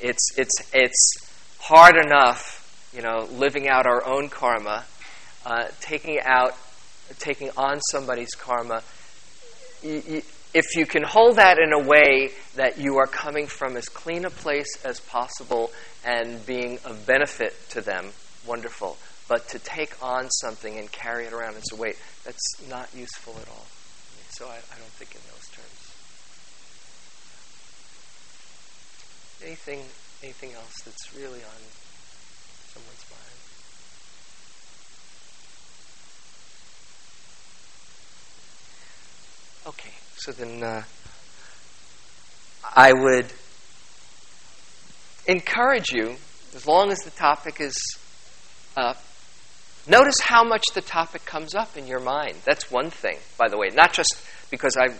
It's, 0.00 0.38
it's, 0.38 0.70
it's 0.72 1.12
hard 1.58 1.96
enough, 1.96 2.90
you 2.94 3.02
know, 3.02 3.28
living 3.32 3.68
out 3.68 3.86
our 3.86 4.02
own 4.06 4.30
karma, 4.30 4.84
uh, 5.44 5.68
taking 5.80 6.18
out, 6.20 6.56
taking 7.18 7.50
on 7.56 7.80
somebody's 7.90 8.34
karma. 8.34 8.82
If 9.82 10.76
you 10.76 10.86
can 10.86 11.02
hold 11.02 11.36
that 11.36 11.58
in 11.58 11.72
a 11.72 11.78
way 11.78 12.30
that 12.56 12.78
you 12.78 12.98
are 12.98 13.06
coming 13.06 13.46
from 13.46 13.76
as 13.76 13.88
clean 13.88 14.24
a 14.24 14.30
place 14.30 14.84
as 14.84 15.00
possible 15.00 15.70
and 16.04 16.44
being 16.46 16.78
of 16.84 17.06
benefit 17.06 17.54
to 17.70 17.80
them, 17.80 18.10
wonderful. 18.46 18.96
But 19.28 19.48
to 19.50 19.58
take 19.58 19.94
on 20.02 20.28
something 20.30 20.76
and 20.76 20.90
carry 20.90 21.26
it 21.26 21.32
around 21.32 21.56
as 21.56 21.64
a 21.72 21.76
weight, 21.76 21.96
that's 22.24 22.68
not 22.68 22.88
useful 22.94 23.36
at 23.40 23.48
all. 23.48 23.66
So 24.30 24.46
I, 24.46 24.56
I 24.56 24.78
don't 24.78 24.94
think 24.98 25.14
in 25.14 25.20
those 25.30 25.48
terms. 25.52 25.90
Anything, 29.42 29.84
anything 30.22 30.52
else 30.52 30.80
that's 30.84 31.14
really 31.14 31.42
on 31.44 31.60
someone's 32.74 33.04
mind? 33.10 33.40
Okay. 39.66 39.90
So 40.16 40.32
then 40.32 40.62
uh, 40.62 40.82
I 42.74 42.92
would 42.92 43.26
encourage 45.26 45.92
you, 45.92 46.16
as 46.54 46.66
long 46.66 46.90
as 46.90 46.98
the 47.00 47.10
topic 47.10 47.60
is 47.60 47.76
up, 48.76 49.02
notice 49.86 50.20
how 50.20 50.44
much 50.44 50.64
the 50.74 50.80
topic 50.80 51.24
comes 51.24 51.54
up 51.54 51.76
in 51.76 51.86
your 51.86 52.00
mind. 52.00 52.36
That's 52.44 52.70
one 52.70 52.90
thing, 52.90 53.18
by 53.38 53.48
the 53.48 53.58
way, 53.58 53.68
not 53.74 53.92
just 53.92 54.14
because 54.50 54.76
I 54.76 54.94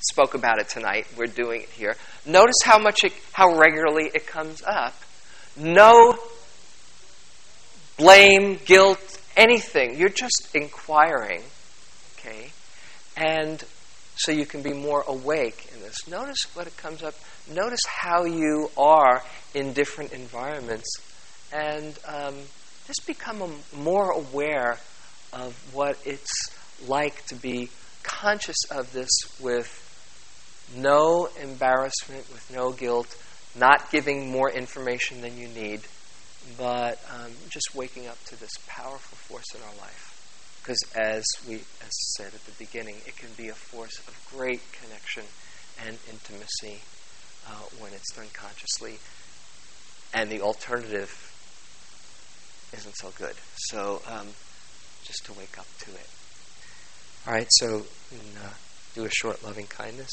spoke 0.00 0.34
about 0.34 0.58
it 0.60 0.68
tonight, 0.68 1.06
we're 1.16 1.26
doing 1.26 1.62
it 1.62 1.68
here. 1.70 1.96
Notice 2.24 2.56
how 2.64 2.78
much 2.78 2.98
it, 3.04 3.12
how 3.32 3.56
regularly 3.56 4.10
it 4.14 4.26
comes 4.26 4.62
up. 4.66 4.94
No 5.56 6.18
blame, 7.96 8.58
guilt, 8.64 9.20
anything. 9.36 9.98
You're 9.98 10.08
just 10.08 10.48
inquiring, 10.54 11.42
okay? 12.18 12.50
And 13.16 13.64
so 14.16 14.32
you 14.32 14.46
can 14.46 14.62
be 14.62 14.72
more 14.72 15.04
awake 15.06 15.70
in 15.74 15.80
this. 15.80 16.08
Notice 16.08 16.42
what 16.54 16.66
it 16.66 16.76
comes 16.76 17.02
up. 17.02 17.14
Notice 17.52 17.80
how 17.86 18.24
you 18.24 18.70
are 18.76 19.22
in 19.54 19.72
different 19.72 20.12
environments, 20.12 20.88
and 21.52 21.98
um, 22.06 22.34
just 22.86 23.06
become 23.06 23.42
a, 23.42 23.76
more 23.76 24.10
aware 24.10 24.78
of 25.32 25.54
what 25.72 25.98
it's 26.04 26.50
like 26.86 27.24
to 27.26 27.34
be 27.34 27.70
conscious 28.02 28.56
of 28.70 28.92
this 28.92 29.10
with 29.40 29.82
no 30.76 31.28
embarrassment, 31.40 32.28
with 32.32 32.50
no 32.52 32.72
guilt, 32.72 33.16
not 33.54 33.90
giving 33.90 34.30
more 34.30 34.50
information 34.50 35.20
than 35.20 35.36
you 35.36 35.48
need, 35.48 35.80
but 36.58 37.00
um, 37.12 37.32
just 37.48 37.74
waking 37.74 38.06
up 38.06 38.22
to 38.24 38.38
this 38.38 38.50
powerful 38.66 39.16
force 39.16 39.54
in 39.54 39.60
our 39.62 39.76
life. 39.80 40.15
Because 40.66 40.82
as 40.96 41.24
we 41.46 41.54
as 41.54 42.14
said 42.16 42.34
at 42.34 42.44
the 42.44 42.50
beginning, 42.58 42.96
it 43.06 43.16
can 43.16 43.28
be 43.36 43.46
a 43.46 43.54
force 43.54 44.00
of 44.08 44.28
great 44.34 44.60
connection 44.72 45.22
and 45.86 45.96
intimacy 46.10 46.80
uh, 47.46 47.62
when 47.78 47.92
it's 47.92 48.12
done 48.16 48.26
consciously. 48.32 48.98
And 50.12 50.28
the 50.28 50.40
alternative 50.40 51.32
isn't 52.76 52.96
so 52.96 53.12
good. 53.16 53.36
So 53.54 54.02
um, 54.08 54.26
just 55.04 55.24
to 55.26 55.34
wake 55.34 55.56
up 55.56 55.68
to 55.82 55.92
it. 55.92 56.08
All 57.28 57.34
right, 57.34 57.46
so 57.50 57.86
uh, 58.12 58.50
do 58.96 59.04
a 59.04 59.10
short 59.10 59.44
loving 59.44 59.68
kindness. 59.68 60.10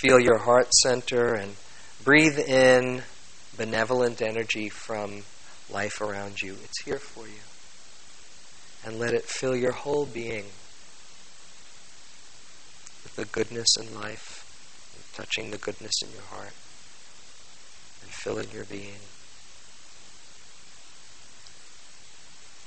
Feel 0.00 0.18
your 0.18 0.38
heart 0.38 0.74
center 0.82 1.34
and 1.34 1.54
breathe 2.02 2.40
in 2.40 3.02
benevolent 3.56 4.20
energy 4.20 4.68
from 4.68 5.22
life 5.70 6.00
around 6.00 6.40
you. 6.42 6.56
It's 6.64 6.82
here 6.84 6.98
for 6.98 7.26
you. 7.26 7.42
And 8.84 8.98
let 8.98 9.14
it 9.14 9.24
fill 9.24 9.56
your 9.56 9.72
whole 9.72 10.06
being 10.06 10.44
with 13.02 13.14
the 13.16 13.24
goodness 13.26 13.68
in 13.78 13.94
life, 13.94 14.44
touching 15.14 15.50
the 15.50 15.58
goodness 15.58 15.94
in 16.02 16.12
your 16.12 16.22
heart, 16.22 16.54
and 18.02 18.10
filling 18.10 18.50
your 18.52 18.64
being. 18.64 19.00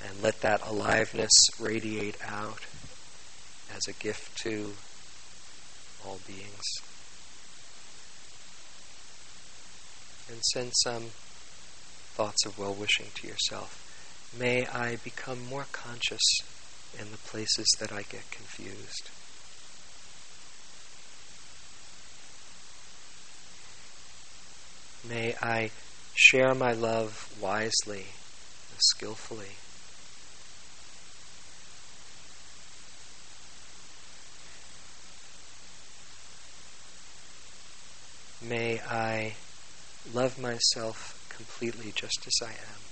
And 0.06 0.22
let 0.22 0.40
that 0.40 0.60
aliveness 0.66 1.30
radiate 1.60 2.16
out 2.26 2.60
as 3.74 3.82
a 3.88 3.92
gift 3.92 4.36
to 4.42 4.72
all 6.04 6.18
beings. 6.26 6.64
And 10.28 10.42
send 10.52 10.72
some 10.82 11.04
thoughts 12.14 12.44
of 12.44 12.58
well 12.58 12.74
wishing 12.74 13.06
to 13.14 13.26
yourself. 13.26 13.78
May 14.38 14.66
I 14.66 14.96
become 14.96 15.46
more 15.46 15.66
conscious 15.72 16.20
in 16.98 17.10
the 17.10 17.18
places 17.18 17.66
that 17.80 17.92
I 17.92 18.02
get 18.02 18.30
confused. 18.30 19.10
May 25.08 25.34
I 25.42 25.70
share 26.14 26.54
my 26.54 26.72
love 26.72 27.34
wisely, 27.40 28.06
and 28.70 28.78
skillfully. 28.80 29.56
May 38.40 38.80
I 38.80 39.34
love 40.12 40.38
myself 40.38 41.21
completely 41.42 41.92
just 41.94 42.24
as 42.26 42.34
I 42.42 42.50
am. 42.50 42.82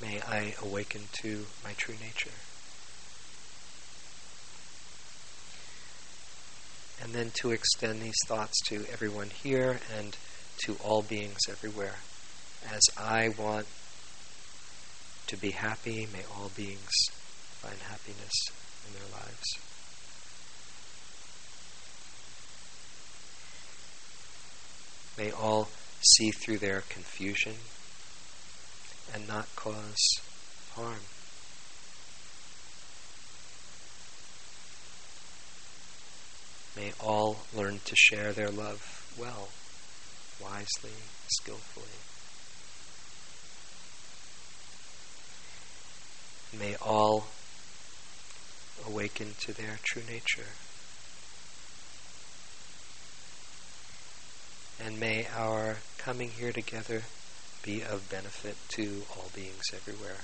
May 0.00 0.20
I 0.20 0.54
awaken 0.62 1.02
to 1.22 1.46
my 1.64 1.72
true 1.76 1.94
nature. 2.00 2.30
And 7.02 7.12
then 7.12 7.30
to 7.40 7.50
extend 7.50 8.00
these 8.00 8.14
thoughts 8.26 8.58
to 8.66 8.84
everyone 8.90 9.28
here 9.30 9.78
and 9.96 10.16
to 10.64 10.76
all 10.82 11.02
beings 11.02 11.40
everywhere. 11.50 11.96
As 12.70 12.82
I 12.96 13.28
want 13.38 13.66
to 15.26 15.36
be 15.36 15.50
happy, 15.50 16.08
may 16.12 16.24
all 16.34 16.50
beings 16.56 16.92
find 17.60 17.76
happiness 17.78 18.32
in 18.86 18.94
their 18.94 19.20
lives. 19.20 19.75
May 25.16 25.30
all 25.30 25.68
see 26.00 26.30
through 26.30 26.58
their 26.58 26.82
confusion 26.82 27.54
and 29.14 29.26
not 29.26 29.48
cause 29.56 30.20
harm. 30.74 31.00
May 36.76 36.92
all 37.00 37.38
learn 37.54 37.80
to 37.86 37.96
share 37.96 38.32
their 38.32 38.50
love 38.50 39.06
well, 39.18 39.48
wisely, 40.38 40.92
skillfully. 41.28 41.86
May 46.58 46.76
all 46.76 47.28
awaken 48.86 49.34
to 49.40 49.52
their 49.54 49.78
true 49.82 50.02
nature. 50.06 50.52
And 54.84 55.00
may 55.00 55.26
our 55.34 55.76
coming 55.98 56.30
here 56.30 56.52
together 56.52 57.02
be 57.62 57.82
of 57.82 58.08
benefit 58.10 58.56
to 58.68 59.02
all 59.10 59.30
beings 59.34 59.64
everywhere. 59.74 60.18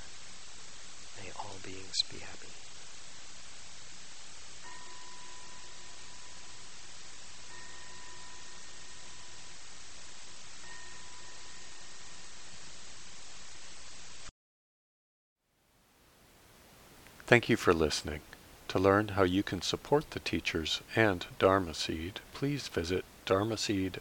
May 1.21 1.31
all 1.39 1.57
beings 1.65 2.03
be 2.11 2.19
happy. 2.19 2.49
Thank 17.27 17.49
you 17.49 17.57
for 17.57 17.73
listening. 17.73 18.21
To 18.69 18.79
learn 18.79 19.09
how 19.09 19.23
you 19.23 19.43
can 19.43 19.63
support 19.63 20.11
the 20.11 20.21
teachers 20.21 20.83
and 20.95 21.25
Dharma 21.39 21.73
Seed, 21.75 22.21
please 22.35 22.69
visit 22.69 23.05
dharmaseed.org 23.27 24.01